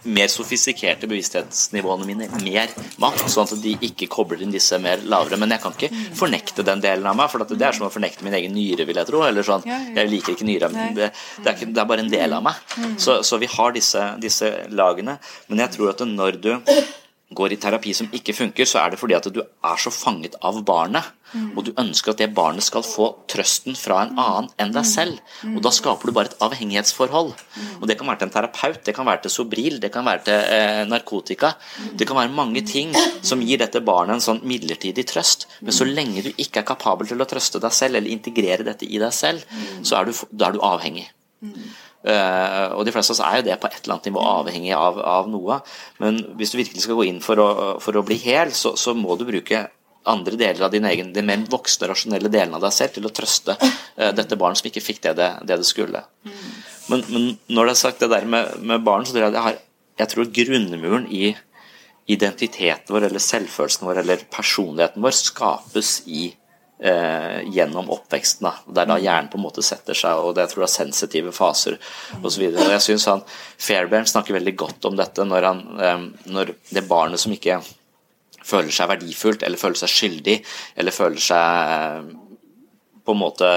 mer 0.04 0.28
sofistikerte 0.32 1.08
bevissthetsnivåene 1.08 2.08
mine 2.08 2.28
mer 2.44 2.72
makt, 3.02 3.26
sånn 3.32 3.48
at 3.48 3.62
de 3.64 3.76
ikke 3.88 4.10
kobler 4.12 4.42
inn 4.44 4.54
disse 4.54 4.78
mer 4.84 5.04
lavere. 5.10 5.40
Men 5.40 5.54
jeg 5.56 5.64
kan 5.64 5.76
ikke 5.78 5.92
fornekte 6.18 6.66
den 6.68 6.84
delen 6.84 7.08
av 7.10 7.18
meg, 7.18 7.32
for 7.32 7.44
det 7.48 7.68
er 7.68 7.78
som 7.78 7.88
å 7.88 7.94
fornekte 7.94 8.26
min 8.28 8.36
egen 8.38 8.56
nyre, 8.56 8.88
vil 8.90 9.00
jeg 9.00 9.10
tro. 9.10 9.24
eller 9.28 9.48
sånn, 9.48 9.64
Jeg 9.66 10.12
liker 10.12 10.36
ikke 10.36 10.48
nyra, 10.48 10.72
det, 10.74 11.12
det, 11.44 11.56
det, 11.64 11.78
er 11.78 11.88
bare 11.90 12.04
en 12.06 12.12
del 12.12 12.36
av 12.36 12.44
meg. 12.46 12.60
Så, 12.98 13.22
så 13.24 13.40
vi 13.42 13.50
har 13.52 13.76
disse, 13.76 14.04
disse 14.22 14.52
lagene. 14.70 15.18
Men 15.48 15.66
jeg 15.66 15.78
tror 15.78 15.94
at 15.94 16.04
når 16.08 16.42
du 16.44 16.52
går 17.36 17.56
i 17.56 17.60
terapi 17.62 17.94
som 17.98 18.10
ikke 18.14 18.36
funker, 18.38 18.68
så 18.70 18.82
er 18.82 18.94
det 18.94 19.00
fordi 19.02 19.18
at 19.18 19.28
du 19.34 19.42
er 19.44 19.82
så 19.82 19.92
fanget 19.94 20.38
av 20.42 20.60
barnet. 20.66 21.12
Mm. 21.34 21.48
Og 21.58 21.66
du 21.66 21.72
ønsker 21.82 22.14
at 22.14 22.20
det 22.22 22.28
barnet 22.38 22.66
skal 22.66 22.84
få 22.86 23.08
trøsten 23.32 23.78
fra 23.78 24.04
en 24.04 24.20
annen 24.22 24.50
enn 24.62 24.74
deg 24.76 24.86
selv. 24.86 25.22
Og 25.50 25.62
da 25.66 25.72
skaper 25.74 26.10
du 26.10 26.16
bare 26.16 26.30
et 26.30 26.44
avhengighetsforhold. 26.46 27.32
Og 27.80 27.88
det 27.90 27.98
kan 27.98 28.10
være 28.10 28.22
til 28.22 28.30
en 28.30 28.36
terapeut, 28.36 28.82
det 28.86 28.94
kan 28.96 29.10
være 29.10 29.24
til 29.26 29.34
Sobril, 29.34 29.80
det 29.82 29.90
kan 29.94 30.06
være 30.06 30.24
til 30.28 30.52
eh, 30.58 30.84
narkotika. 30.90 31.56
Det 31.98 32.08
kan 32.10 32.20
være 32.22 32.36
mange 32.38 32.62
ting 32.70 32.94
som 33.26 33.42
gir 33.42 33.62
dette 33.64 33.82
barnet 33.82 34.20
en 34.20 34.28
sånn 34.28 34.44
midlertidig 34.46 35.08
trøst. 35.10 35.48
Men 35.62 35.76
så 35.76 35.90
lenge 35.90 36.26
du 36.28 36.32
ikke 36.36 36.62
er 36.62 36.70
kapabel 36.70 37.10
til 37.10 37.24
å 37.24 37.30
trøste 37.30 37.62
deg 37.64 37.74
selv 37.74 37.98
eller 37.98 38.14
integrere 38.14 38.68
dette 38.68 38.86
i 38.86 39.02
deg 39.02 39.14
selv, 39.16 39.42
så 39.82 40.00
er 40.00 40.10
du, 40.10 40.14
da 40.30 40.52
er 40.52 40.58
du 40.58 40.62
avhengig. 40.64 41.10
Eh, 42.04 42.74
og 42.76 42.84
de 42.84 42.92
fleste 42.92 43.14
av 43.14 43.16
oss 43.16 43.24
er 43.24 43.40
jo 43.40 43.46
det 43.48 43.56
på 43.62 43.70
et 43.70 43.78
eller 43.80 43.96
annet 43.96 44.10
nivå 44.10 44.24
avhengig 44.28 44.74
av, 44.76 45.00
av 45.00 45.30
noe. 45.32 45.62
Men 46.04 46.20
hvis 46.40 46.52
du 46.52 46.60
virkelig 46.60 46.84
skal 46.84 47.00
gå 47.00 47.08
inn 47.08 47.22
for 47.24 47.40
å, 47.40 47.48
for 47.84 47.96
å 47.96 48.04
bli 48.06 48.20
hel, 48.26 48.52
så, 48.56 48.76
så, 48.80 48.96
må 48.98 49.16
du 49.20 49.26
bruke 49.30 49.66
andre 50.10 50.36
deler 50.36 50.66
av 50.68 50.74
din 50.74 50.84
egen, 50.90 51.14
de 51.16 51.24
mer 51.24 51.46
voksne, 51.52 51.88
rasjonelle 51.88 52.32
delene 52.32 52.60
av 52.60 52.66
deg 52.66 52.76
selv 52.76 52.98
til 52.98 53.08
å 53.08 53.14
trøste 53.16 53.56
uh, 53.56 54.10
dette 54.12 54.36
barnet 54.36 54.60
som 54.60 54.68
ikke 54.68 54.84
fikk 54.84 55.00
det 55.06 55.14
det, 55.16 55.30
det, 55.48 55.62
det 55.62 55.68
skulle. 55.70 56.02
Men, 56.92 57.06
men, 57.08 57.30
når 57.48 57.70
det 57.70 57.76
er 57.78 57.80
sagt 57.86 58.04
det 58.04 58.10
der 58.12 58.28
med, 58.28 58.58
med 58.60 58.84
barn, 58.84 59.08
så 59.08 59.16
tror 59.16 59.30
jeg, 59.30 59.46
har, 59.46 59.62
jeg 60.02 60.12
tror 60.12 60.34
grunnmuren 60.36 61.08
i 61.08 61.30
identiteten 62.12 62.92
vår, 62.92 63.08
eller 63.08 63.24
selvfølelsen 63.24 63.88
vår, 63.88 64.02
eller 64.04 64.26
personligheten 64.28 65.08
vår 65.08 65.16
skapes 65.16 66.02
i 66.12 66.34
eh, 66.80 67.42
gjennom 67.54 67.92
oppveksten. 67.94 68.48
Da. 68.48 68.74
Det 68.74 68.84
er 68.84 68.90
da 68.90 68.98
hjernen 69.02 69.30
på 69.32 69.40
en 69.40 69.46
måte 69.46 69.64
setter 69.66 69.98
seg, 69.98 70.20
og 70.20 70.36
det 70.36 70.48
jeg 70.48 70.54
tror 70.54 70.66
det 70.66 70.70
er 70.70 70.76
sensitive 70.76 71.36
faser 71.36 71.78
osv. 72.22 72.44
Jeg 72.50 72.84
syns 72.84 73.08
Fairbairn 73.62 74.10
snakker 74.10 74.38
veldig 74.38 74.56
godt 74.60 74.90
om 74.90 75.00
dette 75.00 75.26
når, 75.28 75.50
han, 75.50 75.64
eh, 75.80 76.06
når 76.34 76.54
det 76.74 76.86
barnet 76.90 77.22
som 77.22 77.36
ikke 77.36 77.62
føler 78.44 78.76
seg 78.76 78.92
verdifullt, 78.92 79.44
eller 79.44 79.60
føler 79.60 79.80
seg 79.80 79.92
skyldig, 79.92 80.38
eller 80.80 80.96
føler 80.96 81.24
seg 81.24 81.74
eh, 81.78 82.14
på 83.04 83.16
en 83.16 83.24
måte 83.24 83.56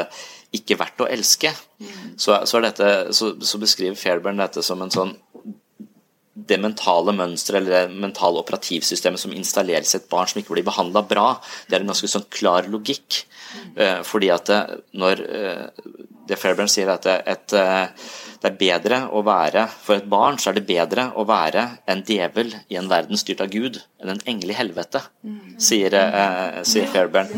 ikke 0.57 0.79
verdt 0.79 1.03
å 1.05 1.09
elske, 1.11 1.51
så, 2.17 2.39
så, 2.49 2.61
dette, 2.65 2.91
så, 3.15 3.35
så 3.45 3.59
beskriver 3.61 3.99
Fairbairn 3.99 4.41
dette 4.41 4.63
som 4.65 4.81
en 4.83 4.93
sånn 4.95 5.13
det 6.37 6.59
mentale 6.61 7.15
mønsteret 7.17 7.63
eller 7.63 7.87
det 7.89 8.01
mentale 8.03 8.43
operativsystemet 8.43 9.21
som 9.21 9.33
installeres 9.33 9.95
i 9.95 10.01
et 10.01 10.11
barn 10.11 10.29
som 10.29 10.43
ikke 10.43 10.53
blir 10.53 10.67
behandla 10.67 11.01
bra, 11.09 11.31
det 11.67 11.79
er 11.79 11.85
en 11.85 11.93
ganske 11.95 12.11
sånn 12.13 12.29
klar 12.29 12.69
logikk. 12.69 13.23
Eh, 13.81 14.03
fordi 14.05 14.29
at 14.35 14.51
det, 14.51 14.61
når 15.01 15.23
eh, 15.25 15.65
det 16.29 16.37
Fairbairn 16.37 16.69
sier 16.69 16.91
at 16.93 17.07
det, 17.07 17.17
et, 17.31 17.55
eh, 17.57 18.13
det 18.43 18.51
er 18.51 18.59
bedre 18.61 18.99
å 19.17 19.23
være 19.25 19.63
For 19.81 19.97
et 19.97 20.09
barn 20.11 20.37
så 20.43 20.51
er 20.51 20.59
det 20.59 20.67
bedre 20.69 21.07
å 21.17 21.25
være 21.29 21.63
en 21.89 22.03
djevel 22.05 22.53
i 22.69 22.77
en 22.77 22.91
verden 22.91 23.17
styrt 23.17 23.41
av 23.41 23.49
Gud 23.55 23.81
enn 24.03 24.13
en 24.13 24.25
engel 24.29 24.53
i 24.53 24.59
helvete, 24.59 25.01
sier, 25.63 25.95
eh, 25.97 26.61
sier 26.69 26.91
Fairbairn. 26.93 27.33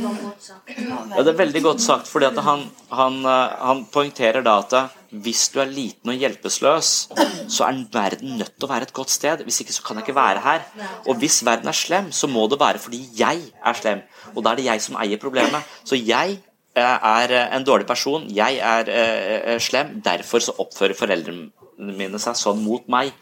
Ja, 0.75 1.23
det 1.23 1.37
er 1.37 1.43
veldig 1.45 1.63
godt 1.69 1.85
sagt, 1.85 2.11
fordi 2.11 2.33
at 2.33 2.41
han, 2.43 2.67
han, 2.91 3.21
han 3.23 3.87
poengterer 3.93 4.43
da 4.43 4.59
at 4.65 4.98
hvis 5.11 5.47
du 5.55 5.61
er 5.63 5.71
liten 5.73 6.11
og 6.13 6.21
hjelpeløs, 6.21 6.89
så 7.49 7.65
er 7.65 7.79
verden 7.93 8.37
nødt 8.37 8.55
til 8.57 8.67
å 8.67 8.71
være 8.71 8.89
et 8.89 8.93
godt 8.97 9.13
sted. 9.13 9.45
Hvis 9.47 9.63
ikke 9.65 9.73
så 9.73 9.85
kan 9.87 9.97
jeg 9.97 10.09
ikke 10.09 10.19
være 10.19 10.43
her. 10.45 10.67
Og 11.07 11.17
hvis 11.23 11.41
verden 11.47 11.71
er 11.71 11.77
slem, 11.77 12.11
så 12.13 12.29
må 12.29 12.45
det 12.51 12.61
være 12.61 12.83
fordi 12.83 13.01
jeg 13.17 13.41
er 13.65 13.79
slem. 13.79 14.05
Og 14.35 14.45
da 14.45 14.53
er 14.53 14.61
det 14.61 14.69
jeg 14.69 14.85
som 14.85 14.99
eier 15.01 15.21
problemet. 15.23 15.65
Så 15.89 15.97
jeg 15.97 16.37
eh, 16.77 17.09
er 17.13 17.35
en 17.47 17.65
dårlig 17.65 17.89
person, 17.89 18.29
jeg 18.29 18.61
er 18.61 18.93
uh, 18.93 19.57
slem, 19.63 19.97
derfor 20.05 20.45
så 20.45 20.57
oppfører 20.61 20.99
foreldrene 20.99 21.49
mine 21.79 22.19
seg 22.21 22.37
sånn 22.37 22.61
mot 22.61 22.85
meg. 22.91 23.15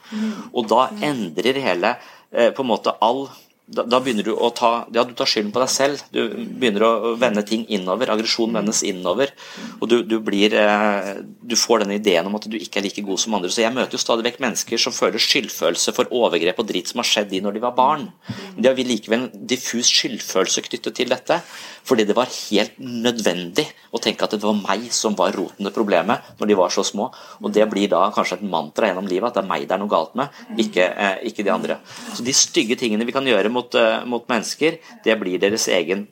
Og 0.53 0.66
da 0.70 0.89
endrer 1.05 1.61
hele 1.61 1.97
på 2.32 2.64
en 2.64 2.68
måte 2.68 2.93
all 3.05 3.28
da, 3.67 3.83
da, 3.83 3.99
begynner 3.99 4.23
du 4.23 4.31
å 4.31 4.53
ta 4.55 4.71
ja, 4.95 5.03
du 5.03 5.11
tar 5.19 5.27
skylden 5.27 5.51
på 5.55 5.59
deg 5.59 5.71
selv. 5.73 6.03
Du 6.14 6.21
begynner 6.31 6.85
å 6.87 7.14
vende 7.19 7.43
ting 7.47 7.64
innover. 7.75 8.12
Aggresjon 8.14 8.55
vendes 8.55 8.85
innover. 8.87 9.33
Og 9.81 9.91
du, 9.91 9.97
du, 10.07 10.21
blir 10.23 10.55
eh, 10.55 11.09
Du 11.43 11.57
får 11.59 11.83
denne 11.83 11.97
ideen 11.99 12.29
om 12.29 12.39
at 12.39 12.47
du 12.47 12.55
ikke 12.59 12.79
er 12.79 12.87
like 12.87 13.03
god 13.07 13.23
som 13.23 13.35
andre. 13.39 13.51
Så 13.51 13.64
jeg 13.64 13.75
møter 13.75 13.99
jo 13.99 14.03
stadig 14.03 14.29
vekk 14.29 14.39
mennesker 14.45 14.83
som 14.83 14.95
føler 14.95 15.23
skyldfølelse 15.23 15.97
for 15.97 16.14
overgrep 16.14 16.62
og 16.62 16.69
dritt 16.69 16.93
som 16.93 17.03
har 17.03 17.11
skjedd 17.11 17.33
de 17.33 17.43
når 17.43 17.59
de 17.59 17.64
var 17.67 17.75
barn. 17.79 18.07
Men 18.55 18.61
de 18.62 18.71
har 18.71 18.93
likevel 18.93 19.25
en 19.25 19.49
diffus 19.51 19.91
skyldfølelse 19.91 20.67
knyttet 20.69 21.01
til 21.01 21.11
dette. 21.11 21.41
Fordi 21.87 22.07
det 22.07 22.17
var 22.19 22.31
helt 22.31 22.79
nødvendig 22.83 23.67
å 23.95 24.01
tenke 24.03 24.27
at 24.27 24.35
det 24.35 24.43
var 24.43 24.57
meg 24.59 24.89
som 24.95 25.14
var 25.19 25.35
roten 25.35 25.67
til 25.67 25.75
problemet 25.75 26.35
når 26.39 26.51
de 26.51 26.59
var 26.59 26.73
så 26.75 26.87
små. 26.87 27.09
Og 27.43 27.51
det 27.55 27.67
blir 27.71 27.91
da 27.91 28.05
kanskje 28.14 28.41
et 28.41 28.47
mantra 28.47 28.91
gjennom 28.91 29.11
livet 29.11 29.31
at 29.31 29.39
det 29.39 29.45
er 29.45 29.51
meg 29.51 29.67
det 29.67 29.75
er 29.75 29.83
noe 29.83 29.91
galt 29.91 30.14
med, 30.19 30.35
ikke, 30.62 30.87
eh, 30.87 31.21
ikke 31.31 31.47
de 31.47 31.55
andre. 31.55 31.79
Så 32.14 32.27
de 32.27 32.35
stygge 32.35 32.79
tingene 32.79 33.07
vi 33.07 33.14
kan 33.14 33.27
gjøre 33.27 33.51
mot, 33.57 33.80
uh, 33.80 34.04
mot 34.09 34.28
mennesker, 34.30 34.78
det 35.04 35.18
blir 35.20 35.40
deres 35.42 35.66
egen 35.72 36.07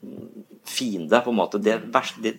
fiende. 0.64 1.20
på 1.22 1.30
en 1.30 1.38
måte. 1.38 1.60
Det, 1.62 1.78
det 2.24 2.38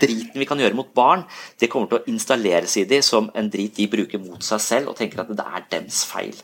driten 0.00 0.40
vi 0.40 0.48
kan 0.48 0.60
gjøre 0.60 0.76
mot 0.78 0.92
barn, 0.96 1.26
det 1.60 1.68
kommer 1.72 1.90
til 1.90 2.00
å 2.00 2.08
installeres 2.12 2.76
i 2.80 2.86
dem 2.88 3.04
som 3.04 3.28
en 3.36 3.50
drit 3.52 3.76
de 3.76 3.88
bruker 3.90 4.22
mot 4.22 4.42
seg 4.44 4.62
selv, 4.64 4.90
og 4.90 4.98
tenker 4.98 5.22
at 5.22 5.32
det 5.36 5.46
er 5.46 5.66
dems 5.74 6.04
feil. 6.08 6.36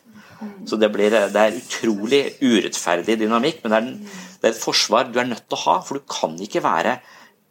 Så 0.68 0.76
det, 0.76 0.90
blir, 0.92 1.14
det 1.32 1.42
er 1.42 1.57
utrolig 1.57 2.22
urettferdig 2.42 3.16
dynamikk, 3.22 3.62
men 3.64 3.72
det 3.72 3.78
er, 3.78 3.90
det 4.42 4.51
er, 4.51 4.53
et 4.53 4.61
forsvar 4.61 5.09
du 5.09 5.16
er 5.20 5.30
nødt 5.30 5.47
til 5.49 5.57
å 5.57 5.62
ha. 5.62 5.76
For 5.86 5.97
du 5.97 6.05
kan 6.11 6.36
ikke 6.42 6.61
være 6.64 6.99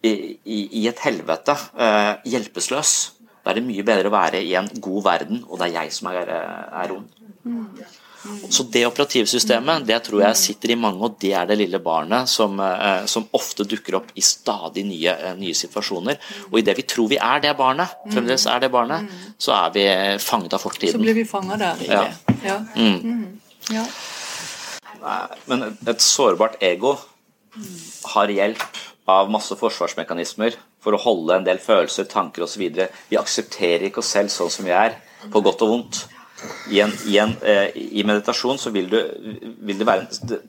i, 0.06 0.12
i, 0.46 0.60
i 0.82 0.86
et 0.92 1.02
helvete 1.02 1.58
uh, 1.74 2.14
hjelpeløs. 2.30 2.94
Da 3.42 3.52
er 3.52 3.60
det 3.60 3.66
mye 3.66 3.86
bedre 3.86 4.12
å 4.12 4.14
være 4.14 4.42
i 4.46 4.54
en 4.58 4.70
god 4.82 5.06
verden, 5.06 5.44
og 5.50 5.62
det 5.62 5.70
er 5.72 5.80
jeg 5.80 5.96
som 5.98 6.12
er, 6.14 6.30
er 6.30 6.94
ond. 6.94 7.10
Så 8.50 8.66
det 8.72 8.86
operativsystemet 8.88 9.86
det 9.88 9.98
tror 10.06 10.22
jeg 10.24 10.40
sitter 10.40 10.74
i 10.74 10.78
mange, 10.80 11.02
og 11.06 11.18
det 11.22 11.34
er 11.38 11.48
det 11.50 11.58
lille 11.60 11.80
barnet 11.84 12.30
som, 12.30 12.60
uh, 12.60 13.06
som 13.10 13.28
ofte 13.38 13.66
dukker 13.68 14.00
opp 14.00 14.12
i 14.16 14.24
stadig 14.26 14.86
nye, 14.88 15.14
uh, 15.14 15.34
nye 15.40 15.56
situasjoner. 15.58 16.20
Og 16.52 16.60
idet 16.62 16.78
vi 16.78 16.88
tror 16.90 17.10
vi 17.12 17.20
er 17.22 17.44
det 17.44 17.56
barnet, 17.58 17.96
fremdeles 18.12 18.48
er 18.52 18.64
det 18.64 18.72
barnet, 18.74 19.10
så 19.42 19.56
er 19.58 19.74
vi 19.76 19.86
fanget 20.22 20.58
av 20.58 20.64
fortiden. 20.64 20.98
Så 20.98 21.04
blir 21.04 21.18
vi 21.18 21.26
fanget 21.30 21.60
der 21.64 21.84
i 21.86 21.90
Ja. 21.92 22.04
det. 22.04 22.38
Ja. 22.46 22.60
Mm. 22.76 23.00
Mm. 23.02 23.40
ja. 23.72 23.86
Men 25.46 25.78
et 25.88 26.02
sårbart 26.02 26.58
ego 26.64 26.96
har 28.14 28.28
hjelp 28.28 28.82
av 29.08 29.30
masse 29.30 29.54
forsvarsmekanismer 29.58 30.56
for 30.82 30.96
å 30.96 31.02
holde 31.02 31.40
en 31.40 31.46
del 31.46 31.60
følelser, 31.62 32.08
tanker 32.10 32.46
osv. 32.46 32.64
Vi 33.10 33.18
aksepterer 33.20 33.88
ikke 33.90 34.02
oss 34.04 34.14
selv 34.16 34.34
sånn 34.34 34.52
som 34.54 34.66
vi 34.66 34.74
er, 34.76 34.98
på 35.32 35.42
godt 35.46 35.64
og 35.66 35.70
vondt. 35.70 36.06
I, 36.70 36.80
en, 36.84 36.92
i, 37.08 37.18
en, 37.18 37.32
eh, 37.48 37.70
i 37.76 38.04
meditasjon 38.04 38.58
så 38.60 38.72
vil, 38.76 38.90
du, 38.92 38.98
vil 39.64 39.78
det 39.80 39.88
være 39.88 40.08
det 40.26 40.40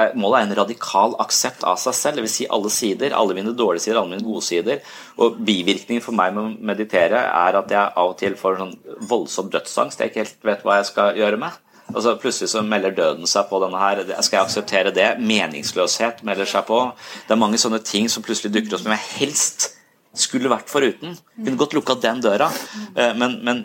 er, 0.00 0.14
Målet 0.18 0.38
er 0.38 0.46
en 0.46 0.56
radikal 0.62 1.16
aksept 1.22 1.66
av 1.68 1.76
seg 1.80 1.96
selv, 1.98 2.22
dvs. 2.22 2.36
Si 2.38 2.46
alle 2.50 2.70
sider. 2.72 3.16
Alle 3.16 3.36
mine 3.36 3.52
dårlige 3.56 3.84
sider, 3.86 4.00
alle 4.00 4.14
mine 4.14 4.26
gode 4.26 4.42
sider. 4.46 4.80
Og 5.20 5.36
bivirkningen 5.44 6.04
for 6.04 6.16
meg 6.16 6.32
med 6.34 6.44
å 6.46 6.70
meditere 6.72 7.20
er 7.28 7.60
at 7.60 7.74
jeg 7.74 7.92
av 7.92 8.14
og 8.14 8.16
til 8.22 8.38
får 8.40 8.58
sånn 8.62 8.74
voldsom 9.10 9.52
dødsangst 9.52 10.00
jeg 10.00 10.12
ikke 10.12 10.24
helt 10.24 10.50
vet 10.50 10.64
hva 10.66 10.80
jeg 10.80 10.90
skal 10.90 11.20
gjøre 11.20 11.40
med. 11.44 11.60
Altså 11.92 12.16
Plutselig 12.16 12.50
så 12.54 12.64
melder 12.64 12.96
døden 12.96 13.28
seg 13.28 13.46
på 13.50 13.60
denne 13.62 13.80
her. 13.80 14.00
Skal 14.24 14.40
jeg 14.40 14.46
akseptere 14.48 14.94
det? 14.96 15.10
Meningsløshet 15.20 16.24
melder 16.26 16.48
seg 16.48 16.64
på. 16.70 16.80
Det 17.28 17.36
er 17.36 17.42
mange 17.44 17.60
sånne 17.60 17.82
ting 17.84 18.08
som 18.10 18.24
plutselig 18.24 18.54
dukker 18.54 18.78
opp 18.78 18.86
som 18.86 18.94
jeg 18.96 19.10
helst 19.18 19.68
skulle 20.14 20.50
vært 20.50 20.70
foruten. 20.70 21.16
Kunne 21.36 21.60
godt 21.60 21.74
lukka 21.76 21.98
den 22.00 22.22
døra, 22.22 22.48
eh, 22.94 23.12
men, 23.18 23.40
men 23.44 23.64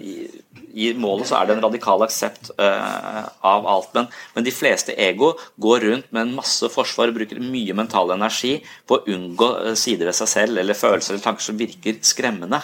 i, 0.74 0.91
målet 0.93 1.30
så 1.30 1.39
er 1.39 1.47
det 1.47 1.55
en 1.57 1.63
radikal 1.63 2.03
aksept 2.05 2.51
uh, 2.59 3.26
av 3.45 3.67
alt. 3.70 3.91
Men, 3.95 4.09
men, 4.36 4.45
de 4.45 4.53
fleste 4.53 4.95
ego 4.99 5.34
går 5.61 5.86
rundt 5.88 6.11
med 6.13 6.26
en 6.26 6.36
masse 6.39 6.70
forsvar 6.74 7.11
og 7.11 7.20
bruker 7.20 7.41
mye 7.43 7.76
mental 7.78 8.13
energi 8.15 8.57
på 8.89 8.99
å 8.99 9.03
unngå 9.15 9.49
eh, 9.63 9.76
sider 9.80 10.09
ved 10.09 10.17
seg 10.17 10.32
selv 10.32 10.61
eller 10.61 10.78
følelser 10.78 11.15
eller 11.15 11.26
tanker 11.26 11.45
som 11.45 11.59
virker 11.59 11.99
skremmende. 12.05 12.61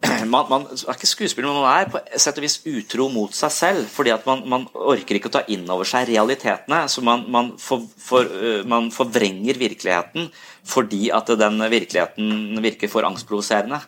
man, 0.32 0.46
man, 0.48 0.64
er 0.72 0.96
ikke 0.96 1.08
skuespiller, 1.08 1.50
men 1.50 1.60
man 1.60 1.74
er 1.74 1.90
på 1.92 2.00
sett 2.16 2.38
og 2.40 2.44
vis 2.46 2.60
utro 2.70 3.08
mot 3.12 3.34
seg 3.36 3.52
selv. 3.52 3.90
fordi 3.92 4.14
at 4.14 4.24
man, 4.28 4.46
man 4.48 4.68
orker 4.72 5.18
ikke 5.18 5.28
å 5.28 5.34
ta 5.38 5.44
inn 5.52 5.66
over 5.68 5.88
seg 5.88 6.08
realitetene. 6.08 6.86
så 6.88 7.04
Man, 7.04 7.26
man, 7.28 7.52
for, 7.60 7.84
for, 8.00 8.24
uh, 8.24 8.62
man 8.68 8.88
forvrenger 8.94 9.60
virkeligheten 9.60 10.30
fordi 10.70 11.08
at 11.12 11.30
den 11.40 11.56
virkeligheten 11.72 12.60
virker 12.62 12.90
for 12.92 13.06
angstprovoserende. 13.08 13.80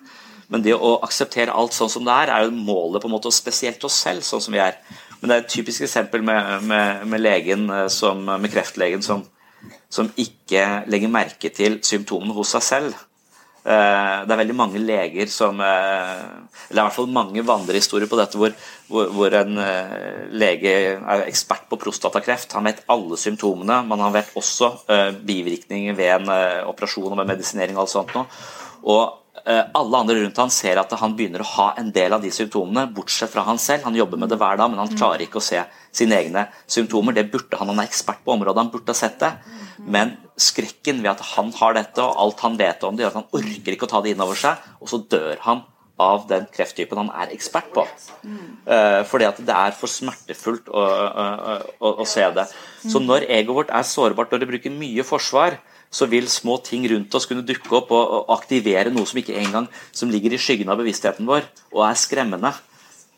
Men 0.53 0.65
det 0.65 0.75
å 0.77 0.99
akseptere 1.01 1.55
alt 1.57 1.73
sånn 1.73 1.91
som 1.93 2.05
det 2.05 2.13
er, 2.13 2.31
er 2.31 2.45
jo 2.45 2.53
målet 2.53 3.01
på 3.01 3.09
en 3.09 3.15
måte, 3.15 3.31
og 3.31 3.37
spesielt 3.37 3.85
oss 3.89 3.97
selv, 4.05 4.25
sånn 4.27 4.43
som 4.45 4.53
vi 4.53 4.61
er. 4.61 4.77
Men 5.21 5.31
det 5.31 5.37
er 5.37 5.45
et 5.45 5.55
typisk 5.55 5.87
eksempel 5.87 6.25
med, 6.27 6.67
med, 6.69 7.07
med, 7.09 7.23
legen 7.23 7.71
som, 7.95 8.21
med 8.27 8.53
kreftlegen 8.53 9.05
som, 9.07 9.23
som 9.89 10.11
ikke 10.21 10.83
legger 10.93 11.13
merke 11.15 11.53
til 11.55 11.79
symptomene 11.87 12.37
hos 12.37 12.53
seg 12.57 12.67
selv. 12.67 13.01
Det 13.63 14.35
er 14.35 14.41
veldig 14.41 14.57
mange 14.59 14.81
leger 14.83 15.29
som 15.31 15.61
Eller 15.63 16.73
i 16.73 16.81
hvert 16.81 16.97
fall 16.97 17.13
mange 17.15 17.45
vandrehistorier 17.47 18.11
på 18.11 18.19
dette 18.19 18.41
hvor, 18.41 18.51
hvor, 18.91 19.13
hvor, 19.15 19.37
en 19.39 19.55
lege 20.35 20.73
er 20.99 21.23
ekspert 21.29 21.69
på 21.71 21.79
prostatakreft. 21.79 22.57
Han 22.59 22.67
vet 22.67 22.83
alle 22.91 23.21
symptomene, 23.23 23.79
men 23.87 24.03
han 24.03 24.17
vet 24.19 24.35
også 24.35 24.73
bivirkninger 25.23 25.95
ved 25.95 26.11
en 26.17 26.35
operasjon 26.73 27.13
og 27.13 27.21
med 27.23 27.31
medisinering 27.31 27.79
og 27.79 27.87
alt 27.87 27.95
sånt 27.95 28.17
noe. 28.19 28.27
Og 28.83 29.22
alle 29.43 29.99
andre 29.99 30.21
rundt 30.21 30.39
han 30.39 30.53
ser 30.55 30.79
at 30.79 30.93
han 31.01 31.17
begynner 31.19 31.43
å 31.43 31.49
ha 31.57 31.69
en 31.81 31.89
del 31.95 32.15
av 32.15 32.23
de 32.23 32.31
symptomene, 32.35 32.87
bortsett 32.95 33.33
fra 33.33 33.43
han 33.47 33.59
selv. 33.59 33.87
Han 33.89 33.97
jobber 33.99 34.21
med 34.21 34.31
det 34.31 34.39
hver 34.39 34.61
dag, 34.61 34.71
men 34.71 34.79
han 34.79 34.93
klarer 34.95 35.25
ikke 35.25 35.41
å 35.41 35.45
se 35.45 35.65
sine 35.95 36.19
egne 36.21 36.45
symptomer. 36.71 37.17
Det 37.17 37.27
burde 37.33 37.59
han, 37.59 37.73
han 37.73 37.83
er 37.83 37.91
ekspert 37.91 38.23
på 38.23 38.37
området, 38.37 38.63
han 38.63 38.71
burde 38.73 38.95
ha 38.95 38.99
sett 38.99 39.19
det. 39.23 39.33
Men 39.83 40.15
skrekken 40.39 41.03
ved 41.03 41.11
at 41.17 41.25
han 41.33 41.51
har 41.59 41.75
dette, 41.79 42.05
og 42.05 42.23
alt 42.23 42.47
han 42.47 42.61
vet 42.61 42.87
om 42.87 42.97
det, 42.97 43.05
gjør 43.05 43.15
at 43.15 43.21
han 43.23 43.41
orker 43.41 43.77
ikke 43.77 43.89
å 43.89 43.93
ta 43.93 44.03
det 44.05 44.15
inn 44.15 44.25
over 44.25 44.39
seg, 44.39 44.71
og 44.79 44.91
så 44.93 45.03
dør 45.11 45.43
han 45.49 45.67
av 46.03 46.25
den 46.31 46.47
krefttypen 46.51 46.99
han 46.99 47.11
er 47.23 47.35
ekspert 47.35 47.69
på. 47.75 47.85
Uh, 48.67 49.03
fordi 49.09 49.27
at 49.29 49.43
det 49.45 49.55
er 49.55 49.75
for 49.77 49.91
smertefullt 49.91 50.71
å, 50.73 50.83
å, 50.83 51.59
å, 51.79 51.93
å 52.03 52.07
se 52.09 52.25
det. 52.35 52.47
Så 52.83 53.03
når 53.03 53.29
egoet 53.29 53.59
vårt 53.59 53.75
er 53.75 53.87
sårbart, 53.87 54.33
når 54.33 54.43
det 54.43 54.51
bruker 54.55 54.75
mye 54.75 55.05
forsvar 55.07 55.59
så 55.93 56.09
vil 56.09 56.29
små 56.31 56.57
ting 56.65 56.87
rundt 56.91 57.15
oss 57.15 57.29
kunne 57.29 57.45
dukke 57.47 57.77
opp 57.77 57.93
og, 57.93 58.31
aktivere 58.33 58.93
noe 58.93 59.09
som 59.09 59.21
ikke 59.21 59.37
engang 59.39 59.69
som 59.93 60.11
ligger 60.13 60.33
i 60.33 60.41
skyggen 60.41 60.73
av 60.73 60.81
bevisstheten 60.81 61.29
vår, 61.29 61.45
og 61.75 61.85
er 61.87 62.01
skremmende. 62.01 62.55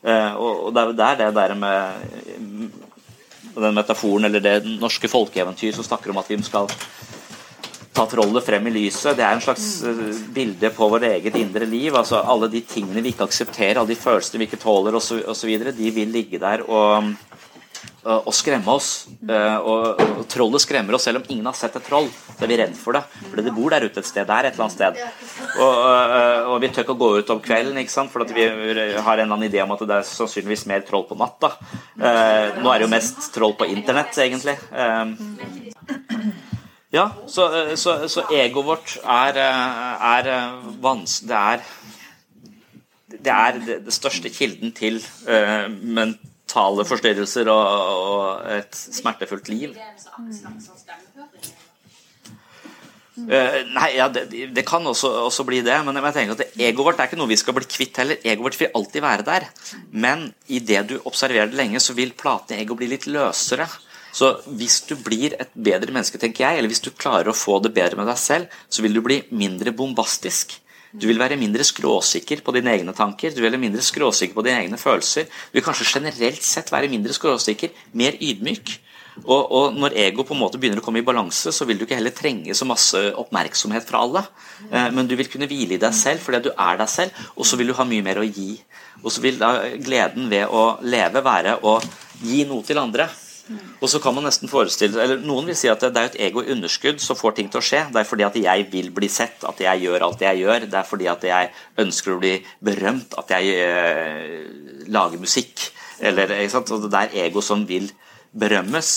Eh, 0.03 0.35
og, 0.35 0.73
det 0.75 1.07
er 1.07 1.21
det 1.23 1.31
der 1.37 1.55
med 1.55 2.75
den 3.55 3.77
metaforen 3.77 4.27
eller 4.27 4.43
det 4.43 4.57
norske 4.81 5.07
folkeeventyr 5.07 5.71
som 5.77 5.87
snakker 5.87 6.11
om 6.11 6.19
at 6.19 6.29
vi 6.29 6.41
skal 6.43 6.67
ta 7.95 8.03
trollet 8.11 8.43
frem 8.43 8.67
i 8.67 8.73
lyset. 8.75 9.15
Det 9.15 9.23
er 9.23 9.37
en 9.37 9.43
slags 9.43 9.65
uh, 9.87 10.17
bilde 10.35 10.67
på 10.75 10.89
vårt 10.91 11.05
eget 11.07 11.37
indre 11.39 11.67
liv. 11.69 11.95
altså 11.95 12.19
Alle 12.19 12.49
de 12.51 12.59
tingene 12.67 12.99
vi 12.99 13.13
ikke 13.13 13.27
aksepterer, 13.29 13.79
alle 13.79 13.93
de 13.93 13.99
følelsene 13.99 14.41
vi 14.41 14.49
ikke 14.49 14.59
tåler 14.59 14.97
osv., 14.99 15.53
de 15.77 15.93
vil 15.95 16.11
ligge 16.11 16.41
der 16.41 16.65
og, 16.67 17.13
og, 18.05 18.27
og 18.29 18.33
skremme 18.37 18.69
oss. 18.71 18.89
Uh, 19.25 19.57
og, 19.65 20.01
og, 20.01 20.23
Trollet 20.29 20.63
skremmer 20.63 20.97
oss 20.97 21.07
selv 21.07 21.21
om 21.21 21.27
ingen 21.33 21.47
har 21.49 21.57
sett 21.57 21.75
et 21.79 21.85
troll. 21.85 22.07
Så 22.35 22.45
er 22.45 22.51
vi 22.51 22.59
redd 22.61 22.75
for 22.77 22.97
det. 22.97 23.01
Fordi 23.31 23.45
det 23.47 23.53
bor 23.55 23.73
der 23.73 23.87
ute 23.87 24.01
et 24.01 24.09
sted. 24.09 24.27
Der 24.29 24.49
et 24.49 24.53
eller 24.53 24.67
annet 24.67 24.75
sted. 24.75 24.99
Og, 25.55 25.79
uh, 25.81 26.51
og 26.53 26.59
vi 26.63 26.69
tør 26.69 26.85
ikke 26.85 26.95
å 26.97 27.01
gå 27.01 27.11
ut 27.19 27.33
om 27.33 27.41
kvelden, 27.43 27.79
ikke 27.81 27.95
sant? 27.95 28.13
for 28.13 28.25
vi 28.29 28.45
har 28.45 28.61
en 28.61 29.25
eller 29.25 29.25
annen 29.25 29.47
idé 29.47 29.63
om 29.63 29.73
at 29.75 29.85
det 29.85 29.97
er 29.97 30.09
sannsynligvis 30.09 30.67
mer 30.69 30.85
troll 30.87 31.07
på 31.09 31.17
natta. 31.19 31.55
nå 31.97 32.69
er 32.69 32.77
det 32.77 32.85
jo 32.85 32.91
mest 32.91 33.31
troll 33.33 33.55
på 33.57 33.67
internett, 33.71 34.17
egentlig. 34.21 34.57
Ja, 36.93 37.09
så, 37.27 37.49
så, 37.75 37.97
så 38.11 38.23
egoet 38.31 38.67
vårt 38.69 38.93
er, 39.01 39.39
er 39.41 40.29
vanskelig 40.83 41.27
Det 41.27 41.41
er 41.41 41.65
det 43.25 43.33
er 43.33 43.59
det 43.85 43.93
største 43.93 44.29
kilden 44.33 44.73
til 44.75 44.99
uh, 45.29 45.67
mentale 46.55 46.85
forstyrrelser 46.87 47.49
og, 47.51 47.67
og, 47.91 48.51
et 48.55 48.75
smertefullt 48.75 49.49
liv. 49.49 49.75
Uh, 53.15 53.61
nei, 53.71 53.95
ja, 53.95 54.09
det, 54.11 54.27
det 54.51 54.65
kan 54.67 54.85
også, 54.85 55.07
også, 55.29 55.45
bli 55.47 55.61
det, 55.63 55.77
men 55.87 55.95
jeg 55.95 56.13
tenker 56.13 56.35
at 56.35 56.57
egoet 56.59 56.85
vårt 56.85 56.99
er 56.99 57.07
ikke 57.07 57.19
noe 57.19 57.31
vi 57.31 57.39
skal 57.39 57.55
bli 57.55 57.67
kvitt 57.67 57.97
heller. 58.01 58.19
Egoet 58.23 58.43
vårt 58.43 58.59
vil 58.59 58.75
alltid 58.75 59.01
være 59.05 59.27
der. 59.27 59.47
Men 59.91 60.33
idet 60.47 60.89
du 60.89 60.97
observerer 61.05 61.47
det 61.47 61.59
lenge, 61.59 61.79
så 61.79 61.95
vil 61.95 62.15
platene 62.15 62.59
i 62.59 62.65
egoet 62.65 62.83
bli 62.83 62.91
litt 62.91 63.07
løsere. 63.07 63.69
Så 64.15 64.31
hvis 64.47 64.81
du 64.87 64.95
blir 64.95 65.35
et 65.35 65.51
bedre 65.51 65.91
menneske, 65.91 66.19
tenker 66.19 66.45
jeg, 66.45 66.59
eller 66.59 66.71
hvis 66.71 66.83
du 66.83 66.91
klarer 66.91 67.31
å 67.31 67.35
få 67.35 67.59
det 67.63 67.73
bedre 67.75 67.99
med 67.99 68.07
deg 68.07 68.19
selv, 68.19 68.51
så 68.71 68.83
vil 68.83 68.95
du 68.95 69.03
bli 69.03 69.21
mindre 69.35 69.75
bombastisk. 69.75 70.55
Du 70.95 71.07
vil 71.09 71.19
være 71.19 71.37
mindre 71.39 71.65
skråsikker 71.67 72.41
på 72.45 72.53
dine 72.55 72.71
egne 72.71 72.93
tanker, 72.95 73.33
du 73.33 73.41
vil 73.41 73.51
være 73.51 73.61
mindre 73.61 73.83
skråsikker 73.83 74.37
på 74.37 74.45
dine 74.45 74.63
egne 74.63 74.79
følelser. 74.79 75.27
Du 75.27 75.59
vil 75.59 75.65
kanskje 75.65 75.89
generelt 75.97 76.43
sett 76.45 76.71
være 76.71 76.91
mindre 76.91 77.15
skråsikker, 77.15 77.73
mer 77.99 78.15
ydmyk. 78.21 78.79
Og, 79.23 79.41
og, 79.47 79.75
når 79.79 79.95
ego 79.95 80.25
på 80.27 80.35
en 80.35 80.41
måte 80.41 80.59
begynner 80.59 80.81
å 80.81 80.83
komme 80.83 80.99
i 80.99 81.05
balanse, 81.07 81.53
så 81.55 81.67
vil 81.67 81.79
du 81.79 81.85
ikke 81.85 81.95
heller 81.95 82.15
trenge 82.15 82.55
så 82.57 82.67
masse 82.67 82.99
oppmerksomhet 83.15 83.87
fra 83.87 84.01
alle. 84.03 84.25
Eh, 84.67 84.89
men 84.91 85.07
du 85.07 85.15
vil 85.15 85.29
kunne 85.31 85.47
hvile 85.47 85.77
i 85.77 85.81
deg 85.81 85.95
selv 85.95 86.23
fordi 86.23 86.43
du 86.47 86.51
er 86.51 86.81
deg 86.81 86.91
selv, 86.91 87.21
og 87.35 87.47
så 87.47 87.59
vil 87.59 87.71
du 87.71 87.77
ha 87.77 87.87
mye 87.87 88.03
mer 88.03 88.19
å 88.19 88.27
gi. 88.27 88.57
Og 89.03 89.11
så 89.15 89.23
vil 89.23 89.39
da 89.39 89.53
gleden 89.79 90.27
ved 90.31 90.51
å 90.51 90.65
leve 90.83 91.23
være 91.23 91.59
å 91.63 91.77
gi 92.23 92.43
noe 92.49 92.67
til 92.67 92.81
andre. 92.81 93.07
Og 93.53 93.89
så 93.91 93.99
kan 94.01 94.15
man 94.15 94.25
nesten 94.25 94.49
forestille 94.49 95.01
eller 95.01 95.19
Noen 95.21 95.45
vil 95.51 95.57
si 95.57 95.69
at 95.69 95.83
det 95.83 96.01
er 96.01 96.09
et 96.09 96.17
ego-underskudd 96.29 97.01
som 97.03 97.17
får 97.19 97.35
ting 97.37 97.51
til 97.51 97.61
å 97.61 97.65
skje. 97.65 97.83
Det 97.93 98.01
er 98.01 98.09
fordi 98.09 98.25
at 98.25 98.39
jeg 98.41 98.67
vil 98.71 98.89
bli 98.95 99.09
sett, 99.11 99.43
at 99.45 99.61
jeg 99.61 99.83
gjør 99.85 100.07
alt 100.07 100.23
jeg 100.25 100.41
gjør. 100.41 100.65
Det 100.71 100.79
er 100.79 100.87
fordi 100.89 101.09
at 101.11 101.27
jeg 101.29 101.51
ønsker 101.85 102.15
å 102.15 102.21
bli 102.23 102.33
berømt, 102.65 103.13
at 103.21 103.35
jeg 103.35 103.67
øh, 103.67 104.87
lager 104.95 105.21
musikk. 105.21 105.67
Eller, 105.99 106.33
og 106.57 106.89
Det 106.89 107.03
er 107.03 107.19
ego 107.27 107.43
som 107.45 107.67
vil 107.69 107.91
berømmes. 108.33 108.95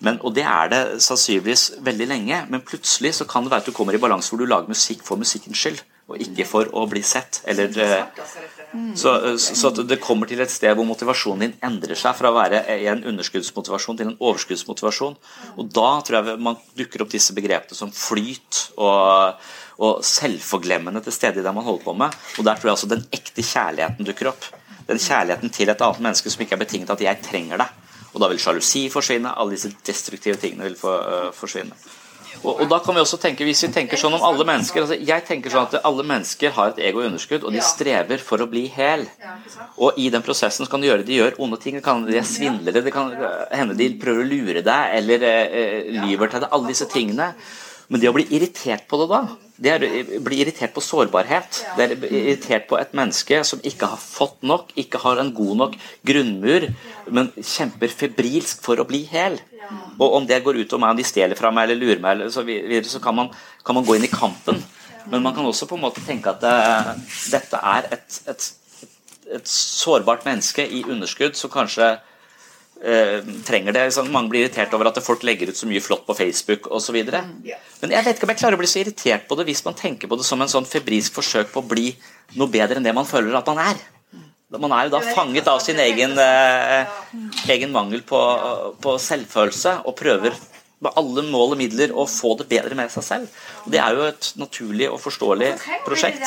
Men, 0.00 0.16
og 0.24 0.32
det 0.38 0.46
er 0.48 0.70
det 0.72 0.82
sannsynligvis 1.04 1.66
veldig 1.84 2.06
lenge, 2.08 2.44
men 2.48 2.62
plutselig 2.64 3.18
så 3.18 3.26
kan 3.28 3.44
det 3.44 3.52
være 3.52 3.66
at 3.66 3.68
du 3.68 3.76
kommer 3.76 3.96
i 3.96 4.00
balanse 4.00 4.32
hvor 4.32 4.40
du 4.40 4.48
lager 4.48 4.70
musikk 4.70 5.02
for 5.04 5.20
musikkens 5.20 5.60
skyld, 5.60 5.82
og 6.08 6.22
ikke 6.24 6.46
for 6.48 6.70
å 6.72 6.86
bli 6.88 7.02
sett. 7.04 7.42
Eller, 7.44 7.68
øh, 7.68 8.59
så, 8.94 9.36
så, 9.38 9.70
at 9.70 9.80
det 9.90 9.98
kommer 10.02 10.28
til 10.30 10.40
et 10.42 10.52
sted 10.52 10.76
hvor 10.78 10.86
motivasjonen 10.86 11.42
din 11.42 11.54
endrer 11.66 11.98
seg 11.98 12.14
fra 12.18 12.30
å 12.30 12.36
være 12.36 12.62
en 12.76 13.02
underskuddsmotivasjon 13.10 13.98
til 13.98 14.10
en 14.10 14.18
overskuddsmotivasjon. 14.18 15.16
Og 15.58 15.72
da 15.74 15.88
tror 16.06 16.20
jeg 16.20 16.42
man 16.42 16.58
dukker 16.78 17.02
opp 17.02 17.10
disse 17.10 17.34
begrepene 17.34 17.78
som 17.78 17.90
flyt 17.94 18.62
og, 18.78 19.40
og 19.82 20.04
selvforglemmende 20.06 21.02
til 21.06 21.16
stede 21.16 21.42
i 21.42 21.46
det 21.46 21.54
man 21.56 21.66
holder 21.66 21.86
på 21.86 21.96
med. 21.98 22.14
Og 22.38 22.46
der 22.46 22.60
tror 22.60 22.70
jeg 22.70 22.76
altså 22.76 22.90
den 22.92 23.06
ekte 23.10 23.46
kjærligheten 23.46 24.06
dukker 24.06 24.30
opp. 24.30 24.46
Den 24.90 25.02
kjærligheten 25.02 25.54
til 25.54 25.70
et 25.70 25.82
annet 25.86 26.04
menneske 26.06 26.30
som 26.30 26.44
ikke 26.44 26.58
er 26.58 26.64
betinget 26.64 26.94
at 26.94 27.02
'jeg 27.02 27.22
trenger 27.26 27.58
deg'. 27.58 27.76
Og 28.14 28.20
da 28.20 28.28
vil 28.28 28.38
sjalusi 28.42 28.88
forsvinne, 28.90 29.34
alle 29.38 29.54
disse 29.54 29.70
destruktive 29.86 30.36
tingene 30.36 30.66
vil 30.66 30.76
for, 30.76 30.98
uh, 30.98 31.32
forsvinne. 31.34 31.74
Og, 32.40 32.52
og, 32.54 32.66
da 32.70 32.78
kan 32.82 32.96
vi 32.96 33.02
også 33.02 33.18
tenke, 33.20 33.44
Hvis 33.44 33.62
vi 33.66 33.70
tenker 33.74 34.00
sånn 34.00 34.14
om 34.16 34.24
alle 34.24 34.46
mennesker 34.48 34.84
altså 34.84 34.96
Jeg 34.96 35.24
tenker 35.28 35.52
sånn 35.52 35.68
at 35.68 35.86
alle 35.86 36.04
mennesker 36.06 36.54
har 36.56 36.72
et 36.72 36.82
ego-underskudd, 36.90 37.44
og 37.44 37.54
de 37.54 37.62
strever 37.64 38.22
for 38.24 38.42
å 38.42 38.48
bli 38.50 38.66
hel. 38.72 39.06
Og 39.76 39.98
i 40.00 40.08
den 40.12 40.24
prosessen 40.24 40.64
så 40.66 40.70
kan 40.70 40.82
de 40.82 40.90
gjøre 40.90 41.06
de 41.06 41.18
gjør 41.18 41.40
onde 41.42 41.60
ting. 41.62 41.80
Kan 41.84 42.06
de 42.08 42.18
er 42.20 42.28
svindlere, 42.28 42.84
det 42.84 42.94
kan 42.94 43.12
hende 43.54 43.76
de 43.78 43.90
prøver 44.00 44.24
å 44.24 44.30
lure 44.30 44.64
deg 44.66 44.96
eller 45.00 45.26
eh, 45.26 45.90
lyver 46.00 46.32
til 46.32 46.44
deg. 46.44 46.52
Alle 46.54 46.72
disse 46.72 46.88
tingene. 46.90 47.32
Men 47.90 48.02
det 48.02 48.10
å 48.10 48.14
bli 48.14 48.26
irritert 48.30 48.84
på 48.86 49.00
det 49.00 49.08
da, 49.10 49.20
det 49.60 49.70
er 49.74 49.84
å 49.84 50.20
bli 50.24 50.38
irritert 50.40 50.72
på 50.72 50.82
sårbarhet. 50.84 51.58
Det 51.76 51.84
er 51.84 51.94
irritert 52.06 52.68
på 52.70 52.78
et 52.78 52.92
menneske 52.96 53.42
som 53.44 53.60
ikke 53.66 53.88
har 53.90 54.00
fått 54.00 54.44
nok, 54.46 54.70
ikke 54.78 55.00
har 55.02 55.20
en 55.20 55.32
god 55.36 55.56
nok 55.64 55.74
grunnmur, 56.06 56.68
men 57.10 57.32
kjemper 57.36 57.92
febrilsk 57.92 58.62
for 58.64 58.80
å 58.80 58.86
bli 58.88 59.02
hel. 59.10 59.40
Og 59.98 60.20
om 60.20 60.28
det 60.28 60.38
går 60.44 60.62
ut 60.62 60.72
over 60.72 60.84
meg, 60.84 60.94
om 60.94 61.00
de 61.02 61.08
stjeler 61.08 61.38
fra 61.38 61.50
meg 61.54 61.66
eller 61.66 61.80
lurer 61.82 62.00
meg, 62.00 62.14
eller 62.14 62.32
så, 62.32 62.44
videre, 62.46 62.86
så 62.88 63.02
kan, 63.02 63.18
man, 63.18 63.32
kan, 63.66 63.76
man, 63.76 63.84
gå 63.84 63.98
inn 63.98 64.06
i 64.06 64.12
kampen. 64.12 64.62
Men 65.10 65.26
man 65.26 65.34
kan 65.34 65.48
også 65.50 65.66
på 65.68 65.76
en 65.76 65.84
måte 65.84 66.04
tenke 66.06 66.30
at 66.30 66.40
det, 66.44 66.54
dette 67.34 67.60
er 67.74 67.90
et, 67.96 68.20
et, 68.30 68.48
et 69.34 69.50
sårbart 69.50 70.24
menneske 70.28 70.62
i 70.62 70.84
underskudd 70.86 71.36
som 71.36 71.52
kanskje 71.52 71.96
eh, 72.84 73.20
trenger 73.46 73.76
det. 73.76 73.84
Sånn, 73.94 74.10
mange 74.12 74.32
blir 74.32 74.46
irritert 74.46 74.74
over 74.76 74.90
at 74.90 75.00
folk 75.04 75.24
legger 75.26 75.52
ut 75.52 75.58
så 75.58 75.68
mye 75.70 75.82
flott 75.84 76.06
på 76.08 76.16
Facebook 76.18 76.70
osv. 76.72 76.98
Men 77.00 77.94
jeg 77.94 78.06
vet 78.06 78.16
ikke 78.16 78.28
om 78.28 78.34
jeg 78.34 78.42
klarer 78.42 78.58
å 78.58 78.62
bli 78.62 78.70
så 78.70 78.82
irritert 78.82 79.28
på 79.28 79.38
det 79.38 79.48
hvis 79.50 79.64
man 79.66 79.78
tenker 79.78 80.10
på 80.10 80.18
det 80.20 80.26
som 80.28 80.40
en 80.40 80.52
sånn 80.52 80.68
febrilsk 80.68 81.20
forsøk 81.20 81.52
på 81.54 81.62
å 81.62 81.70
bli 81.70 81.92
noe 82.38 82.50
bedre 82.50 82.80
enn 82.80 82.86
det 82.86 82.96
man 82.96 83.08
føler 83.08 83.36
at 83.38 83.48
man 83.50 83.62
er. 83.70 83.80
Man 84.58 84.72
er 84.74 84.88
jo 84.88 84.96
da 84.96 85.00
fanget 85.14 85.46
av 85.46 85.60
sin 85.62 85.78
egen, 85.78 86.16
eh, 86.18 86.86
egen 87.54 87.70
mangel 87.70 88.02
på, 88.02 88.18
på, 88.82 88.96
selvfølelse 88.98 89.76
og 89.86 89.94
prøver 89.98 90.34
med 90.82 90.96
alle 90.96 91.22
mål 91.28 91.54
og 91.54 91.60
midler 91.60 91.92
å 91.94 92.06
få 92.08 92.34
det 92.40 92.48
bedre 92.50 92.74
med 92.74 92.90
seg 92.90 93.06
selv. 93.06 93.40
Og 93.62 93.70
det 93.70 93.78
er 93.84 93.94
jo 93.94 94.08
et 94.08 94.32
naturlig 94.40 94.88
og 94.90 94.98
forståelig 95.04 95.52
prosjekt. 95.86 96.24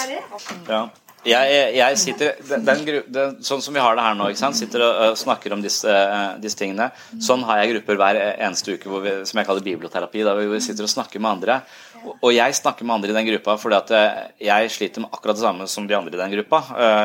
Ja. 0.69 0.85
Jeg, 1.23 1.75
jeg, 1.77 1.99
sitter 2.01 2.33
den, 2.49 2.83
den, 3.07 3.37
Sånn 3.45 3.61
som 3.63 3.75
vi 3.75 3.81
har 3.83 3.95
det 3.95 4.03
her 4.03 4.17
nå, 4.19 4.27
sitter 4.35 4.83
og 4.83 4.91
og 5.03 5.17
snakker 5.19 5.55
om 5.55 5.61
disse, 5.63 5.87
uh, 5.87 6.35
disse, 6.41 6.57
tingene. 6.59 6.89
Sånn 7.23 7.43
har 7.47 7.61
jeg 7.61 7.73
grupper 7.73 7.99
hver 7.99 8.19
eneste 8.33 8.75
uke 8.75 8.91
vi, 9.03 9.13
som 9.27 9.39
jeg 9.39 9.47
kaller 9.47 9.65
biblioterapi. 9.65 10.23
Da 10.25 10.35
vi 10.37 10.61
sitter 10.63 10.87
og 10.87 10.91
snakker 10.91 11.23
med 11.23 11.37
andre. 11.37 11.59
Og, 12.03 12.33
jeg 12.35 12.55
snakker 12.57 12.83
med 12.83 12.97
andre 12.97 13.13
i 13.13 13.15
den 13.15 13.27
gruppa 13.29 13.55
fordi 13.61 13.77
at 13.77 13.93
uh, 13.95 14.17
jeg 14.43 14.73
sliter 14.73 15.05
med 15.05 15.15
akkurat 15.15 15.39
det 15.39 15.45
samme 15.45 15.67
som 15.71 15.87
de 15.87 15.95
andre 15.95 16.17
i 16.17 16.19
den 16.19 16.35
gruppa. 16.35 16.59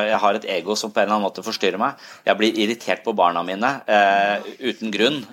jeg 0.09 0.19
har 0.25 0.39
et 0.39 0.49
ego 0.57 0.75
som 0.75 0.91
på 0.91 0.99
en 0.99 1.07
eller 1.07 1.15
annen 1.15 1.27
måte 1.29 1.45
forstyrrer 1.45 1.79
meg. 1.79 2.03
Jeg 2.27 2.39
blir 2.41 2.59
irritert 2.65 3.05
på 3.05 3.15
barna 3.15 3.43
mine 3.47 3.71
uten 4.59 4.91
grunn. 4.91 5.23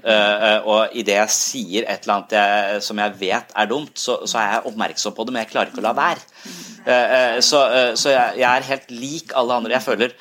og 0.65 0.95
idet 0.95 1.19
jeg 1.19 1.35
sier 1.35 1.91
et 1.91 2.07
eller 2.07 2.21
annet 2.21 2.85
som 2.87 2.99
jeg 3.03 3.19
vet 3.19 3.53
er 3.55 3.71
dumt, 3.71 3.99
så 3.99 4.23
er 4.23 4.57
jeg 4.57 4.65
oppmerksom 4.71 5.17
på 5.17 5.27
det, 5.27 5.35
men 5.35 5.45
jeg 5.45 5.55
klarer 5.55 5.75
ikke 5.75 5.83
å 5.83 5.89
la 5.89 5.97
være. 5.97 6.66
Eh, 6.87 7.19
eh, 7.19 7.41
så, 7.43 7.67
eh, 7.67 7.93
så 7.99 8.15
jeg, 8.15 8.47
er 8.47 8.71
helt 8.71 8.91
lik 8.95 9.35
alle 9.35 9.59
andre. 9.59 9.75
Jeg 9.75 9.83
føler, 9.83 10.13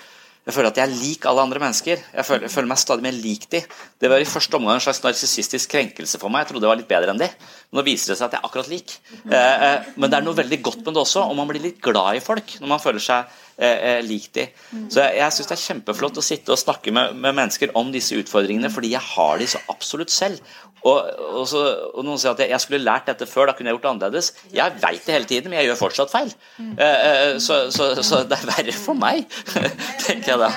jeg 0.45 0.53
føler 0.55 0.71
at 0.71 0.79
jeg 0.79 0.87
er 0.87 0.97
lik 0.97 1.27
alle 1.29 1.43
andre 1.45 1.61
mennesker. 1.61 2.01
Jeg 2.01 2.25
føler, 2.25 2.47
jeg 2.47 2.53
føler 2.55 2.71
meg 2.71 2.81
stadig 2.81 3.05
mer 3.05 3.17
lik 3.17 3.45
de. 3.53 3.61
Det 4.01 4.09
var 4.09 4.21
i 4.23 4.27
første 4.29 4.57
omgang 4.57 4.79
en 4.79 4.85
slags 4.85 5.03
narsissistisk 5.05 5.75
krenkelse 5.75 6.21
for 6.21 6.33
meg. 6.33 6.45
Jeg 6.45 6.53
trodde 6.53 6.65
jeg 6.65 6.73
var 6.73 6.81
litt 6.81 6.89
bedre 6.89 7.13
enn 7.13 7.21
de. 7.21 7.29
Nå 7.69 7.85
viser 7.85 8.13
det 8.13 8.19
seg 8.19 8.27
at 8.27 8.37
jeg 8.37 8.41
er 8.41 8.49
akkurat 8.49 8.71
lik. 8.71 8.97
Men 9.29 10.09
det 10.09 10.17
er 10.17 10.25
noe 10.25 10.37
veldig 10.41 10.61
godt 10.65 10.81
med 10.81 10.93
det 10.95 11.03
også, 11.05 11.27
og 11.29 11.37
man 11.37 11.49
blir 11.51 11.65
litt 11.69 11.81
glad 11.85 12.17
i 12.17 12.23
folk 12.25 12.57
når 12.61 12.73
man 12.73 12.81
føler 12.81 13.03
seg 13.03 13.41
lik 14.03 14.29
de. 14.35 14.47
Så 14.91 14.99
jeg, 14.99 15.17
jeg 15.21 15.33
syns 15.35 15.49
det 15.49 15.55
er 15.55 15.63
kjempeflott 15.63 16.17
å 16.19 16.23
sitte 16.25 16.51
og 16.51 16.59
snakke 16.59 16.91
med, 16.95 17.15
med, 17.15 17.37
mennesker 17.37 17.71
om 17.79 17.91
disse 17.93 18.17
utfordringene, 18.19 18.71
fordi 18.73 18.91
jeg 18.91 19.03
har 19.13 19.39
de 19.39 19.47
så 19.47 19.61
absolutt 19.71 20.11
selv. 20.11 20.41
Og, 20.85 20.97
og, 21.17 21.45
så, 21.49 21.61
og, 21.93 22.01
Noen 22.05 22.19
sier 22.21 22.35
at 22.35 22.41
jeg, 22.43 22.51
jeg, 22.51 22.61
skulle 22.61 22.85
lært 22.85 23.07
dette 23.09 23.25
før, 23.25 23.49
da 23.49 23.55
kunne 23.57 23.71
jeg 23.71 23.77
gjort 23.77 23.85
det 23.87 23.91
annerledes. 23.93 24.31
Jeg 24.53 24.75
veit 24.83 25.07
det 25.07 25.15
hele 25.15 25.29
tiden, 25.31 25.49
men 25.49 25.59
jeg 25.61 25.71
gjør 25.71 25.79
fortsatt 25.85 26.13
feil. 26.13 26.33
Mm. 26.59 26.75
Så, 27.41 27.61
så, 27.73 27.93
så, 28.03 28.21
det 28.29 28.37
er 28.37 28.49
verre 28.51 28.75
for 28.77 28.99
meg, 28.99 29.25
tenker 30.05 30.35
jeg 30.35 30.43
da. 30.43 30.51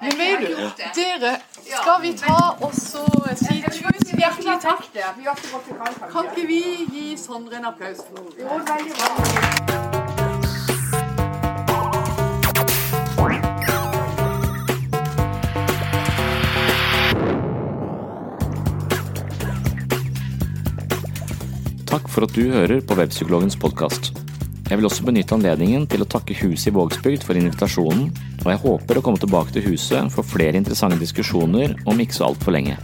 Men 0.00 0.18
vet 0.18 0.42
du, 0.48 0.82
dere, 0.98 1.36
skal 1.64 2.02
vi 2.02 2.12
ta 2.18 2.36
og 2.60 2.74
så 2.76 3.06
si 3.38 3.62
tusen 3.64 4.20
hjertelig 4.20 4.58
takk? 4.60 4.84
Kan 6.12 6.28
ikke 6.32 6.46
vi 6.50 6.60
gi 6.92 7.06
Sondre 7.16 7.56
en 7.56 7.72
applaus? 7.72 8.04
Jo, 8.38 8.60
veldig 8.68 8.92
bra. 8.98 10.15
For 22.16 22.24
at 22.24 22.32
du 22.32 22.48
hører 22.48 22.80
på 22.80 22.96
Webpsykologens 22.96 23.58
podkast. 23.60 24.14
Jeg 24.70 24.78
vil 24.78 24.86
også 24.88 25.04
benytte 25.04 25.36
anledningen 25.36 25.82
til 25.84 26.00
å 26.00 26.06
takke 26.08 26.36
Huset 26.38 26.70
i 26.70 26.72
Vågsbygd 26.72 27.26
for 27.26 27.36
invitasjonen, 27.36 28.06
og 28.40 28.48
jeg 28.48 28.60
håper 28.62 28.96
å 28.96 29.02
komme 29.04 29.20
tilbake 29.20 29.52
til 29.52 29.66
huset 29.66 30.08
for 30.14 30.24
flere 30.24 30.56
interessante 30.56 30.96
diskusjoner 31.02 31.74
om 31.84 32.00
ikke 32.00 32.16
så 32.16 32.30
altfor 32.30 32.56
lenge. 32.56 32.78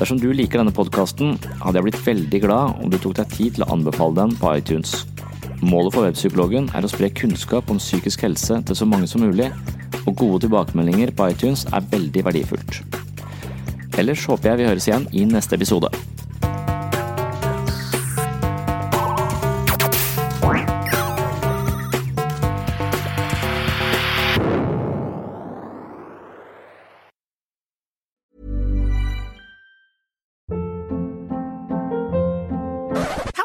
Dersom 0.00 0.18
du 0.18 0.32
liker 0.34 0.58
denne 0.58 0.74
podkasten, 0.74 1.38
hadde 1.62 1.78
jeg 1.78 1.86
blitt 1.86 2.02
veldig 2.08 2.42
glad 2.42 2.82
om 2.82 2.90
du 2.90 2.98
tok 2.98 3.14
deg 3.20 3.30
tid 3.36 3.54
til 3.54 3.68
å 3.68 3.70
anbefale 3.76 4.18
den 4.18 4.34
på 4.42 4.50
iTunes. 4.58 4.96
Målet 5.62 5.94
for 5.94 6.08
Webpsykologen 6.08 6.72
er 6.74 6.82
å 6.82 6.90
spre 6.90 7.14
kunnskap 7.14 7.70
om 7.70 7.78
psykisk 7.78 8.26
helse 8.26 8.58
til 8.66 8.82
så 8.82 8.88
mange 8.88 9.06
som 9.06 9.22
mulig, 9.22 9.52
og 10.02 10.18
gode 10.18 10.42
tilbakemeldinger 10.48 11.14
på 11.14 11.30
iTunes 11.30 11.68
er 11.70 11.86
veldig 11.94 12.26
verdifullt. 12.32 12.82
Ellers 13.94 14.26
håper 14.26 14.56
jeg 14.56 14.64
vi 14.64 14.70
høres 14.72 14.90
igjen 14.90 15.10
i 15.14 15.28
neste 15.30 15.54
episode. 15.54 15.94